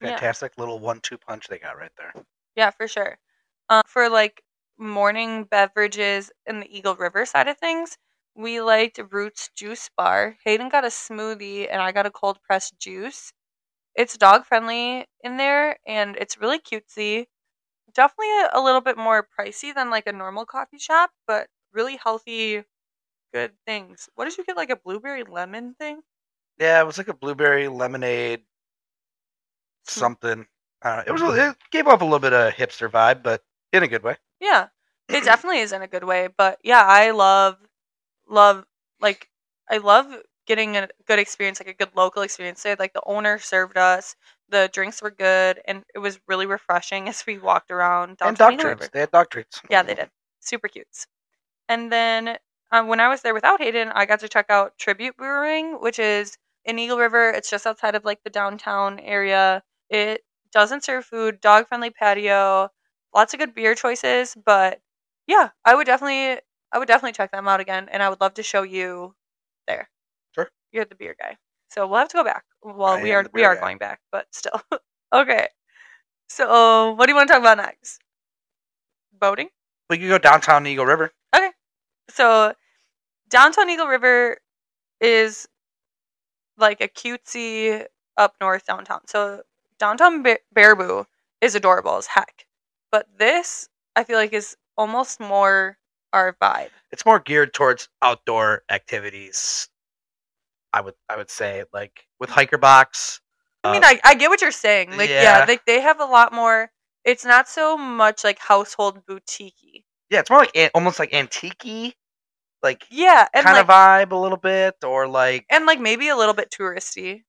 Yeah. 0.00 0.10
Fantastic 0.10 0.56
little 0.58 0.78
one-two 0.78 1.18
punch 1.18 1.48
they 1.48 1.58
got 1.58 1.78
right 1.78 1.92
there. 1.98 2.12
Yeah, 2.56 2.70
for 2.70 2.88
sure. 2.88 3.18
Um, 3.68 3.82
for 3.86 4.08
like 4.08 4.42
morning 4.78 5.44
beverages 5.44 6.30
in 6.46 6.60
the 6.60 6.76
Eagle 6.76 6.96
River 6.96 7.24
side 7.26 7.48
of 7.48 7.58
things, 7.58 7.96
we 8.34 8.60
liked 8.60 9.00
Roots 9.10 9.50
Juice 9.54 9.90
Bar. 9.96 10.36
Hayden 10.44 10.68
got 10.68 10.84
a 10.84 10.88
smoothie 10.88 11.68
and 11.70 11.82
I 11.82 11.92
got 11.92 12.06
a 12.06 12.10
cold 12.10 12.38
pressed 12.42 12.78
juice. 12.78 13.32
It's 13.94 14.16
dog 14.16 14.44
friendly 14.46 15.06
in 15.22 15.36
there 15.36 15.78
and 15.86 16.16
it's 16.16 16.38
really 16.38 16.58
cutesy. 16.58 17.26
Definitely 17.94 18.30
a, 18.30 18.50
a 18.54 18.60
little 18.62 18.80
bit 18.80 18.96
more 18.96 19.28
pricey 19.38 19.74
than 19.74 19.90
like 19.90 20.06
a 20.06 20.12
normal 20.12 20.46
coffee 20.46 20.78
shop, 20.78 21.10
but 21.26 21.48
really 21.72 21.96
healthy, 21.96 22.64
good 23.32 23.52
things. 23.66 24.08
What 24.14 24.26
did 24.26 24.36
you 24.38 24.44
get? 24.44 24.56
Like 24.56 24.70
a 24.70 24.76
blueberry 24.76 25.24
lemon 25.24 25.74
thing? 25.74 26.00
Yeah, 26.58 26.80
it 26.80 26.86
was 26.86 26.98
like 26.98 27.08
a 27.08 27.14
blueberry 27.14 27.68
lemonade 27.68 28.42
Hmm. 29.88 30.00
something. 30.00 30.46
I. 30.82 31.00
It 31.06 31.12
was 31.12 31.22
it 31.22 31.56
gave 31.70 31.86
off 31.86 32.00
a 32.00 32.04
little 32.04 32.18
bit 32.18 32.32
of 32.32 32.52
hipster 32.54 32.90
vibe, 32.90 33.22
but 33.22 33.42
in 33.72 33.82
a 33.82 33.88
good 33.88 34.02
way. 34.02 34.16
Yeah, 34.40 34.68
it 35.08 35.24
definitely 35.24 35.60
is 35.60 35.72
in 35.72 35.82
a 35.82 35.88
good 35.88 36.04
way. 36.04 36.28
But 36.36 36.58
yeah, 36.64 36.82
I 36.84 37.10
love, 37.10 37.58
love, 38.28 38.64
like, 39.00 39.28
I 39.68 39.78
love 39.78 40.06
getting 40.46 40.76
a 40.76 40.88
good 41.06 41.18
experience, 41.18 41.60
like 41.60 41.68
a 41.68 41.74
good 41.74 41.94
local 41.94 42.22
experience. 42.22 42.62
There, 42.62 42.76
like 42.78 42.92
the 42.94 43.02
owner 43.04 43.38
served 43.38 43.76
us, 43.76 44.16
the 44.48 44.70
drinks 44.72 45.02
were 45.02 45.10
good, 45.10 45.60
and 45.66 45.84
it 45.94 45.98
was 45.98 46.18
really 46.26 46.46
refreshing 46.46 47.08
as 47.10 47.24
we 47.26 47.38
walked 47.38 47.70
around. 47.70 48.18
and 48.22 48.36
dog 48.36 48.58
treats. 48.58 48.88
They 48.88 49.00
had 49.00 49.10
dog 49.10 49.28
treats. 49.30 49.60
Yeah, 49.68 49.82
they 49.82 49.94
did. 49.94 50.10
Super 50.40 50.68
cutes. 50.68 51.06
And 51.68 51.92
then 51.92 52.38
um, 52.72 52.88
when 52.88 53.00
I 53.00 53.08
was 53.08 53.22
there 53.22 53.34
without 53.34 53.60
Hayden, 53.60 53.88
I 53.94 54.06
got 54.06 54.20
to 54.20 54.28
check 54.28 54.46
out 54.48 54.78
Tribute 54.78 55.16
Brewing, 55.16 55.80
which 55.80 55.98
is 55.98 56.36
in 56.64 56.78
Eagle 56.78 56.98
River. 56.98 57.30
It's 57.30 57.50
just 57.50 57.66
outside 57.66 57.94
of 57.94 58.04
like 58.04 58.22
the 58.22 58.30
downtown 58.30 59.00
area. 59.00 59.62
It 59.88 60.22
doesn't 60.52 60.84
serve 60.84 61.04
food, 61.04 61.40
dog 61.40 61.68
friendly 61.68 61.90
patio, 61.90 62.68
lots 63.14 63.34
of 63.34 63.40
good 63.40 63.54
beer 63.54 63.74
choices. 63.74 64.36
But 64.44 64.80
yeah, 65.26 65.50
I 65.64 65.74
would 65.74 65.86
definitely, 65.86 66.40
I 66.72 66.78
would 66.78 66.88
definitely 66.88 67.12
check 67.12 67.32
them 67.32 67.48
out 67.48 67.60
again, 67.60 67.88
and 67.90 68.02
I 68.02 68.08
would 68.08 68.20
love 68.20 68.34
to 68.34 68.42
show 68.42 68.62
you 68.62 69.14
there. 69.66 69.88
Sure. 70.34 70.48
You're 70.72 70.84
the 70.84 70.94
beer 70.94 71.16
guy. 71.20 71.36
So 71.70 71.86
we'll 71.86 71.98
have 71.98 72.08
to 72.08 72.16
go 72.16 72.24
back. 72.24 72.44
Well, 72.62 72.98
I 72.98 73.02
we 73.02 73.12
are 73.12 73.26
we 73.32 73.44
are 73.44 73.54
guy. 73.54 73.60
going 73.60 73.78
back, 73.78 74.00
but 74.12 74.26
still. 74.32 74.60
okay. 75.14 75.48
So 76.28 76.92
what 76.92 77.06
do 77.06 77.12
you 77.12 77.16
want 77.16 77.28
to 77.28 77.34
talk 77.34 77.42
about 77.42 77.58
next? 77.58 78.00
Boating. 79.18 79.48
We 79.88 79.98
could 79.98 80.08
go 80.08 80.18
downtown 80.18 80.66
Eagle 80.66 80.86
River. 80.86 81.10
So 82.14 82.54
downtown 83.28 83.70
Eagle 83.70 83.86
River 83.86 84.38
is 85.00 85.48
like 86.58 86.80
a 86.80 86.88
cutesy 86.88 87.84
up 88.16 88.34
north 88.40 88.66
downtown. 88.66 89.00
So 89.06 89.42
downtown 89.78 90.22
Ba- 90.22 90.38
Baraboo 90.54 91.06
is 91.40 91.54
adorable 91.54 91.96
as 91.96 92.06
heck, 92.06 92.46
but 92.92 93.06
this 93.18 93.68
I 93.96 94.04
feel 94.04 94.18
like 94.18 94.32
is 94.32 94.56
almost 94.76 95.20
more 95.20 95.78
our 96.12 96.36
vibe. 96.40 96.70
It's 96.90 97.06
more 97.06 97.20
geared 97.20 97.54
towards 97.54 97.88
outdoor 98.02 98.62
activities. 98.68 99.68
I 100.72 100.80
would 100.80 100.94
I 101.08 101.16
would 101.16 101.30
say 101.30 101.64
like 101.72 102.06
with 102.18 102.30
hiker 102.30 102.58
box. 102.58 103.20
I 103.62 103.72
mean, 103.72 103.84
uh, 103.84 103.88
I, 103.88 104.00
I 104.04 104.14
get 104.14 104.30
what 104.30 104.40
you're 104.40 104.52
saying. 104.52 104.96
Like, 104.96 105.10
yeah, 105.10 105.22
yeah. 105.22 105.44
they 105.44 105.58
they 105.66 105.80
have 105.80 106.00
a 106.00 106.04
lot 106.04 106.32
more. 106.32 106.70
It's 107.04 107.24
not 107.24 107.48
so 107.48 107.76
much 107.76 108.24
like 108.24 108.38
household 108.38 109.04
boutique. 109.06 109.84
yeah, 110.10 110.20
it's 110.20 110.30
more 110.30 110.40
like 110.40 110.54
an, 110.54 110.70
almost 110.74 110.98
like 110.98 111.12
antique, 111.14 111.96
like 112.62 112.84
Yeah, 112.90 113.28
and 113.34 113.44
kind 113.44 113.56
like 113.56 113.66
of 113.66 113.70
vibe 113.70 114.12
a 114.12 114.16
little 114.16 114.38
bit, 114.38 114.76
or 114.84 115.06
like 115.08 115.46
and 115.50 115.66
like 115.66 115.80
maybe 115.80 116.08
a 116.08 116.16
little 116.16 116.34
bit 116.34 116.50
touristy, 116.50 117.22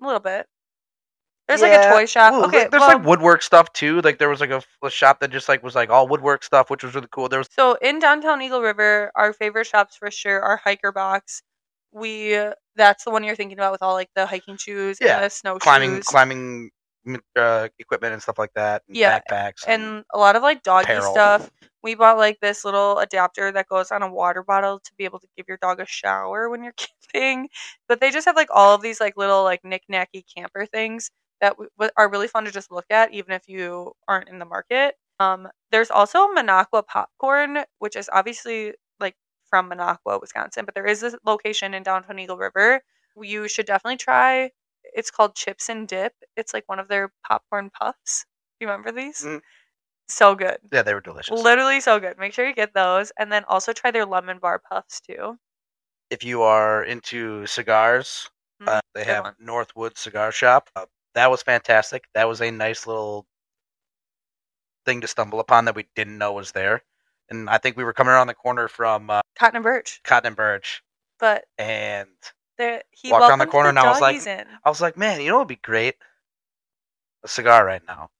a 0.00 0.04
little 0.04 0.20
bit. 0.20 0.46
There's 1.48 1.60
like 1.60 1.72
a 1.72 1.88
toy 1.88 2.06
shop. 2.06 2.34
Ooh, 2.34 2.44
okay, 2.44 2.68
there's 2.70 2.80
well, 2.80 2.96
like 2.96 3.04
woodwork 3.06 3.42
stuff 3.42 3.72
too. 3.72 4.00
Like 4.00 4.18
there 4.18 4.28
was 4.28 4.40
like 4.40 4.50
a, 4.50 4.62
a 4.82 4.90
shop 4.90 5.20
that 5.20 5.30
just 5.30 5.48
like 5.48 5.62
was 5.62 5.74
like 5.74 5.90
all 5.90 6.08
woodwork 6.08 6.44
stuff, 6.44 6.70
which 6.70 6.82
was 6.84 6.94
really 6.94 7.08
cool. 7.10 7.28
There 7.28 7.40
was 7.40 7.48
So 7.50 7.74
in 7.82 7.98
downtown 7.98 8.40
Eagle 8.40 8.62
River, 8.62 9.10
our 9.14 9.32
favorite 9.32 9.66
shops 9.66 9.96
for 9.96 10.10
sure 10.10 10.40
are 10.40 10.56
Hiker 10.56 10.92
Box. 10.92 11.42
We 11.92 12.38
that's 12.76 13.04
the 13.04 13.10
one 13.10 13.22
you're 13.24 13.36
thinking 13.36 13.58
about 13.58 13.72
with 13.72 13.82
all 13.82 13.92
like 13.92 14.08
the 14.14 14.24
hiking 14.24 14.56
shoes 14.56 14.98
Yeah, 15.00 15.16
and 15.16 15.24
the 15.24 15.28
snow 15.30 15.58
climbing 15.58 15.96
shoes 15.96 16.04
climbing 16.06 16.70
uh, 17.36 17.68
equipment 17.78 18.14
and 18.14 18.22
stuff 18.22 18.38
like 18.38 18.52
that. 18.54 18.82
And 18.88 18.96
Yeah, 18.96 19.20
backpacks 19.20 19.66
and 19.66 20.04
a 20.14 20.18
lot 20.18 20.36
of 20.36 20.42
like 20.42 20.62
doggy 20.62 20.84
apparel. 20.84 21.12
stuff. 21.12 21.50
We 21.82 21.94
bought 21.94 22.16
like 22.18 22.38
this 22.40 22.64
little 22.64 22.98
adapter 22.98 23.50
that 23.52 23.68
goes 23.68 23.90
on 23.90 24.02
a 24.02 24.12
water 24.12 24.42
bottle 24.42 24.80
to 24.80 24.92
be 24.96 25.04
able 25.04 25.18
to 25.20 25.26
give 25.36 25.46
your 25.48 25.58
dog 25.58 25.80
a 25.80 25.86
shower 25.86 26.48
when 26.48 26.62
you're 26.62 26.74
camping. 27.12 27.48
But 27.88 28.00
they 28.00 28.10
just 28.10 28.26
have 28.26 28.36
like 28.36 28.48
all 28.52 28.74
of 28.74 28.82
these 28.82 29.00
like 29.00 29.16
little 29.16 29.42
like 29.44 29.64
knick-knacky 29.64 30.24
camper 30.34 30.66
things 30.66 31.10
that 31.40 31.56
w- 31.56 31.90
are 31.96 32.10
really 32.10 32.28
fun 32.28 32.44
to 32.44 32.50
just 32.52 32.70
look 32.70 32.86
at, 32.90 33.12
even 33.12 33.32
if 33.32 33.48
you 33.48 33.92
aren't 34.08 34.28
in 34.28 34.38
the 34.38 34.44
market. 34.44 34.94
Um, 35.18 35.48
there's 35.70 35.90
also 35.90 36.28
Minocqua 36.28 36.86
popcorn, 36.86 37.64
which 37.78 37.96
is 37.96 38.08
obviously 38.12 38.74
like 39.00 39.16
from 39.48 39.70
Minocqua, 39.70 40.20
Wisconsin, 40.20 40.64
but 40.64 40.74
there 40.74 40.86
is 40.86 41.02
a 41.02 41.18
location 41.26 41.74
in 41.74 41.82
downtown 41.82 42.18
Eagle 42.18 42.36
River. 42.38 42.82
You 43.20 43.48
should 43.48 43.66
definitely 43.66 43.98
try. 43.98 44.50
It's 44.84 45.10
called 45.10 45.34
Chips 45.34 45.68
and 45.68 45.86
Dip. 45.88 46.12
It's 46.36 46.54
like 46.54 46.64
one 46.68 46.78
of 46.78 46.88
their 46.88 47.12
popcorn 47.26 47.70
puffs. 47.70 48.24
You 48.60 48.68
remember 48.68 48.92
these? 48.92 49.22
Mm. 49.22 49.40
So 50.12 50.34
good. 50.34 50.58
Yeah, 50.72 50.82
they 50.82 50.94
were 50.94 51.00
delicious. 51.00 51.40
Literally 51.40 51.80
so 51.80 51.98
good. 51.98 52.18
Make 52.18 52.32
sure 52.34 52.46
you 52.46 52.54
get 52.54 52.74
those. 52.74 53.12
And 53.18 53.32
then 53.32 53.44
also 53.48 53.72
try 53.72 53.90
their 53.90 54.04
lemon 54.06 54.38
bar 54.38 54.58
puffs 54.58 55.00
too. 55.00 55.38
if 56.10 56.22
you 56.22 56.42
are 56.42 56.84
into 56.84 57.46
cigars, 57.46 58.28
Mm, 58.62 58.68
uh, 58.68 58.80
they 58.94 59.00
good 59.04 59.10
have 59.14 59.24
one. 59.24 59.34
Northwood 59.40 59.96
Cigar 59.98 60.30
Shop. 60.30 60.68
Uh, 60.76 60.84
that 61.14 61.30
was 61.30 61.42
fantastic. 61.42 62.04
That 62.14 62.28
was 62.28 62.40
a 62.42 62.50
nice 62.50 62.86
little 62.86 63.26
thing 64.84 65.00
to 65.00 65.08
stumble 65.08 65.40
upon 65.40 65.64
that 65.64 65.74
we 65.74 65.86
didn't 65.96 66.18
know 66.18 66.32
was 66.32 66.52
there. 66.52 66.82
And 67.30 67.48
I 67.48 67.58
think 67.58 67.76
we 67.76 67.84
were 67.84 67.92
coming 67.92 68.12
around 68.12 68.26
the 68.26 68.34
corner 68.34 68.68
from 68.68 69.08
uh, 69.10 69.20
Cotton 69.38 69.56
and 69.56 69.62
Birch. 69.64 70.00
Cotton 70.04 70.28
and 70.28 70.36
Birch, 70.36 70.82
But 71.18 71.44
and 71.58 72.08
there 72.58 72.82
he 72.90 73.10
Walked 73.10 73.30
around 73.30 73.38
the 73.38 73.46
corner 73.46 73.70
and 73.70 73.78
I 73.78 73.90
was 73.90 74.00
like- 74.00 74.24
in. 74.26 74.46
I 74.64 74.68
was 74.68 74.80
like, 74.80 74.96
man, 74.96 75.20
you 75.20 75.28
know 75.28 75.36
what 75.36 75.42
would 75.42 75.48
be 75.48 75.56
great? 75.56 75.94
A 77.24 77.28
cigar 77.28 77.64
right 77.64 77.82
now. 77.86 78.10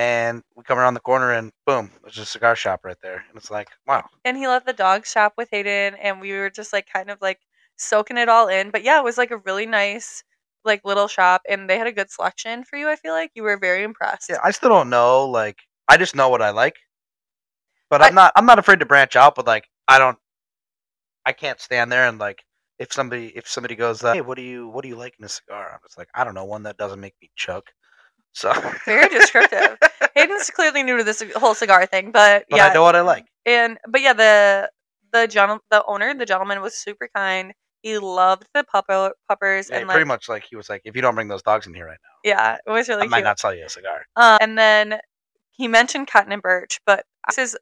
And 0.00 0.42
we 0.56 0.64
come 0.64 0.78
around 0.78 0.94
the 0.94 1.00
corner 1.00 1.32
and 1.34 1.52
boom, 1.66 1.90
there's 2.02 2.16
a 2.16 2.24
cigar 2.24 2.56
shop 2.56 2.80
right 2.84 2.96
there. 3.02 3.22
And 3.28 3.36
it's 3.36 3.50
like, 3.50 3.68
wow. 3.86 4.08
And 4.24 4.34
he 4.34 4.48
left 4.48 4.64
the 4.64 4.72
dog 4.72 5.04
shop 5.04 5.34
with 5.36 5.50
Hayden 5.50 5.94
and 5.96 6.22
we 6.22 6.32
were 6.32 6.48
just 6.48 6.72
like 6.72 6.88
kind 6.90 7.10
of 7.10 7.18
like 7.20 7.38
soaking 7.76 8.16
it 8.16 8.30
all 8.30 8.48
in. 8.48 8.70
But 8.70 8.82
yeah, 8.82 8.98
it 8.98 9.04
was 9.04 9.18
like 9.18 9.30
a 9.30 9.36
really 9.36 9.66
nice 9.66 10.24
like 10.64 10.80
little 10.86 11.06
shop 11.06 11.42
and 11.46 11.68
they 11.68 11.76
had 11.76 11.86
a 11.86 11.92
good 11.92 12.10
selection 12.10 12.64
for 12.64 12.78
you, 12.78 12.88
I 12.88 12.96
feel 12.96 13.12
like. 13.12 13.32
You 13.34 13.42
were 13.42 13.58
very 13.58 13.82
impressed. 13.82 14.30
Yeah, 14.30 14.38
I 14.42 14.52
still 14.52 14.70
don't 14.70 14.88
know. 14.88 15.26
Like, 15.26 15.58
I 15.86 15.98
just 15.98 16.16
know 16.16 16.30
what 16.30 16.40
I 16.40 16.48
like. 16.50 16.76
But 17.90 18.00
I- 18.00 18.08
I'm 18.08 18.14
not. 18.14 18.32
I'm 18.36 18.46
not 18.46 18.58
afraid 18.58 18.80
to 18.80 18.86
branch 18.86 19.16
out. 19.16 19.34
But 19.34 19.46
like, 19.46 19.68
I 19.86 19.98
don't. 19.98 20.16
I 21.26 21.32
can't 21.32 21.60
stand 21.60 21.92
there 21.92 22.08
and 22.08 22.18
like, 22.18 22.42
if 22.78 22.92
somebody 22.92 23.26
if 23.36 23.46
somebody 23.46 23.76
goes, 23.76 24.00
hey, 24.00 24.22
what 24.22 24.36
do 24.36 24.42
you 24.42 24.68
what 24.68 24.82
do 24.82 24.88
you 24.88 24.96
like 24.96 25.14
in 25.18 25.24
a 25.24 25.28
cigar? 25.28 25.70
I'm 25.74 25.80
just 25.84 25.98
like, 25.98 26.08
I 26.14 26.24
don't 26.24 26.34
know, 26.34 26.46
one 26.46 26.62
that 26.62 26.78
doesn't 26.78 27.00
make 27.00 27.14
me 27.20 27.30
choke. 27.36 27.70
So, 28.32 28.52
Very 28.84 29.08
descriptive. 29.08 29.76
Hayden's 30.14 30.50
clearly 30.50 30.82
new 30.82 30.96
to 30.98 31.04
this 31.04 31.22
whole 31.36 31.54
cigar 31.54 31.86
thing, 31.86 32.10
but, 32.12 32.44
but 32.48 32.56
yeah, 32.56 32.66
I 32.66 32.74
know 32.74 32.82
what 32.82 32.96
I 32.96 33.00
like. 33.00 33.26
and 33.46 33.78
but 33.88 34.00
yeah, 34.00 34.12
the 34.12 34.70
the 35.12 35.26
gentle 35.26 35.58
the 35.70 35.84
owner, 35.86 36.14
the 36.14 36.26
gentleman 36.26 36.60
was 36.60 36.74
super 36.76 37.08
kind. 37.14 37.52
He 37.82 37.98
loved 37.98 38.46
the 38.54 38.64
pupper 38.72 39.12
puppers 39.28 39.70
Yeah, 39.70 39.78
and 39.78 39.88
pretty 39.88 40.04
much 40.04 40.28
like 40.28 40.44
he 40.48 40.54
was 40.54 40.68
like, 40.68 40.82
if 40.84 40.94
you 40.94 41.02
don't 41.02 41.14
bring 41.14 41.28
those 41.28 41.42
dogs 41.42 41.66
in 41.66 41.74
here 41.74 41.86
right 41.86 41.98
now, 42.02 42.30
yeah, 42.30 42.58
it 42.66 42.70
was 42.70 42.88
really 42.88 43.04
I 43.04 43.06
might 43.06 43.24
not 43.24 43.38
sell 43.40 43.54
you 43.54 43.64
a 43.64 43.68
cigar. 43.68 44.04
Um, 44.16 44.38
and 44.40 44.58
then 44.58 44.98
he 45.50 45.66
mentioned 45.66 46.06
Cotton 46.08 46.32
and 46.32 46.42
Birch, 46.42 46.80
but 46.86 47.04
this 47.26 47.38
is 47.38 47.56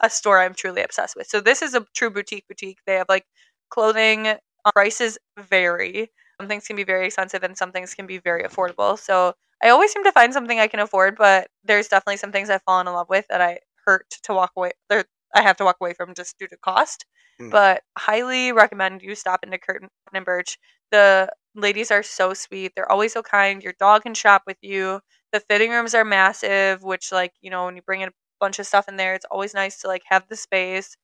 a 0.00 0.10
store 0.10 0.40
I'm 0.40 0.54
truly 0.54 0.82
obsessed 0.82 1.16
with. 1.16 1.26
So 1.26 1.40
this 1.40 1.62
is 1.62 1.74
a 1.74 1.84
true 1.94 2.10
boutique 2.10 2.46
boutique. 2.48 2.78
They 2.86 2.94
have 2.94 3.06
like 3.08 3.24
clothing. 3.70 4.26
uh, 4.28 4.36
Prices 4.72 5.18
vary. 5.38 6.10
Some 6.40 6.48
things 6.48 6.66
can 6.66 6.76
be 6.76 6.84
very 6.84 7.06
expensive, 7.06 7.42
and 7.42 7.56
some 7.56 7.72
things 7.72 7.94
can 7.94 8.06
be 8.06 8.18
very 8.18 8.44
affordable. 8.44 8.98
So 8.98 9.34
I 9.62 9.70
always 9.70 9.92
seem 9.92 10.04
to 10.04 10.12
find 10.12 10.32
something 10.32 10.58
I 10.58 10.66
can 10.66 10.80
afford, 10.80 11.16
but 11.16 11.48
there's 11.64 11.88
definitely 11.88 12.16
some 12.16 12.32
things 12.32 12.50
I've 12.50 12.62
fallen 12.62 12.88
in 12.88 12.94
love 12.94 13.08
with 13.08 13.26
that 13.28 13.40
I 13.40 13.60
hurt 13.86 14.10
to 14.24 14.34
walk 14.34 14.52
away. 14.56 14.72
There, 14.88 15.04
I 15.34 15.42
have 15.42 15.56
to 15.58 15.64
walk 15.64 15.76
away 15.80 15.94
from 15.94 16.14
just 16.14 16.38
due 16.38 16.48
to 16.48 16.56
cost. 16.58 17.06
Mm. 17.40 17.50
But 17.50 17.82
highly 17.96 18.52
recommend 18.52 19.02
you 19.02 19.14
stop 19.14 19.44
into 19.44 19.58
Cotton 19.58 19.88
and 20.12 20.24
Birch. 20.24 20.58
The 20.90 21.28
ladies 21.54 21.90
are 21.90 22.02
so 22.02 22.34
sweet. 22.34 22.72
They're 22.74 22.90
always 22.90 23.12
so 23.12 23.22
kind. 23.22 23.62
Your 23.62 23.74
dog 23.78 24.02
can 24.02 24.14
shop 24.14 24.42
with 24.46 24.58
you 24.62 25.00
the 25.32 25.40
fitting 25.40 25.70
rooms 25.70 25.94
are 25.94 26.04
massive 26.04 26.82
which 26.82 27.10
like 27.10 27.32
you 27.40 27.50
know 27.50 27.64
when 27.64 27.76
you 27.76 27.82
bring 27.82 28.02
in 28.02 28.08
a 28.10 28.12
bunch 28.38 28.58
of 28.58 28.66
stuff 28.66 28.88
in 28.88 28.96
there 28.96 29.14
it's 29.14 29.24
always 29.30 29.54
nice 29.54 29.80
to 29.80 29.88
like 29.88 30.02
have 30.08 30.24
the 30.28 30.36
space 30.36 30.96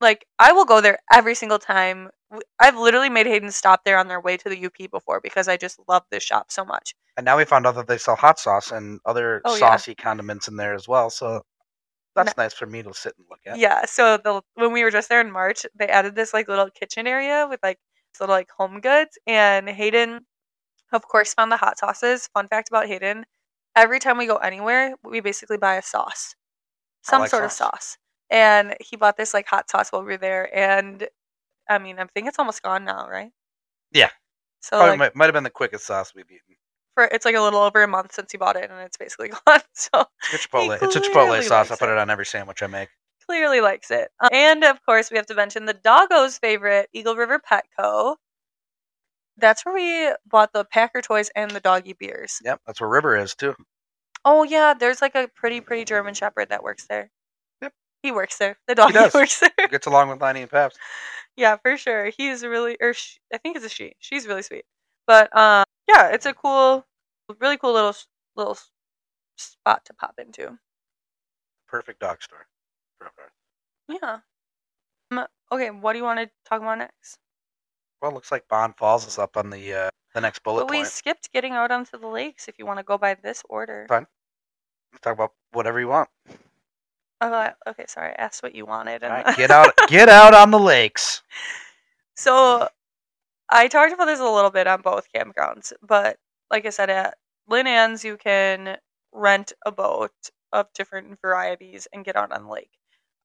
like 0.00 0.26
i 0.38 0.52
will 0.52 0.64
go 0.64 0.80
there 0.80 0.98
every 1.12 1.34
single 1.34 1.58
time 1.58 2.10
I've 2.60 2.76
literally 2.76 3.08
made 3.08 3.26
hayden 3.26 3.50
stop 3.50 3.84
there 3.84 3.98
on 3.98 4.06
their 4.08 4.20
way 4.20 4.36
to 4.36 4.48
the 4.50 4.66
up 4.66 4.74
before 4.90 5.20
because 5.22 5.48
i 5.48 5.56
just 5.56 5.78
love 5.88 6.02
this 6.10 6.22
shop 6.22 6.50
so 6.50 6.64
much 6.64 6.94
And 7.16 7.24
now 7.24 7.36
we 7.38 7.44
found 7.44 7.66
out 7.66 7.74
that 7.76 7.86
they 7.88 7.98
sell 7.98 8.16
hot 8.16 8.38
sauce 8.38 8.70
and 8.70 9.00
other 9.06 9.40
Oh, 9.44 9.54
yeah. 9.54 9.60
saucy 9.60 9.94
condiments 9.94 10.46
in 10.46 10.56
there 10.56 10.74
as 10.74 10.86
well. 10.86 11.08
So 11.10 11.42
that's 12.14 12.36
nice 12.36 12.52
for 12.52 12.66
me 12.66 12.82
to 12.82 12.92
sit 12.92 13.14
and 13.16 13.26
look 13.30 13.40
at. 13.46 13.58
yeah 13.58 13.84
so 13.86 14.18
the 14.18 14.42
when 14.54 14.72
we 14.72 14.82
were 14.84 14.90
just 14.90 15.08
there 15.08 15.20
in 15.20 15.30
march 15.30 15.64
they 15.78 15.86
added 15.88 16.14
this 16.14 16.34
like 16.34 16.48
little 16.48 16.68
kitchen 16.70 17.06
area 17.06 17.46
with 17.48 17.60
like 17.62 17.78
little 18.20 18.34
like 18.34 18.50
home 18.50 18.80
goods 18.80 19.16
and 19.26 19.68
hayden 19.68 20.26
of 20.92 21.02
course 21.06 21.32
found 21.34 21.50
the 21.52 21.56
hot 21.56 21.78
sauces 21.78 22.28
fun 22.34 22.48
fact 22.48 22.68
about 22.68 22.86
hayden 22.88 23.24
every 23.76 24.00
time 24.00 24.18
we 24.18 24.26
go 24.26 24.36
anywhere 24.36 24.94
we 25.04 25.20
basically 25.20 25.56
buy 25.58 25.76
a 25.76 25.82
sauce 25.82 26.34
some 27.02 27.22
like 27.22 27.30
sort 27.30 27.44
of 27.44 27.52
sauce. 27.52 27.96
And 28.30 28.74
he 28.80 28.96
bought 28.96 29.16
this 29.16 29.32
like 29.34 29.46
hot 29.46 29.68
sauce 29.70 29.90
while 29.90 30.02
we 30.02 30.08
were 30.12 30.16
there 30.18 30.54
and 30.56 31.08
i 31.68 31.78
mean 31.78 31.98
i 31.98 32.04
think 32.06 32.26
it's 32.28 32.38
almost 32.38 32.62
gone 32.62 32.84
now 32.84 33.08
right 33.08 33.30
Yeah. 33.92 34.10
so 34.60 34.76
Probably 34.78 34.90
like 34.90 34.98
might, 34.98 35.16
might 35.16 35.24
have 35.26 35.34
been 35.34 35.44
the 35.44 35.50
quickest 35.50 35.86
sauce 35.86 36.12
we've 36.14 36.30
eaten. 36.30 36.56
for 36.94 37.04
it's 37.04 37.24
like 37.24 37.34
a 37.36 37.40
little 37.40 37.60
over 37.60 37.82
a 37.82 37.88
month 37.88 38.12
since 38.14 38.32
he 38.32 38.38
bought 38.38 38.56
it 38.56 38.70
and 38.70 38.80
it's 38.80 38.96
basically 38.96 39.28
gone 39.46 39.60
so 39.72 40.04
It's 40.32 40.44
a 40.44 40.48
Chipotle. 40.48 40.82
It's 40.82 40.96
a 40.96 41.00
Chipotle 41.00 41.42
sauce. 41.42 41.70
I 41.70 41.76
put 41.76 41.88
it. 41.88 41.92
it 41.92 41.98
on 41.98 42.10
every 42.10 42.26
sandwich 42.26 42.62
I 42.62 42.66
make. 42.66 42.88
clearly 43.26 43.60
likes 43.60 43.90
it. 43.90 44.10
Uh, 44.20 44.28
and 44.32 44.64
of 44.64 44.84
course, 44.84 45.10
we 45.10 45.16
have 45.16 45.26
to 45.26 45.34
mention 45.34 45.64
the 45.66 45.74
doggo's 45.74 46.38
favorite, 46.38 46.88
Eagle 46.92 47.14
River 47.14 47.38
Petco. 47.40 48.16
That's 49.36 49.64
where 49.64 49.74
we 49.74 50.12
bought 50.26 50.52
the 50.52 50.64
Packer 50.64 51.00
toys 51.00 51.30
and 51.36 51.50
the 51.52 51.60
doggy 51.60 51.92
beers. 51.92 52.40
Yep, 52.44 52.60
that's 52.66 52.80
where 52.80 52.90
River 52.90 53.16
is 53.16 53.34
too. 53.36 53.54
Oh 54.24 54.42
yeah, 54.42 54.74
there's 54.74 55.00
like 55.00 55.14
a 55.14 55.28
pretty 55.28 55.60
pretty 55.60 55.84
German 55.84 56.14
Shepherd 56.14 56.48
that 56.48 56.62
works 56.64 56.86
there. 56.88 57.10
He 58.02 58.12
works 58.12 58.38
there. 58.38 58.56
The 58.68 58.74
does. 58.74 59.14
works 59.14 59.40
there. 59.40 59.68
Gets 59.68 59.86
along 59.86 60.08
with 60.10 60.18
Liney 60.20 60.42
and 60.42 60.50
Pabst. 60.50 60.78
yeah, 61.36 61.56
for 61.56 61.76
sure. 61.76 62.10
He's 62.16 62.44
really, 62.44 62.76
or 62.80 62.92
sh 62.94 63.18
I 63.32 63.38
think 63.38 63.56
it's 63.56 63.64
a 63.64 63.68
she. 63.68 63.94
She's 63.98 64.26
really 64.26 64.42
sweet. 64.42 64.64
But 65.06 65.34
um, 65.36 65.64
yeah, 65.88 66.08
it's 66.08 66.26
a 66.26 66.32
cool, 66.34 66.84
really 67.40 67.56
cool 67.56 67.72
little 67.72 67.94
little 68.36 68.58
spot 69.36 69.84
to 69.86 69.94
pop 69.94 70.14
into. 70.18 70.58
Perfect 71.66 72.00
dog 72.00 72.22
store. 72.22 72.46
for 72.98 73.06
up 73.06 73.12
north. 73.18 74.00
Yeah. 74.02 74.18
Um, 75.10 75.26
okay, 75.52 75.70
what 75.70 75.92
do 75.92 75.98
you 75.98 76.04
want 76.04 76.20
to 76.20 76.30
talk 76.48 76.60
about 76.60 76.78
next? 76.78 77.18
Well, 78.00 78.12
looks 78.12 78.30
like 78.30 78.46
Bond 78.48 78.74
Falls 78.76 79.06
is 79.06 79.18
up 79.18 79.36
on 79.36 79.50
the 79.50 79.72
uh, 79.74 79.90
the 80.14 80.20
next 80.20 80.42
bullet 80.44 80.62
But 80.62 80.70
we 80.70 80.78
point. 80.78 80.88
skipped 80.88 81.32
getting 81.32 81.52
out 81.54 81.70
onto 81.70 81.98
the 81.98 82.06
lakes. 82.06 82.46
If 82.48 82.58
you 82.58 82.66
want 82.66 82.78
to 82.78 82.84
go 82.84 82.96
by 82.98 83.14
this 83.14 83.42
order. 83.48 83.86
Fine. 83.88 84.06
Talk 85.02 85.14
about 85.14 85.32
whatever 85.52 85.80
you 85.80 85.88
want. 85.88 86.08
Oh, 87.20 87.32
I- 87.32 87.54
okay, 87.68 87.84
sorry. 87.88 88.10
I 88.10 88.22
asked 88.22 88.42
what 88.42 88.54
you 88.54 88.64
wanted. 88.66 89.02
And 89.02 89.12
right, 89.12 89.36
get 89.36 89.50
out, 89.50 89.72
get 89.88 90.08
out 90.08 90.34
on 90.34 90.50
the 90.50 90.58
lakes. 90.58 91.22
so 92.14 92.68
I 93.48 93.68
talked 93.68 93.92
about 93.92 94.06
this 94.06 94.20
a 94.20 94.24
little 94.24 94.50
bit 94.50 94.66
on 94.66 94.82
both 94.82 95.08
campgrounds, 95.14 95.72
but 95.82 96.18
like 96.50 96.66
I 96.66 96.70
said, 96.70 96.90
at 96.90 97.16
Lynn 97.48 97.66
Ann's, 97.66 98.04
you 98.04 98.16
can 98.16 98.76
rent 99.12 99.52
a 99.64 99.72
boat 99.72 100.12
of 100.52 100.66
different 100.74 101.18
varieties 101.20 101.88
and 101.92 102.04
get 102.04 102.16
out 102.16 102.32
on 102.32 102.44
the 102.44 102.50
lake. 102.50 102.70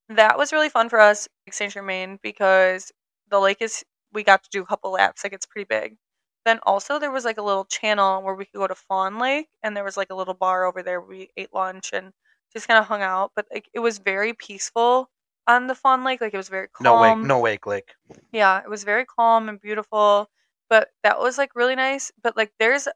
That 0.10 0.38
was 0.38 0.52
really 0.52 0.70
fun 0.70 0.90
for 0.90 1.00
us, 1.00 1.28
Saint 1.52 1.74
Germain, 1.74 2.20
because 2.22 2.92
the 3.30 3.40
lake 3.40 3.62
is, 3.62 3.84
we 4.14 4.24
got 4.24 4.44
to 4.44 4.50
do 4.52 4.62
a 4.62 4.66
couple 4.66 4.92
laps, 4.92 5.24
like 5.24 5.34
it's 5.34 5.46
pretty 5.46 5.66
big. 5.68 5.98
Then 6.46 6.60
also 6.64 7.00
there 7.00 7.12
was 7.12 7.24
like 7.26 7.38
a 7.38 7.42
little 7.44 7.66
channel 7.66 8.22
where 8.22 8.36
we 8.36 8.46
could 8.46 8.58
go 8.60 8.68
to 8.68 8.76
Fawn 8.76 9.18
Lake, 9.20 9.48
and 9.64 9.76
there 9.76 9.84
was 9.86 9.96
like 9.98 10.10
a 10.12 10.16
little 10.16 10.34
bar 10.34 10.66
over 10.66 10.84
there. 10.84 11.00
Where 11.00 11.10
we 11.10 11.30
ate 11.38 11.54
lunch 11.54 11.92
and 11.94 12.12
just 12.54 12.68
kind 12.68 12.80
of 12.80 12.86
hung 12.86 13.02
out, 13.02 13.32
but 13.36 13.46
like 13.52 13.70
it 13.74 13.80
was 13.80 13.98
very 14.00 14.34
peaceful 14.34 15.10
on 15.48 15.68
the 15.68 15.76
Fawn 15.76 16.04
Lake. 16.04 16.22
Like 16.22 16.34
it 16.34 16.38
was 16.38 16.50
very 16.50 16.68
calm. 16.68 16.84
No 16.84 17.02
wake, 17.02 17.18
no 17.28 17.40
wake 17.40 17.68
lake. 17.68 17.94
Yeah, 18.32 18.62
it 18.62 18.70
was 18.70 18.84
very 18.84 19.06
calm 19.06 19.50
and 19.50 19.60
beautiful. 19.60 20.30
But 20.70 20.90
that 21.04 21.20
was 21.20 21.38
like 21.38 21.56
really 21.56 21.76
nice. 21.76 22.12
But 22.22 22.38
like 22.38 22.52
there's 22.60 22.88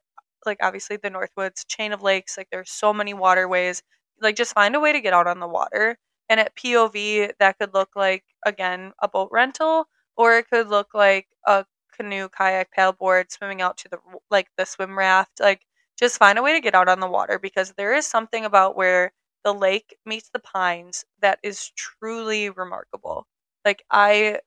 like 0.45 0.59
obviously 0.61 0.97
the 0.97 1.09
Northwoods 1.09 1.65
chain 1.67 1.91
of 1.91 2.01
lakes. 2.01 2.37
Like 2.37 2.47
there's 2.51 2.71
so 2.71 2.93
many 2.93 3.13
waterways. 3.13 3.83
Like 4.21 4.35
just 4.35 4.53
find 4.53 4.75
a 4.75 4.79
way 4.79 4.93
to 4.93 5.01
get 5.01 5.13
out 5.13 5.27
on 5.27 5.39
the 5.39 5.47
water. 5.47 5.97
And 6.29 6.39
at 6.39 6.55
POV, 6.55 7.31
that 7.39 7.57
could 7.57 7.73
look 7.73 7.89
like 7.95 8.23
again 8.45 8.93
a 9.01 9.07
boat 9.07 9.29
rental, 9.31 9.87
or 10.17 10.37
it 10.37 10.49
could 10.49 10.69
look 10.69 10.93
like 10.93 11.27
a 11.45 11.65
canoe, 11.95 12.29
kayak, 12.29 12.69
paddleboard, 12.75 13.31
swimming 13.31 13.61
out 13.61 13.77
to 13.77 13.89
the 13.89 13.97
like 14.29 14.47
the 14.57 14.65
swim 14.65 14.97
raft. 14.97 15.39
Like 15.39 15.61
just 15.97 16.17
find 16.17 16.37
a 16.37 16.43
way 16.43 16.53
to 16.53 16.61
get 16.61 16.75
out 16.75 16.89
on 16.89 16.99
the 16.99 17.07
water 17.07 17.39
because 17.39 17.73
there 17.77 17.93
is 17.95 18.05
something 18.05 18.45
about 18.45 18.75
where 18.75 19.11
the 19.47 19.53
lake 19.53 19.95
meets 20.05 20.27
the 20.29 20.39
pines 20.39 21.05
that 21.21 21.39
is 21.41 21.71
truly 21.77 22.49
remarkable. 22.49 23.25
Like 23.63 23.81
I 23.89 24.41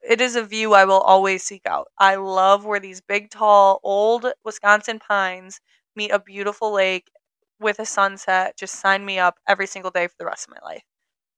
it 0.00 0.22
is 0.22 0.36
a 0.36 0.42
view 0.42 0.72
I 0.72 0.86
will 0.86 1.00
always 1.00 1.42
seek 1.42 1.66
out. 1.66 1.88
I 1.98 2.14
love 2.14 2.64
where 2.64 2.80
these 2.80 3.02
big 3.02 3.28
tall 3.28 3.78
old 3.82 4.24
Wisconsin 4.46 5.00
pines 5.00 5.60
meet 5.94 6.12
a 6.12 6.18
beautiful 6.18 6.72
lake 6.72 7.10
with 7.60 7.78
a 7.78 7.84
sunset. 7.84 8.56
Just 8.56 8.76
sign 8.76 9.04
me 9.04 9.18
up 9.18 9.36
every 9.46 9.66
single 9.66 9.90
day 9.90 10.06
for 10.06 10.14
the 10.18 10.24
rest 10.24 10.48
of 10.48 10.54
my 10.54 10.66
life. 10.66 10.82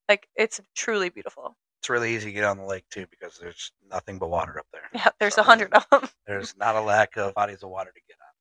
Like 0.09 0.29
it's 0.37 0.61
truly 0.77 1.09
beautiful. 1.09 1.57
It's 1.81 1.91
really 1.91 2.15
easy 2.15 2.27
to 2.27 2.33
get 2.33 2.45
on 2.45 2.59
the 2.59 2.65
lake 2.65 2.85
too 2.93 3.07
because 3.11 3.39
there's 3.39 3.73
nothing 3.91 4.21
but 4.21 4.31
water 4.31 4.57
up 4.61 4.67
there. 4.73 4.89
Yeah, 4.95 5.09
there's 5.19 5.35
So 5.35 5.43
a 5.43 5.45
hundred 5.45 5.75
of 5.75 5.85
them 5.91 6.09
There's 6.29 6.57
not 6.57 6.77
a 6.77 6.81
lack 6.81 7.17
of 7.17 7.35
bodies 7.35 7.65
of 7.65 7.71
water 7.71 7.91
to 7.93 8.01
get 8.07 8.19
on. 8.21 8.35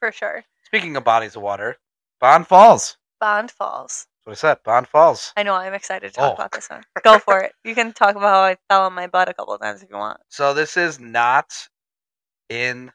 for 0.00 0.12
sure. 0.12 0.44
Speaking 0.64 0.96
of 0.96 1.04
bodies 1.04 1.34
of 1.34 1.40
water, 1.40 1.78
Bond 2.20 2.46
Falls. 2.46 2.98
Bond 3.22 3.52
Falls. 3.52 4.08
That's 4.26 4.42
what 4.42 4.48
I 4.50 4.52
said. 4.54 4.62
Bond 4.64 4.88
Falls. 4.88 5.32
I 5.36 5.44
know 5.44 5.54
I'm 5.54 5.74
excited 5.74 6.08
to 6.08 6.12
talk 6.14 6.32
Oh. 6.32 6.34
about 6.34 6.50
this 6.50 6.68
one. 6.68 6.82
Go 7.04 7.20
for 7.20 7.38
it. 7.40 7.52
You 7.64 7.72
can 7.76 7.92
talk 7.92 8.16
about 8.16 8.34
how 8.34 8.40
I 8.42 8.56
fell 8.68 8.82
on 8.86 8.94
my 8.94 9.06
butt 9.06 9.28
a 9.28 9.34
couple 9.34 9.54
of 9.54 9.60
times 9.60 9.80
if 9.80 9.90
you 9.90 9.96
want. 9.96 10.18
So 10.28 10.52
this 10.54 10.76
is 10.76 10.98
not 10.98 11.46
in 12.48 12.90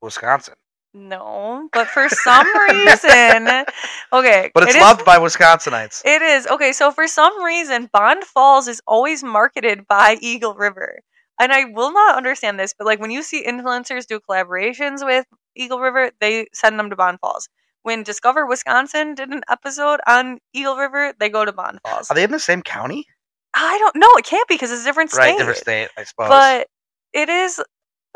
Wisconsin, 0.00 0.54
No, 0.92 1.68
but 1.72 1.88
for 1.88 2.08
some 2.08 2.46
reason, 2.70 3.64
okay, 4.12 4.50
but 4.54 4.62
it's 4.62 4.74
it 4.74 4.78
is- 4.78 4.82
loved 4.82 5.04
by 5.04 5.18
Wisconsinites. 5.18 6.02
It 6.04 6.22
is 6.22 6.46
okay. 6.46 6.72
So 6.72 6.92
for 6.92 7.08
some 7.08 7.42
reason, 7.42 7.90
Bond 7.92 8.22
Falls 8.24 8.68
is 8.68 8.80
always 8.86 9.24
marketed 9.24 9.88
by 9.88 10.18
Eagle 10.20 10.54
River, 10.54 11.00
and 11.40 11.52
I 11.52 11.64
will 11.64 11.92
not 11.92 12.16
understand 12.16 12.60
this. 12.60 12.74
But 12.78 12.86
like 12.86 13.00
when 13.00 13.10
you 13.10 13.22
see 13.24 13.44
influencers 13.44 14.06
do 14.06 14.20
collaborations 14.20 15.04
with 15.04 15.26
Eagle 15.56 15.80
River, 15.80 16.12
they 16.20 16.46
send 16.52 16.78
them 16.78 16.90
to 16.90 16.96
Bond 16.96 17.18
Falls. 17.20 17.48
When 17.84 18.02
Discover 18.02 18.46
Wisconsin 18.46 19.14
did 19.14 19.28
an 19.28 19.42
episode 19.48 20.00
on 20.06 20.38
Eagle 20.54 20.76
River, 20.76 21.12
they 21.20 21.28
go 21.28 21.44
to 21.44 21.52
Bond 21.52 21.80
Falls. 21.86 22.10
Are 22.10 22.14
they 22.14 22.24
in 22.24 22.30
the 22.30 22.38
same 22.38 22.62
county? 22.62 23.06
I 23.54 23.76
don't 23.78 23.96
know. 23.96 24.08
It 24.16 24.24
can't 24.24 24.48
be 24.48 24.54
because 24.54 24.72
it's 24.72 24.82
a 24.82 24.84
different 24.86 25.10
state. 25.10 25.20
Right, 25.20 25.38
different 25.38 25.58
state, 25.58 25.90
I 25.98 26.04
suppose. 26.04 26.28
But 26.28 26.66
it 27.12 27.28
is 27.28 27.62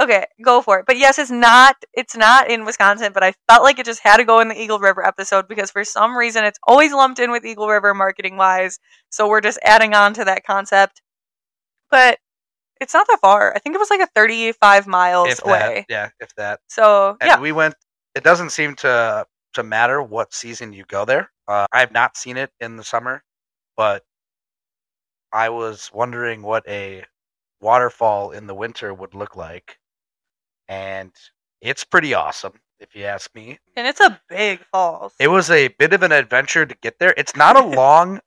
okay. 0.00 0.24
Go 0.42 0.62
for 0.62 0.78
it. 0.78 0.86
But 0.86 0.96
yes, 0.96 1.18
it's 1.18 1.30
not. 1.30 1.76
It's 1.92 2.16
not 2.16 2.50
in 2.50 2.64
Wisconsin. 2.64 3.12
But 3.12 3.22
I 3.22 3.34
felt 3.46 3.62
like 3.62 3.78
it 3.78 3.84
just 3.84 4.00
had 4.02 4.16
to 4.16 4.24
go 4.24 4.40
in 4.40 4.48
the 4.48 4.58
Eagle 4.58 4.78
River 4.78 5.04
episode 5.04 5.46
because 5.48 5.70
for 5.70 5.84
some 5.84 6.16
reason 6.16 6.44
it's 6.44 6.58
always 6.66 6.92
lumped 6.94 7.20
in 7.20 7.30
with 7.30 7.44
Eagle 7.44 7.68
River 7.68 7.92
marketing 7.92 8.38
wise. 8.38 8.78
So 9.10 9.28
we're 9.28 9.42
just 9.42 9.58
adding 9.62 9.92
on 9.92 10.14
to 10.14 10.24
that 10.24 10.46
concept. 10.46 11.02
But 11.90 12.18
it's 12.80 12.94
not 12.94 13.06
that 13.06 13.20
far. 13.20 13.54
I 13.54 13.58
think 13.58 13.74
it 13.74 13.78
was 13.78 13.90
like 13.90 14.00
a 14.00 14.08
thirty-five 14.14 14.86
miles 14.86 15.28
if 15.28 15.44
away. 15.44 15.58
that, 15.58 15.84
yeah, 15.90 16.08
if 16.20 16.34
that. 16.36 16.60
So 16.68 17.18
And 17.20 17.28
yeah, 17.28 17.38
we 17.38 17.52
went. 17.52 17.74
It 18.14 18.24
doesn't 18.24 18.50
seem 18.50 18.74
to 18.76 19.26
to 19.58 19.64
matter 19.64 20.02
what 20.02 20.32
season 20.34 20.72
you 20.72 20.84
go 20.86 21.04
there. 21.04 21.30
Uh, 21.46 21.66
I 21.72 21.80
have 21.80 21.92
not 21.92 22.16
seen 22.16 22.36
it 22.36 22.50
in 22.60 22.76
the 22.76 22.84
summer, 22.84 23.22
but 23.76 24.04
I 25.32 25.48
was 25.50 25.90
wondering 25.92 26.42
what 26.42 26.66
a 26.68 27.04
waterfall 27.60 28.30
in 28.30 28.46
the 28.46 28.54
winter 28.54 28.94
would 28.94 29.14
look 29.14 29.36
like, 29.36 29.78
and 30.68 31.12
it's 31.60 31.84
pretty 31.84 32.14
awesome, 32.14 32.54
if 32.80 32.94
you 32.94 33.04
ask 33.04 33.34
me. 33.34 33.58
and 33.76 33.86
it's 33.86 34.00
a 34.00 34.20
big 34.28 34.60
falls. 34.72 35.14
It 35.20 35.28
was 35.28 35.50
a 35.50 35.68
bit 35.68 35.92
of 35.92 36.02
an 36.02 36.12
adventure 36.12 36.64
to 36.66 36.74
get 36.82 36.98
there. 36.98 37.14
It's 37.16 37.36
not 37.36 37.56
a 37.56 37.66
long 37.76 38.20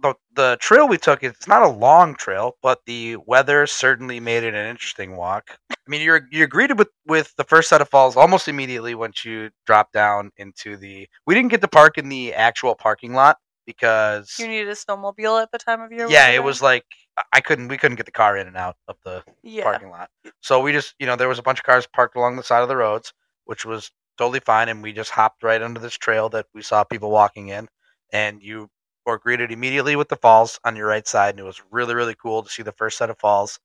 the 0.00 0.14
the 0.34 0.56
trail 0.60 0.88
we 0.88 0.98
took. 0.98 1.22
It's 1.22 1.48
not 1.48 1.62
a 1.62 1.68
long 1.68 2.14
trail, 2.14 2.56
but 2.62 2.80
the 2.86 3.16
weather 3.26 3.66
certainly 3.66 4.20
made 4.20 4.44
it 4.44 4.54
an 4.54 4.66
interesting 4.66 5.16
walk. 5.16 5.58
I 5.70 5.74
mean, 5.86 6.02
you're 6.02 6.26
you're 6.30 6.46
greeted 6.46 6.78
with 6.78 6.88
with 7.06 7.34
the 7.36 7.44
first 7.44 7.68
set 7.68 7.80
of 7.80 7.88
falls 7.88 8.16
almost 8.16 8.48
immediately 8.48 8.94
once 8.94 9.24
you 9.24 9.50
drop 9.66 9.92
down 9.92 10.30
into 10.36 10.76
the. 10.76 11.08
We 11.26 11.34
didn't 11.34 11.50
get 11.50 11.60
to 11.62 11.68
park 11.68 11.98
in 11.98 12.08
the 12.08 12.34
actual 12.34 12.74
parking 12.74 13.14
lot 13.14 13.38
because 13.66 14.34
you 14.38 14.46
needed 14.46 14.68
a 14.68 14.72
snowmobile 14.72 15.42
at 15.42 15.50
the 15.50 15.58
time 15.58 15.80
of 15.80 15.92
year. 15.92 16.06
yeah, 16.08 16.28
it 16.30 16.42
was 16.42 16.62
like 16.62 16.84
I- 17.32 17.40
couldn't 17.40 17.68
we 17.68 17.78
couldn't 17.78 17.96
get 17.96 18.06
the 18.06 18.12
car 18.12 18.36
in 18.36 18.46
and 18.46 18.56
out 18.56 18.76
of 18.88 18.96
the 19.04 19.22
yeah. 19.42 19.64
parking 19.64 19.90
lot. 19.90 20.10
So 20.40 20.60
we 20.60 20.72
just, 20.72 20.94
you 20.98 21.06
know, 21.06 21.16
there 21.16 21.28
was 21.28 21.38
a 21.38 21.42
bunch 21.42 21.58
of 21.58 21.64
cars 21.64 21.86
parked 21.86 22.16
along 22.16 22.36
the 22.36 22.42
side 22.42 22.62
of 22.62 22.68
the 22.68 22.76
roads, 22.76 23.12
which 23.44 23.64
was 23.64 23.90
totally 24.18 24.40
fine. 24.40 24.68
And 24.68 24.82
we 24.82 24.92
just 24.92 25.10
hopped 25.10 25.42
right 25.42 25.60
under 25.62 25.80
this 25.80 25.94
trail 25.94 26.28
that 26.30 26.46
we 26.54 26.62
saw 26.62 26.84
people 26.84 27.10
walking 27.10 27.48
in. 27.48 27.68
And 28.12 28.42
you 28.42 28.68
were 29.06 29.18
greeted 29.18 29.52
immediately 29.52 29.96
with 29.96 30.08
the 30.08 30.16
falls 30.16 30.58
on 30.64 30.76
your 30.76 30.88
right 30.88 31.06
side. 31.06 31.30
And 31.30 31.40
it 31.40 31.44
was 31.44 31.62
really, 31.70 31.94
really 31.94 32.14
cool 32.14 32.42
to 32.42 32.50
see 32.50 32.62
the 32.62 32.72
first 32.72 32.98
set 32.98 33.10
of 33.10 33.18
falls. 33.18 33.58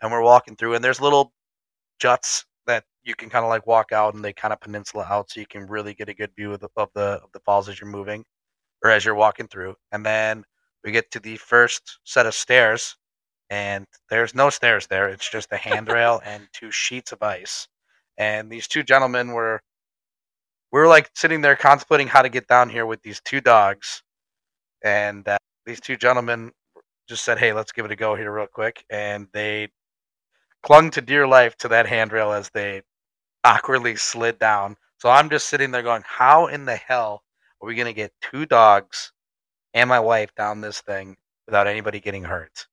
And 0.00 0.12
we're 0.12 0.22
walking 0.22 0.56
through, 0.56 0.74
and 0.74 0.84
there's 0.84 1.00
little 1.00 1.32
juts 1.98 2.44
that 2.66 2.84
you 3.02 3.14
can 3.14 3.30
kind 3.30 3.44
of 3.44 3.48
like 3.48 3.66
walk 3.66 3.92
out 3.92 4.14
and 4.14 4.24
they 4.24 4.32
kind 4.32 4.52
of 4.52 4.60
peninsula 4.60 5.06
out 5.08 5.30
so 5.30 5.40
you 5.40 5.46
can 5.46 5.66
really 5.66 5.94
get 5.94 6.08
a 6.08 6.14
good 6.14 6.30
view 6.36 6.52
of 6.52 6.60
the, 6.60 6.68
of 6.76 6.90
the 6.94 7.20
of 7.22 7.30
the 7.32 7.40
falls 7.40 7.68
as 7.68 7.80
you're 7.80 7.90
moving 7.90 8.24
or 8.84 8.90
as 8.90 9.04
you're 9.04 9.14
walking 9.14 9.48
through. 9.48 9.74
And 9.92 10.04
then 10.04 10.44
we 10.84 10.92
get 10.92 11.10
to 11.12 11.20
the 11.20 11.36
first 11.36 11.98
set 12.04 12.26
of 12.26 12.34
stairs 12.34 12.96
and 13.50 13.86
there's 14.08 14.34
no 14.34 14.50
stairs 14.50 14.86
there. 14.86 15.08
It's 15.08 15.30
just 15.30 15.52
a 15.52 15.56
handrail 15.56 16.20
and 16.24 16.48
two 16.52 16.70
sheets 16.70 17.12
of 17.12 17.22
ice. 17.22 17.68
And 18.16 18.50
these 18.50 18.68
two 18.68 18.82
gentlemen 18.82 19.32
were, 19.32 19.60
we 20.72 20.80
were 20.80 20.88
like 20.88 21.10
sitting 21.14 21.40
there 21.40 21.56
contemplating 21.56 22.08
how 22.08 22.22
to 22.22 22.28
get 22.28 22.48
down 22.48 22.70
here 22.70 22.86
with 22.86 23.02
these 23.02 23.20
two 23.24 23.40
dogs. 23.40 24.02
And 24.84 25.26
uh, 25.28 25.38
these 25.66 25.80
two 25.80 25.96
gentlemen 25.96 26.52
just 27.08 27.24
said, 27.24 27.38
"Hey, 27.38 27.52
let's 27.52 27.72
give 27.72 27.84
it 27.84 27.92
a 27.92 27.96
go 27.96 28.14
here 28.14 28.32
real 28.32 28.46
quick." 28.46 28.84
And 28.90 29.28
they 29.32 29.68
clung 30.62 30.90
to 30.92 31.00
dear 31.00 31.26
life 31.26 31.56
to 31.58 31.68
that 31.68 31.86
handrail 31.86 32.32
as 32.32 32.50
they 32.50 32.82
awkwardly 33.44 33.96
slid 33.96 34.38
down. 34.38 34.76
So 34.98 35.10
I'm 35.10 35.30
just 35.30 35.48
sitting 35.48 35.70
there 35.70 35.82
going, 35.82 36.02
"How 36.06 36.46
in 36.46 36.64
the 36.64 36.76
hell 36.76 37.22
are 37.60 37.68
we 37.68 37.74
gonna 37.74 37.92
get 37.92 38.12
two 38.20 38.46
dogs 38.46 39.12
and 39.74 39.88
my 39.88 40.00
wife 40.00 40.34
down 40.34 40.60
this 40.60 40.80
thing 40.80 41.16
without 41.46 41.66
anybody 41.66 42.00
getting 42.00 42.24
hurt?" 42.24 42.66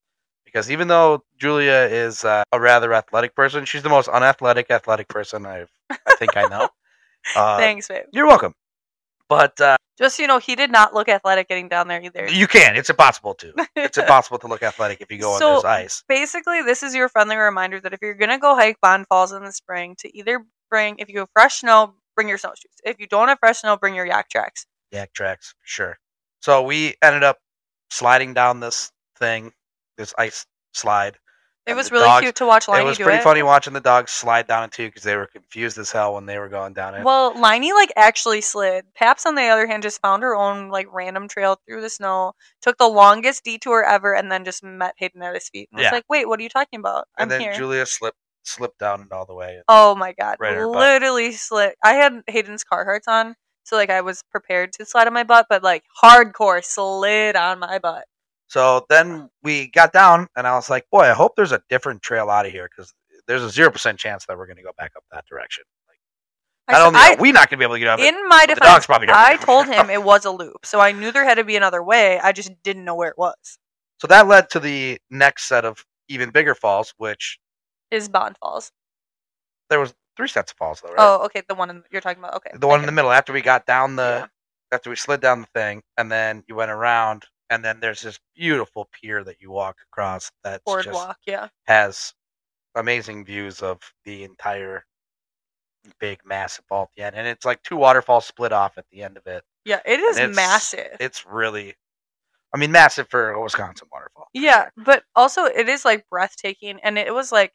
because 0.52 0.70
even 0.70 0.88
though 0.88 1.22
Julia 1.38 1.88
is 1.90 2.24
uh, 2.24 2.42
a 2.52 2.60
rather 2.60 2.92
athletic 2.92 3.34
person, 3.34 3.64
she's 3.64 3.82
the 3.82 3.88
most 3.88 4.08
unathletic 4.08 4.70
athletic 4.70 5.08
person 5.08 5.46
I've 5.46 5.70
I 5.90 6.14
think 6.16 6.36
I 6.36 6.42
know. 6.48 6.68
Uh, 7.36 7.56
Thanks, 7.58 7.88
babe. 7.88 8.04
You're 8.12 8.26
welcome. 8.26 8.54
But 9.30 9.58
uh, 9.60 9.76
Just 9.96 10.16
so 10.16 10.22
you 10.24 10.26
know, 10.26 10.38
he 10.38 10.56
did 10.56 10.70
not 10.72 10.92
look 10.92 11.08
athletic 11.08 11.48
getting 11.48 11.68
down 11.68 11.86
there 11.88 12.02
either. 12.02 12.28
you 12.28 12.46
can. 12.48 12.76
It's 12.76 12.90
impossible 12.90 13.34
to. 13.36 13.54
It's 13.76 13.96
impossible 14.04 14.38
to 14.40 14.48
look 14.48 14.62
athletic 14.62 15.00
if 15.00 15.10
you 15.10 15.18
go 15.18 15.38
So- 15.38 15.48
on 15.50 15.54
this 15.56 15.64
ice. 15.64 16.04
basically 16.08 16.62
this 16.62 16.82
is 16.82 16.94
your 16.96 17.08
friendly 17.08 17.36
reminder 17.36 17.80
that 17.80 17.92
if 17.94 18.00
you're 18.02 18.14
gonna 18.14 18.38
go 18.40 18.54
hike 18.56 18.76
Bond 18.82 19.06
Falls 19.08 19.30
in 19.32 19.42
the 19.44 19.52
spring, 19.52 19.94
to 20.00 20.14
either 20.18 20.44
bring 20.68 20.96
if 20.98 21.08
you 21.08 21.20
have 21.20 21.28
fresh 21.32 21.60
snow, 21.60 21.94
bring 22.16 22.28
your 22.28 22.38
snowshoes. 22.38 22.72
If 22.84 22.98
you 22.98 23.06
don't 23.06 23.28
have 23.28 23.38
fresh 23.38 23.60
snow, 23.60 23.76
bring 23.76 23.94
your 23.94 24.06
Yaktrax. 24.06 24.66
Yak 24.90 25.12
tracks, 25.14 25.54
sure. 25.62 25.96
So 26.42 26.62
we 26.64 26.94
ended 27.00 27.22
up 27.22 27.38
sliding 27.90 28.34
down 28.34 28.58
this 28.60 28.90
thing, 29.16 29.52
this 29.96 30.12
ice 30.18 30.44
slide. 30.74 31.18
It 31.66 31.74
was 31.74 31.92
really 31.92 32.04
dogs- 32.04 32.22
cute 32.22 32.34
to 32.36 32.46
watch 32.46 32.66
Liney 32.66 32.80
it 32.80 32.84
was 32.84 32.98
pretty 32.98 33.18
it. 33.18 33.22
funny 33.22 33.42
watching 33.42 33.72
the 33.72 33.80
dogs 33.80 34.10
slide 34.10 34.46
down 34.46 34.64
it 34.64 34.72
too 34.72 34.86
because 34.86 35.02
they 35.02 35.16
were 35.16 35.26
confused 35.26 35.78
as 35.78 35.92
hell 35.92 36.14
when 36.14 36.26
they 36.26 36.38
were 36.38 36.48
going 36.48 36.72
down 36.72 36.94
it. 36.94 37.04
Well, 37.04 37.34
Liney 37.34 37.72
like 37.72 37.92
actually 37.96 38.40
slid. 38.40 38.86
Pabst 38.94 39.26
on 39.26 39.34
the 39.34 39.44
other 39.44 39.66
hand 39.66 39.82
just 39.82 40.00
found 40.00 40.22
her 40.22 40.34
own 40.34 40.70
like 40.70 40.86
random 40.92 41.28
trail 41.28 41.60
through 41.66 41.82
the 41.82 41.90
snow, 41.90 42.32
took 42.62 42.78
the 42.78 42.88
longest 42.88 43.44
detour 43.44 43.84
ever, 43.84 44.14
and 44.14 44.32
then 44.32 44.44
just 44.44 44.64
met 44.64 44.94
Hayden 44.96 45.22
at 45.22 45.34
his 45.34 45.48
feet. 45.48 45.68
And 45.70 45.80
was 45.80 45.92
like, 45.92 46.04
"Wait, 46.08 46.26
what 46.26 46.40
are 46.40 46.42
you 46.42 46.48
talking 46.48 46.80
about? 46.80 47.06
I'm 47.16 47.24
and 47.24 47.30
then 47.30 47.40
here." 47.40 47.52
Julia 47.52 47.86
slipped 47.86 48.18
slipped 48.42 48.78
down 48.78 49.02
it 49.02 49.12
all 49.12 49.26
the 49.26 49.34
way. 49.34 49.60
Oh 49.68 49.94
my 49.94 50.12
god. 50.12 50.36
Right 50.40 50.52
in 50.52 50.58
her 50.58 50.66
butt. 50.66 50.78
Literally 50.78 51.32
slid. 51.32 51.74
I 51.84 51.94
had 51.94 52.22
Hayden's 52.26 52.64
Carhartts 52.64 53.06
on, 53.06 53.36
so 53.64 53.76
like 53.76 53.90
I 53.90 54.00
was 54.00 54.22
prepared 54.30 54.72
to 54.74 54.86
slide 54.86 55.06
on 55.06 55.12
my 55.12 55.24
butt, 55.24 55.46
but 55.48 55.62
like 55.62 55.84
hardcore 56.02 56.64
slid 56.64 57.36
on 57.36 57.58
my 57.58 57.78
butt. 57.78 58.06
So 58.50 58.84
then 58.88 59.30
we 59.44 59.68
got 59.68 59.92
down, 59.92 60.26
and 60.36 60.44
I 60.44 60.56
was 60.56 60.68
like, 60.68 60.84
"Boy, 60.90 61.02
I 61.02 61.12
hope 61.12 61.36
there's 61.36 61.52
a 61.52 61.62
different 61.70 62.02
trail 62.02 62.28
out 62.28 62.46
of 62.46 62.50
here 62.52 62.68
because 62.68 62.92
there's 63.28 63.44
a 63.44 63.48
zero 63.50 63.70
percent 63.70 63.96
chance 63.96 64.26
that 64.26 64.36
we're 64.36 64.46
going 64.46 64.56
to 64.56 64.62
go 64.64 64.72
back 64.76 64.90
up 64.96 65.04
that 65.12 65.24
direction. 65.26 65.62
Like, 65.88 65.98
I 66.66 66.72
not 66.80 66.86
only 66.88 66.98
I- 67.00 67.12
are 67.14 67.16
we 67.22 67.30
not 67.30 67.48
going 67.48 67.58
to 67.58 67.58
be 67.58 67.64
able 67.64 67.76
to 67.76 67.78
get 67.78 67.88
up 67.88 68.00
it, 68.00 68.12
in 68.12 68.28
my 68.28 68.40
but 68.40 68.48
the 68.48 68.54
defense, 68.56 68.72
dog's 68.72 68.86
probably 68.86 69.06
I 69.08 69.36
told 69.36 69.66
him 69.72 69.88
it 69.88 70.02
was 70.02 70.24
a 70.24 70.32
loop, 70.32 70.66
so 70.66 70.80
I 70.80 70.90
knew 70.90 71.12
there 71.12 71.24
had 71.24 71.36
to 71.36 71.44
be 71.44 71.54
another 71.54 71.80
way. 71.80 72.18
I 72.18 72.32
just 72.32 72.50
didn't 72.64 72.84
know 72.84 72.96
where 72.96 73.08
it 73.08 73.16
was. 73.16 73.36
so 74.00 74.08
that 74.08 74.26
led 74.26 74.50
to 74.50 74.58
the 74.60 74.98
next 75.10 75.44
set 75.44 75.64
of 75.64 75.84
even 76.08 76.30
bigger 76.30 76.56
falls, 76.56 76.92
which 76.96 77.38
Is 77.92 78.08
Bond 78.08 78.36
Falls? 78.40 78.72
there 79.68 79.78
was 79.78 79.94
three 80.16 80.26
sets 80.26 80.50
of 80.50 80.58
falls 80.58 80.80
though, 80.80 80.88
right? 80.88 80.96
Oh, 80.98 81.24
okay, 81.26 81.42
the 81.48 81.54
one 81.54 81.70
in, 81.70 81.84
you're 81.92 82.00
talking 82.00 82.18
about. 82.20 82.34
Okay, 82.34 82.50
the 82.54 82.66
one 82.66 82.80
in 82.80 82.86
the 82.86 82.90
middle 82.92 83.12
after 83.12 83.32
we 83.32 83.42
got 83.42 83.64
down 83.64 83.94
the 83.94 84.22
Yeah. 84.22 84.26
after 84.76 84.90
we 84.90 84.96
slid 84.96 85.20
down 85.20 85.40
the 85.42 85.46
thing 85.54 85.82
and 85.96 86.10
then 86.10 86.42
you 86.48 86.56
went 86.56 86.72
around 86.72 87.26
and 87.50 87.64
then 87.64 87.80
there's 87.80 88.02
this 88.02 88.18
beautiful 88.34 88.88
pier 88.92 89.22
that 89.24 89.40
you 89.40 89.50
walk 89.50 89.76
across 89.92 90.30
that 90.44 90.62
just 90.66 90.86
boardwalk. 90.86 91.18
Yeah, 91.26 91.48
has 91.64 92.14
amazing 92.74 93.24
views 93.24 93.60
of 93.62 93.80
the 94.04 94.24
entire 94.24 94.84
big 95.98 96.20
massive 96.24 96.64
fall 96.68 96.82
at 96.84 96.88
the 96.96 97.02
end 97.02 97.16
and 97.16 97.26
it's 97.26 97.44
like 97.44 97.62
two 97.62 97.76
waterfalls 97.76 98.26
split 98.26 98.52
off 98.52 98.76
at 98.76 98.84
the 98.92 99.02
end 99.02 99.16
of 99.16 99.26
it 99.26 99.42
yeah, 99.64 99.80
it 99.86 99.98
is 99.98 100.18
it's- 100.18 100.36
massive. 100.36 100.94
it's 101.00 101.24
really 101.26 101.74
i 102.54 102.58
mean 102.58 102.70
massive 102.70 103.08
for 103.08 103.30
a 103.30 103.42
wisconsin 103.42 103.88
waterfall 103.90 104.20
Yeah, 104.32 104.68
but 104.76 105.02
also 105.16 105.44
it 105.44 105.68
is 105.68 105.84
like 105.84 106.08
breathtaking, 106.08 106.78
and 106.82 106.98
it 106.98 107.12
was 107.12 107.32
like, 107.32 107.52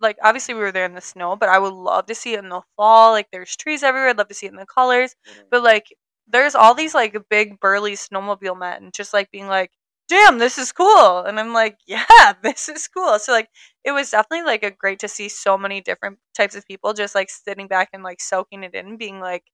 like 0.00 0.18
obviously 0.22 0.54
we 0.54 0.60
were 0.60 0.72
there 0.72 0.84
in 0.84 0.94
the 0.94 1.00
snow, 1.00 1.36
but 1.36 1.48
I 1.48 1.58
would 1.58 1.72
love 1.72 2.06
to 2.06 2.14
see 2.14 2.34
it 2.34 2.40
in 2.40 2.50
the 2.50 2.60
fall. 2.76 3.12
Like 3.12 3.28
there's 3.32 3.56
trees 3.56 3.82
everywhere. 3.82 4.10
I'd 4.10 4.18
love 4.18 4.28
to 4.28 4.34
see 4.34 4.46
it 4.46 4.52
in 4.52 4.56
the 4.56 4.66
colors, 4.66 5.14
mm-hmm. 5.28 5.42
but 5.50 5.62
like 5.62 5.86
there's 6.32 6.54
all 6.54 6.74
these 6.74 6.94
like 6.94 7.16
big 7.30 7.60
burly 7.60 7.92
snowmobile 7.94 8.58
men 8.58 8.90
just 8.94 9.12
like 9.14 9.30
being 9.30 9.48
like, 9.48 9.70
"Damn, 10.08 10.38
this 10.38 10.58
is 10.58 10.72
cool," 10.72 11.20
and 11.20 11.38
I'm 11.40 11.52
like, 11.52 11.78
"Yeah, 11.86 12.04
this 12.42 12.68
is 12.68 12.88
cool." 12.88 13.18
So 13.18 13.32
like 13.32 13.48
it 13.84 13.92
was 13.92 14.10
definitely 14.10 14.44
like 14.46 14.62
a 14.64 14.70
great 14.70 14.98
to 15.00 15.08
see 15.08 15.28
so 15.28 15.56
many 15.58 15.80
different 15.80 16.18
types 16.36 16.54
of 16.56 16.66
people 16.66 16.92
just 16.94 17.14
like 17.14 17.30
sitting 17.30 17.68
back 17.68 17.90
and 17.92 18.02
like 18.02 18.20
soaking 18.20 18.64
it 18.64 18.74
in, 18.74 18.96
being 18.96 19.20
like, 19.20 19.44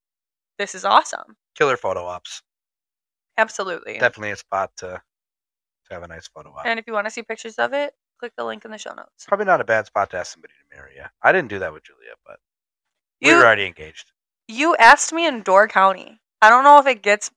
"This 0.59 0.75
is 0.75 0.85
awesome." 0.85 1.37
killer 1.57 1.77
photo 1.77 2.05
ops 2.07 2.43
Absolutely. 3.37 3.99
definitely 3.99 4.31
a 4.33 4.37
spot 4.37 4.71
to 4.79 4.87
to 5.87 5.95
have 5.95 6.03
a 6.03 6.09
nice 6.09 6.29
photo 6.29 6.51
op 6.51 6.67
And 6.67 6.79
if 6.79 6.87
you 6.87 6.93
want 6.93 7.07
to 7.07 7.11
see 7.11 7.23
pictures 7.23 7.57
of 7.59 7.73
it, 7.73 7.95
click 8.21 8.33
the 8.37 8.45
link 8.45 8.65
in 8.65 8.71
the 8.71 8.79
show 8.79 8.93
notes. 8.95 9.25
probably 9.27 9.47
not 9.47 9.61
a 9.61 9.65
bad 9.65 9.87
spot 9.87 10.11
to 10.11 10.19
ask 10.19 10.33
somebody 10.33 10.53
to 10.55 10.77
marry 10.77 10.95
you 10.97 11.05
i 11.23 11.31
didn't 11.33 11.49
do 11.49 11.59
that 11.61 11.73
with 11.73 11.85
julia 11.85 12.13
but 12.27 12.39
we 13.23 13.29
You- 13.31 13.37
were 13.37 13.45
already 13.45 13.67
engaged 13.67 14.13
you 14.49 14.75
asked 14.77 15.13
me 15.13 15.27
in 15.27 15.43
Door 15.43 15.69
County. 15.69 16.21
I 16.43 16.51
don't 16.51 16.65
know 16.65 16.79
if 16.79 16.87
it 16.87 17.03
gets. 17.03 17.31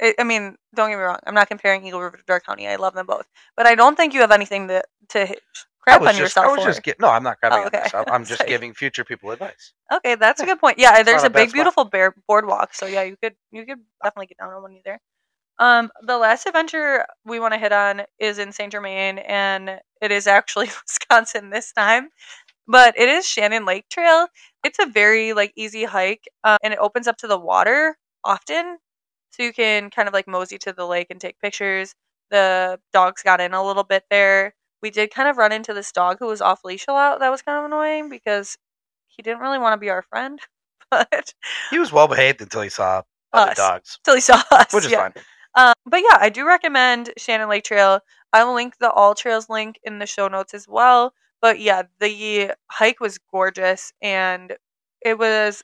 I 0.00 0.14
I 0.18 0.24
mean, 0.24 0.56
don't 0.74 0.90
get 0.90 0.96
me 0.96 1.02
wrong. 1.02 1.18
I'm 1.26 1.34
not 1.34 1.48
comparing 1.48 1.86
Eagle 1.86 2.00
River 2.00 2.16
to 2.16 2.22
Door 2.24 2.40
County. 2.40 2.68
I 2.68 2.76
love 2.76 2.94
them 2.94 3.06
both, 3.06 3.26
but 3.56 3.66
I 3.66 3.74
don't 3.74 3.96
think 3.96 4.14
you 4.14 4.20
have 4.20 4.32
anything 4.32 4.68
to 4.68 4.82
to 5.10 5.36
crap 5.80 6.00
on 6.00 6.08
just, 6.08 6.18
yourself 6.18 6.46
I 6.46 6.48
was 6.52 6.60
for. 6.60 6.66
just 6.66 6.82
get, 6.82 6.98
no, 7.00 7.08
I'm 7.08 7.22
not 7.22 7.40
grabbing 7.40 7.58
Oh, 7.58 7.64
on 7.66 7.72
myself. 7.82 8.06
I'm 8.10 8.24
just 8.24 8.46
giving 8.46 8.74
future 8.74 9.04
people 9.04 9.30
advice. 9.30 9.72
okay, 9.92 10.14
that's 10.16 10.40
a 10.40 10.46
good 10.46 10.58
point. 10.60 10.78
Yeah, 10.78 11.02
there's 11.02 11.22
a 11.22 11.26
a 11.26 11.30
big, 11.30 11.52
beautiful 11.52 11.84
bear 11.84 12.14
boardwalk. 12.26 12.74
So 12.74 12.86
yeah, 12.86 13.02
you 13.02 13.16
could 13.22 13.34
you 13.52 13.64
could 13.66 13.80
definitely 14.02 14.26
get 14.26 14.38
down 14.38 14.52
on 14.52 14.62
one 14.62 14.72
either. 14.72 14.98
Um, 15.58 15.90
the 16.02 16.18
last 16.18 16.46
adventure 16.46 17.04
we 17.24 17.38
want 17.38 17.54
to 17.54 17.58
hit 17.60 17.72
on 17.72 18.02
is 18.18 18.38
in 18.38 18.52
Saint 18.52 18.72
Germain, 18.72 19.18
and 19.18 19.80
it 20.02 20.10
is 20.10 20.26
actually 20.26 20.66
Wisconsin 20.88 21.50
this 21.50 21.72
time, 21.72 22.08
but 22.66 22.98
it 22.98 23.08
is 23.08 23.26
Shannon 23.26 23.64
Lake 23.64 23.88
Trail. 23.90 24.26
It's 24.64 24.78
a 24.80 24.86
very 24.86 25.32
like 25.32 25.52
easy 25.56 25.84
hike, 25.84 26.24
um, 26.44 26.58
and 26.64 26.72
it 26.74 26.80
opens 26.80 27.06
up 27.08 27.18
to 27.18 27.28
the 27.28 27.38
water 27.38 27.96
often, 28.24 28.78
so 29.30 29.42
you 29.42 29.52
can 29.52 29.90
kind 29.90 30.08
of 30.08 30.14
like 30.14 30.26
mosey 30.28 30.58
to 30.58 30.72
the 30.72 30.86
lake 30.86 31.08
and 31.10 31.20
take 31.20 31.38
pictures. 31.40 31.94
The 32.30 32.78
dogs 32.92 33.22
got 33.22 33.40
in 33.40 33.54
a 33.54 33.64
little 33.64 33.84
bit 33.84 34.04
there. 34.10 34.54
We 34.82 34.90
did 34.90 35.12
kind 35.12 35.28
of 35.28 35.36
run 35.38 35.52
into 35.52 35.74
this 35.74 35.92
dog 35.92 36.18
who 36.20 36.26
was 36.26 36.40
off 36.40 36.64
leash 36.64 36.84
a 36.88 36.92
lot. 36.92 37.20
That 37.20 37.30
was 37.30 37.42
kind 37.42 37.58
of 37.58 37.64
annoying 37.64 38.08
because 38.10 38.56
he 39.08 39.22
didn't 39.22 39.40
really 39.40 39.58
want 39.58 39.74
to 39.74 39.78
be 39.78 39.90
our 39.90 40.02
friend, 40.02 40.38
but 40.90 41.32
He 41.70 41.78
was 41.78 41.92
well 41.92 42.08
behaved 42.08 42.40
until 42.42 42.62
he 42.62 42.68
saw 42.68 43.02
other 43.32 43.50
Us. 43.52 43.56
dogs, 43.56 43.98
till 44.04 44.14
he 44.14 44.20
saw 44.20 44.42
us, 44.50 44.72
which 44.72 44.84
is 44.86 44.90
yeah. 44.92 45.08
fine. 45.10 45.12
Um, 45.56 45.74
but 45.86 46.00
yeah, 46.00 46.18
I 46.20 46.30
do 46.30 46.46
recommend 46.46 47.12
Shannon 47.16 47.48
Lake 47.48 47.64
Trail. 47.64 48.00
I 48.32 48.44
will 48.44 48.54
link 48.54 48.74
the 48.78 48.90
All 48.90 49.14
Trails 49.14 49.48
link 49.48 49.78
in 49.84 49.98
the 49.98 50.06
show 50.06 50.28
notes 50.28 50.54
as 50.54 50.66
well. 50.68 51.14
But 51.40 51.60
yeah, 51.60 51.82
the 52.00 52.54
hike 52.70 53.00
was 53.00 53.18
gorgeous 53.18 53.92
and 54.02 54.56
it 55.02 55.18
was 55.18 55.62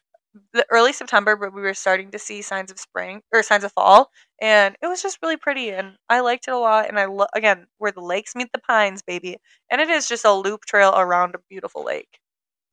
the 0.52 0.64
early 0.70 0.92
September, 0.92 1.36
but 1.36 1.52
we 1.54 1.62
were 1.62 1.74
starting 1.74 2.10
to 2.12 2.18
see 2.18 2.42
signs 2.42 2.70
of 2.70 2.78
spring 2.78 3.22
or 3.32 3.42
signs 3.42 3.64
of 3.64 3.72
fall, 3.72 4.10
and 4.40 4.76
it 4.82 4.86
was 4.86 5.02
just 5.02 5.18
really 5.22 5.36
pretty. 5.36 5.70
And 5.70 5.96
I 6.08 6.20
liked 6.20 6.48
it 6.48 6.52
a 6.52 6.58
lot. 6.58 6.88
And 6.88 6.98
I 6.98 7.06
lo- 7.06 7.26
again 7.34 7.66
where 7.78 7.92
the 7.92 8.00
lakes 8.02 8.34
meet 8.36 8.50
the 8.52 8.60
pines, 8.60 9.02
baby, 9.02 9.38
and 9.70 9.80
it 9.80 9.90
is 9.90 10.08
just 10.08 10.24
a 10.24 10.32
loop 10.32 10.64
trail 10.66 10.94
around 10.96 11.34
a 11.34 11.38
beautiful 11.50 11.84
lake. 11.84 12.18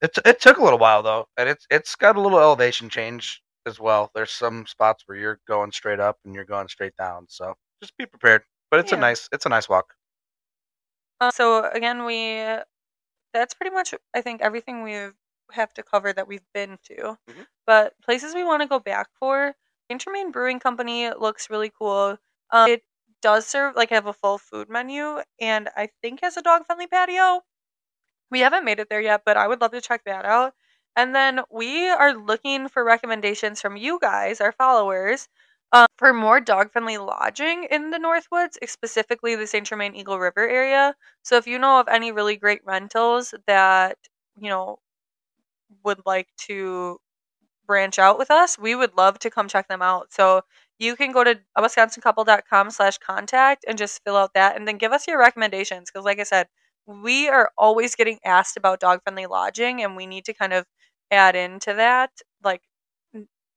It 0.02 0.18
it 0.26 0.40
took 0.42 0.58
a 0.58 0.64
little 0.64 0.80
while 0.80 1.04
though, 1.04 1.28
and 1.38 1.50
it's 1.50 1.66
it's 1.72 1.96
got 1.96 2.16
a 2.16 2.22
little 2.22 2.40
elevation 2.40 2.90
change 2.90 3.42
as 3.66 3.80
well. 3.80 4.12
There's 4.16 4.32
some 4.32 4.66
spots 4.68 5.04
where 5.08 5.18
you're 5.18 5.40
going 5.48 5.72
straight 5.72 6.00
up 6.00 6.18
and 6.26 6.34
you're 6.36 6.46
going 6.46 6.68
straight 6.68 6.96
down, 6.98 7.28
so 7.30 7.56
just 7.82 7.96
be 7.98 8.06
prepared. 8.06 8.44
But 8.72 8.80
it's 8.82 8.92
Yeah. 8.92 8.98
a 8.98 9.02
nice 9.02 9.30
it's 9.32 9.46
a 9.46 9.50
nice 9.50 9.70
walk. 9.70 9.94
Uh, 11.20 11.32
so 11.32 11.70
again, 11.72 12.06
we 12.06 12.36
that's 13.34 13.54
pretty 13.56 13.74
much 13.74 13.94
I 14.16 14.22
think 14.22 14.42
everything 14.42 14.84
we 14.84 15.10
have 15.52 15.74
to 15.76 15.84
cover 15.84 16.14
that 16.14 16.28
we've 16.28 16.46
been 16.54 16.78
to. 16.86 17.18
Mhm. 17.30 17.48
But 17.66 17.94
places 18.02 18.34
we 18.36 18.44
want 18.44 18.62
to 18.62 18.68
go 18.68 18.80
back 18.80 19.08
for, 19.20 19.56
St. 19.90 20.02
Germain 20.02 20.32
Brewing 20.32 20.60
Company 20.60 21.10
looks 21.12 21.50
really 21.50 21.72
cool. 21.72 22.18
Um, 22.52 22.70
it 22.70 22.84
does 23.22 23.48
serve 23.48 23.76
like 23.76 23.90
have 23.90 24.06
a 24.08 24.14
full 24.14 24.38
food 24.38 24.70
menu, 24.70 25.22
and 25.40 25.70
I 25.76 25.90
think 26.02 26.22
has 26.22 26.38
a 26.38 26.42
dog 26.42 26.66
friendly 26.66 26.88
patio. 26.88 27.44
We 28.30 28.40
haven't 28.42 28.66
made 28.66 28.80
it 28.80 28.90
there 28.90 29.02
yet, 29.02 29.24
but 29.26 29.38
I 29.38 29.48
would 29.48 29.62
love 29.62 29.72
to 29.72 29.82
check 29.82 30.04
that 30.06 30.26
out. 30.26 30.54
And 30.96 31.14
then 31.16 31.42
we 31.52 31.88
are 31.90 32.14
looking 32.14 32.68
for 32.70 32.84
recommendations 32.84 33.62
from 33.62 33.78
you 33.78 34.00
guys, 34.02 34.42
our 34.42 34.52
followers, 34.52 35.28
um, 35.74 35.88
for 35.98 36.14
more 36.14 36.40
dog 36.40 36.72
friendly 36.72 36.98
lodging 36.98 37.66
in 37.66 37.92
the 37.92 37.98
Northwoods, 38.00 38.58
specifically 38.68 39.36
the 39.36 39.46
St. 39.48 39.68
Germain 39.68 39.96
Eagle 39.96 40.20
River 40.20 40.48
area. 40.48 40.96
So 41.24 41.36
if 41.38 41.48
you 41.48 41.60
know 41.60 41.80
of 41.80 41.88
any 41.90 42.12
really 42.12 42.38
great 42.38 42.62
rentals 42.66 43.34
that, 43.48 43.98
you 44.38 44.50
know, 44.50 44.80
would 45.84 46.02
like 46.06 46.28
to 46.48 47.00
branch 47.68 48.00
out 48.00 48.18
with 48.18 48.32
us, 48.32 48.58
we 48.58 48.76
would 48.76 48.96
love 48.98 49.20
to 49.20 49.30
come 49.30 49.48
check 49.48 49.68
them 49.68 49.82
out. 49.82 50.14
So 50.14 50.42
you 50.80 50.96
can 50.96 51.12
go 51.12 51.24
to 51.24 51.40
wisconsincouple.com 51.58 52.72
slash 52.72 52.98
contact 53.00 53.66
and 53.68 53.78
just 53.78 54.02
fill 54.06 54.16
out 54.18 54.34
that 54.36 54.56
and 54.58 54.68
then 54.68 54.78
give 54.78 54.92
us 54.94 55.08
your 55.08 55.20
recommendations. 55.20 55.90
Because 55.92 56.06
like 56.06 56.20
I 56.20 56.24
said, 56.24 56.48
we 56.86 57.28
are 57.30 57.52
always 57.58 57.96
getting 57.96 58.20
asked 58.26 58.58
about 58.58 58.80
dog 58.80 59.02
friendly 59.04 59.26
lodging 59.26 59.84
and 59.84 59.96
we 59.96 60.06
need 60.08 60.26
to 60.26 60.34
kind 60.34 60.54
of 60.54 60.66
add 61.12 61.36
into 61.36 61.74
that. 61.74 62.12
Like, 62.44 62.62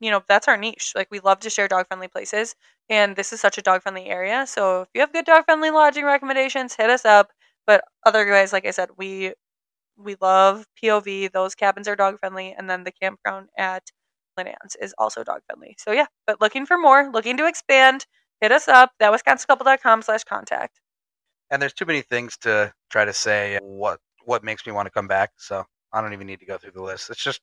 you 0.00 0.10
know, 0.10 0.22
that's 0.28 0.48
our 0.48 0.56
niche. 0.56 0.92
Like 0.94 1.08
we 1.10 1.20
love 1.20 1.40
to 1.40 1.50
share 1.50 1.68
dog 1.68 1.86
friendly 1.88 2.08
places 2.08 2.54
and 2.88 3.16
this 3.16 3.32
is 3.32 3.40
such 3.40 3.58
a 3.58 3.62
dog 3.62 3.82
friendly 3.82 4.06
area. 4.06 4.46
So 4.46 4.82
if 4.82 4.88
you 4.94 5.00
have 5.02 5.12
good 5.12 5.26
dog 5.26 5.44
friendly 5.44 5.70
lodging 5.70 6.04
recommendations, 6.04 6.74
hit 6.74 6.90
us 6.90 7.04
up. 7.04 7.30
But 7.66 7.84
otherwise, 8.06 8.52
like 8.52 8.66
I 8.66 8.70
said, 8.72 8.90
we 8.96 9.34
we 10.02 10.16
love 10.20 10.66
POV. 10.82 11.32
Those 11.32 11.54
cabins 11.54 11.88
are 11.88 11.96
dog 11.96 12.18
friendly, 12.18 12.54
and 12.56 12.68
then 12.68 12.84
the 12.84 12.92
campground 12.92 13.48
at 13.56 13.84
Lynn 14.36 14.48
Ann's 14.48 14.76
is 14.80 14.94
also 14.98 15.24
dog 15.24 15.42
friendly. 15.46 15.76
So 15.78 15.92
yeah, 15.92 16.06
but 16.26 16.40
looking 16.40 16.66
for 16.66 16.78
more, 16.78 17.10
looking 17.12 17.36
to 17.36 17.46
expand, 17.46 18.06
hit 18.40 18.52
us 18.52 18.68
up. 18.68 18.92
That 18.98 19.12
wisconsincouple.com 19.12 20.02
slash 20.02 20.24
contact. 20.24 20.80
And 21.50 21.60
there's 21.60 21.72
too 21.74 21.86
many 21.86 22.02
things 22.02 22.36
to 22.38 22.72
try 22.90 23.04
to 23.04 23.12
say 23.12 23.58
what 23.62 24.00
what 24.24 24.44
makes 24.44 24.66
me 24.66 24.72
want 24.72 24.86
to 24.86 24.90
come 24.90 25.08
back. 25.08 25.30
So 25.36 25.64
I 25.92 26.00
don't 26.00 26.12
even 26.12 26.26
need 26.26 26.40
to 26.40 26.46
go 26.46 26.58
through 26.58 26.72
the 26.72 26.82
list. 26.82 27.10
It's 27.10 27.22
just 27.22 27.40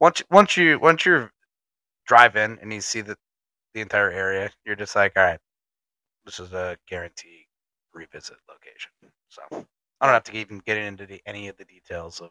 once 0.00 0.22
once 0.30 0.56
you 0.56 0.78
once 0.78 1.04
you're 1.04 1.30
in 2.10 2.58
and 2.60 2.72
you 2.72 2.80
see 2.80 3.02
the 3.02 3.16
the 3.74 3.80
entire 3.80 4.10
area, 4.10 4.50
you're 4.64 4.74
just 4.74 4.96
like, 4.96 5.12
all 5.16 5.22
right, 5.22 5.38
this 6.24 6.40
is 6.40 6.52
a 6.52 6.76
guarantee 6.88 7.46
revisit 7.94 8.36
location. 8.48 8.90
So 9.28 9.66
I 10.00 10.06
don't 10.06 10.14
have 10.14 10.24
to 10.24 10.36
even 10.36 10.60
get 10.64 10.78
into 10.78 11.06
the, 11.06 11.20
any 11.26 11.48
of 11.48 11.56
the 11.56 11.64
details 11.64 12.20
of 12.20 12.30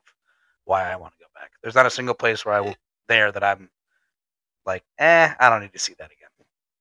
why 0.66 0.92
I 0.92 0.96
want 0.96 1.14
to 1.14 1.20
go 1.20 1.28
back. 1.36 1.52
There's 1.62 1.76
not 1.76 1.86
a 1.86 1.92
single 1.92 2.16
place 2.16 2.46
where 2.46 2.56
I 2.56 2.62
will 2.62 2.76
there 3.08 3.32
that 3.32 3.44
I'm 3.44 3.70
like, 4.66 4.84
eh, 4.98 5.34
I 5.40 5.50
don't 5.50 5.62
need 5.62 5.74
to 5.74 5.80
see 5.80 5.96
that 5.98 6.12
again. 6.12 6.30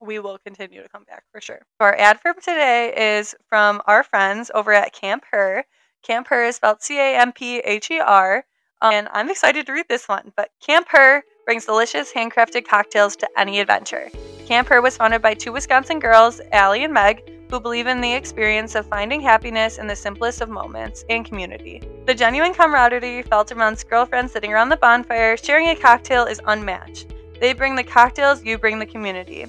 we 0.01 0.19
will 0.19 0.39
continue 0.39 0.83
to 0.83 0.89
come 0.89 1.05
back 1.05 1.25
for 1.33 1.41
sure. 1.41 1.61
Our 1.81 1.97
ad 1.97 2.21
for 2.21 2.33
today 2.35 3.17
is 3.19 3.35
from 3.49 3.81
our 3.87 4.03
friends 4.03 4.51
over 4.55 4.73
at 4.73 4.93
Camp 4.93 5.25
Her. 5.31 5.65
Camp 6.03 6.29
Her 6.29 6.45
is 6.45 6.57
spelled 6.57 6.83
C 6.83 6.99
A 6.99 7.17
M 7.19 7.33
P 7.33 7.59
H 7.59 7.91
E 7.91 7.99
R. 7.99 8.45
Um, 8.81 8.93
and 8.93 9.09
I'm 9.13 9.29
excited 9.31 9.67
to 9.67 9.73
read 9.73 9.87
this 9.89 10.09
one. 10.09 10.33
But 10.37 10.51
Camp 10.65 10.87
Her 10.91 11.23
brings 11.45 11.65
delicious 11.65 12.13
handcrafted 12.13 12.67
cocktails 12.67 13.17
to 13.17 13.29
any 13.37 13.59
adventure. 13.59 14.11
Camp 14.47 14.69
Her 14.69 14.81
was 14.81 14.97
founded 14.97 15.21
by 15.21 15.35
two 15.35 15.53
Wisconsin 15.53 15.99
girls, 15.99 16.41
Allie 16.53 16.85
and 16.85 16.95
Meg, 16.95 17.23
who 17.51 17.61
believe 17.61 17.87
in 17.87 18.01
the 18.01 18.13
experience 18.13 18.75
of 18.75 18.87
finding 18.87 19.21
happiness 19.21 19.79
in 19.79 19.87
the 19.87 19.97
simplest 19.97 20.41
of 20.41 20.49
moments 20.49 21.05
and 21.09 21.25
community. 21.25 21.83
The 22.07 22.15
genuine 22.15 22.55
camaraderie 22.55 23.23
felt 23.23 23.51
amongst 23.51 23.89
girlfriends 23.89 24.33
sitting 24.33 24.53
around 24.53 24.69
the 24.69 24.77
bonfire 24.77 25.37
sharing 25.37 25.69
a 25.69 25.77
cocktail 25.77 26.25
is 26.25 26.41
unmatched. 26.47 27.15
They 27.41 27.53
bring 27.53 27.77
the 27.77 27.85
cocktails, 27.85 28.45
you 28.45 28.59
bring 28.59 28.79
the 28.79 28.87
community. 28.87 29.47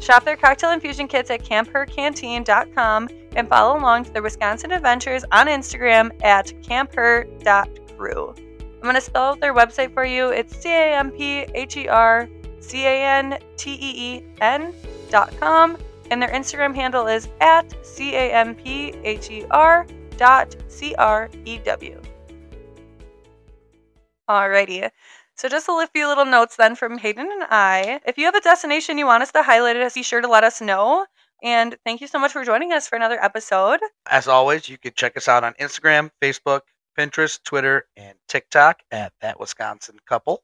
Shop 0.00 0.24
their 0.24 0.36
cocktail 0.36 0.70
infusion 0.70 1.08
kits 1.08 1.30
at 1.30 1.44
camphercanteen.com 1.44 3.08
and 3.34 3.48
follow 3.48 3.78
along 3.78 4.04
to 4.04 4.12
their 4.12 4.22
Wisconsin 4.22 4.72
Adventures 4.72 5.24
on 5.32 5.46
Instagram 5.46 6.10
at 6.22 6.46
campher.co. 6.62 7.86
true. 7.96 8.34
I'm 8.76 8.82
going 8.82 8.94
to 8.94 9.00
spell 9.00 9.30
out 9.30 9.40
their 9.40 9.54
website 9.54 9.92
for 9.92 10.04
you. 10.04 10.28
It's 10.28 10.56
C 10.56 10.70
A 10.70 10.96
M 10.96 11.10
P 11.10 11.46
H 11.54 11.76
E 11.76 11.88
R 11.88 12.28
C 12.60 12.84
A 12.84 13.18
N 13.18 13.38
T 13.56 13.72
E 13.72 14.16
E 14.16 14.24
N 14.40 14.72
dot 15.10 15.32
com. 15.40 15.76
And 16.10 16.22
their 16.22 16.30
Instagram 16.30 16.74
handle 16.74 17.06
is 17.06 17.28
at 17.40 17.74
C 17.84 18.14
A 18.14 18.32
M 18.32 18.54
P 18.54 18.94
H 19.04 19.30
E 19.30 19.44
R 19.50 19.86
dot 20.16 20.54
C 20.68 20.94
R 20.94 21.28
E 21.44 21.58
W. 21.58 22.00
Alrighty. 24.28 24.90
So 25.36 25.48
just 25.48 25.68
a 25.68 25.88
few 25.92 26.08
little 26.08 26.24
notes 26.24 26.56
then 26.56 26.74
from 26.74 26.96
Hayden 26.98 27.30
and 27.30 27.44
I. 27.50 28.00
If 28.06 28.16
you 28.16 28.24
have 28.24 28.34
a 28.34 28.40
destination 28.40 28.96
you 28.96 29.06
want 29.06 29.22
us 29.22 29.32
to 29.32 29.42
highlight, 29.42 29.76
it, 29.76 29.94
be 29.94 30.02
sure 30.02 30.22
to 30.22 30.28
let 30.28 30.44
us 30.44 30.60
know. 30.60 31.06
And 31.42 31.76
thank 31.84 32.00
you 32.00 32.06
so 32.06 32.18
much 32.18 32.32
for 32.32 32.42
joining 32.44 32.72
us 32.72 32.88
for 32.88 32.96
another 32.96 33.22
episode. 33.22 33.80
As 34.10 34.26
always, 34.26 34.68
you 34.68 34.78
can 34.78 34.92
check 34.96 35.16
us 35.16 35.28
out 35.28 35.44
on 35.44 35.52
Instagram, 35.54 36.10
Facebook, 36.22 36.62
Pinterest, 36.98 37.38
Twitter, 37.44 37.84
and 37.96 38.16
TikTok 38.28 38.80
at 38.90 39.12
That 39.20 39.38
Wisconsin 39.38 39.98
Couple. 40.08 40.42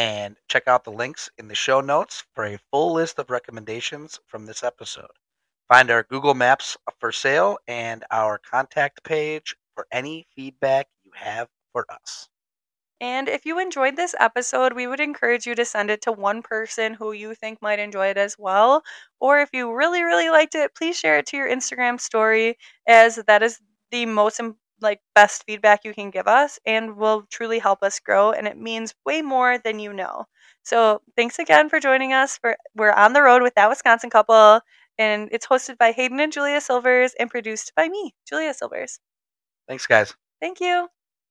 And 0.00 0.38
check 0.48 0.66
out 0.66 0.84
the 0.84 0.92
links 0.92 1.30
in 1.36 1.48
the 1.48 1.54
show 1.54 1.82
notes 1.82 2.24
for 2.34 2.46
a 2.46 2.58
full 2.70 2.94
list 2.94 3.18
of 3.18 3.28
recommendations 3.28 4.18
from 4.26 4.46
this 4.46 4.64
episode. 4.64 5.10
Find 5.68 5.90
our 5.90 6.02
Google 6.04 6.34
Maps 6.34 6.78
for 6.98 7.12
sale 7.12 7.58
and 7.68 8.04
our 8.10 8.38
contact 8.38 9.04
page 9.04 9.54
for 9.74 9.86
any 9.92 10.26
feedback 10.34 10.88
you 11.04 11.12
have 11.14 11.48
for 11.72 11.84
us. 11.92 12.30
And 13.00 13.28
if 13.28 13.44
you 13.44 13.58
enjoyed 13.58 13.96
this 13.96 14.14
episode, 14.18 14.72
we 14.72 14.86
would 14.86 15.00
encourage 15.00 15.46
you 15.46 15.54
to 15.54 15.64
send 15.66 15.90
it 15.90 16.02
to 16.02 16.12
one 16.12 16.42
person 16.42 16.94
who 16.94 17.12
you 17.12 17.34
think 17.34 17.60
might 17.62 17.78
enjoy 17.78 18.06
it 18.08 18.16
as 18.16 18.38
well. 18.38 18.82
Or 19.20 19.40
if 19.40 19.50
you 19.52 19.74
really, 19.74 20.02
really 20.02 20.30
liked 20.30 20.54
it, 20.54 20.74
please 20.74 20.98
share 20.98 21.18
it 21.18 21.26
to 21.26 21.36
your 21.36 21.48
Instagram 21.48 22.00
story, 22.00 22.56
as 22.86 23.16
that 23.26 23.42
is 23.42 23.60
the 23.90 24.06
most 24.06 24.40
like 24.82 25.00
best 25.14 25.44
feedback 25.44 25.84
you 25.84 25.94
can 25.94 26.10
give 26.10 26.26
us 26.28 26.58
and 26.66 26.96
will 26.96 27.22
truly 27.30 27.58
help 27.58 27.82
us 27.82 28.00
grow 28.00 28.32
and 28.32 28.46
it 28.46 28.56
means 28.56 28.94
way 29.04 29.22
more 29.22 29.58
than 29.58 29.78
you 29.78 29.92
know. 29.92 30.26
So, 30.62 31.02
thanks 31.16 31.38
again 31.38 31.68
for 31.68 31.80
joining 31.80 32.12
us 32.12 32.38
for 32.38 32.56
we're 32.76 32.92
on 32.92 33.12
the 33.12 33.22
road 33.22 33.42
with 33.42 33.54
that 33.56 33.68
Wisconsin 33.70 34.10
couple 34.10 34.60
and 34.98 35.28
it's 35.32 35.46
hosted 35.46 35.78
by 35.78 35.92
Hayden 35.92 36.20
and 36.20 36.32
Julia 36.32 36.60
Silvers 36.60 37.14
and 37.18 37.30
produced 37.30 37.72
by 37.76 37.88
me, 37.88 38.14
Julia 38.28 38.54
Silvers. 38.54 39.00
Thanks 39.66 39.86
guys. 39.86 40.14
Thank 40.40 40.60
you. 40.60 40.88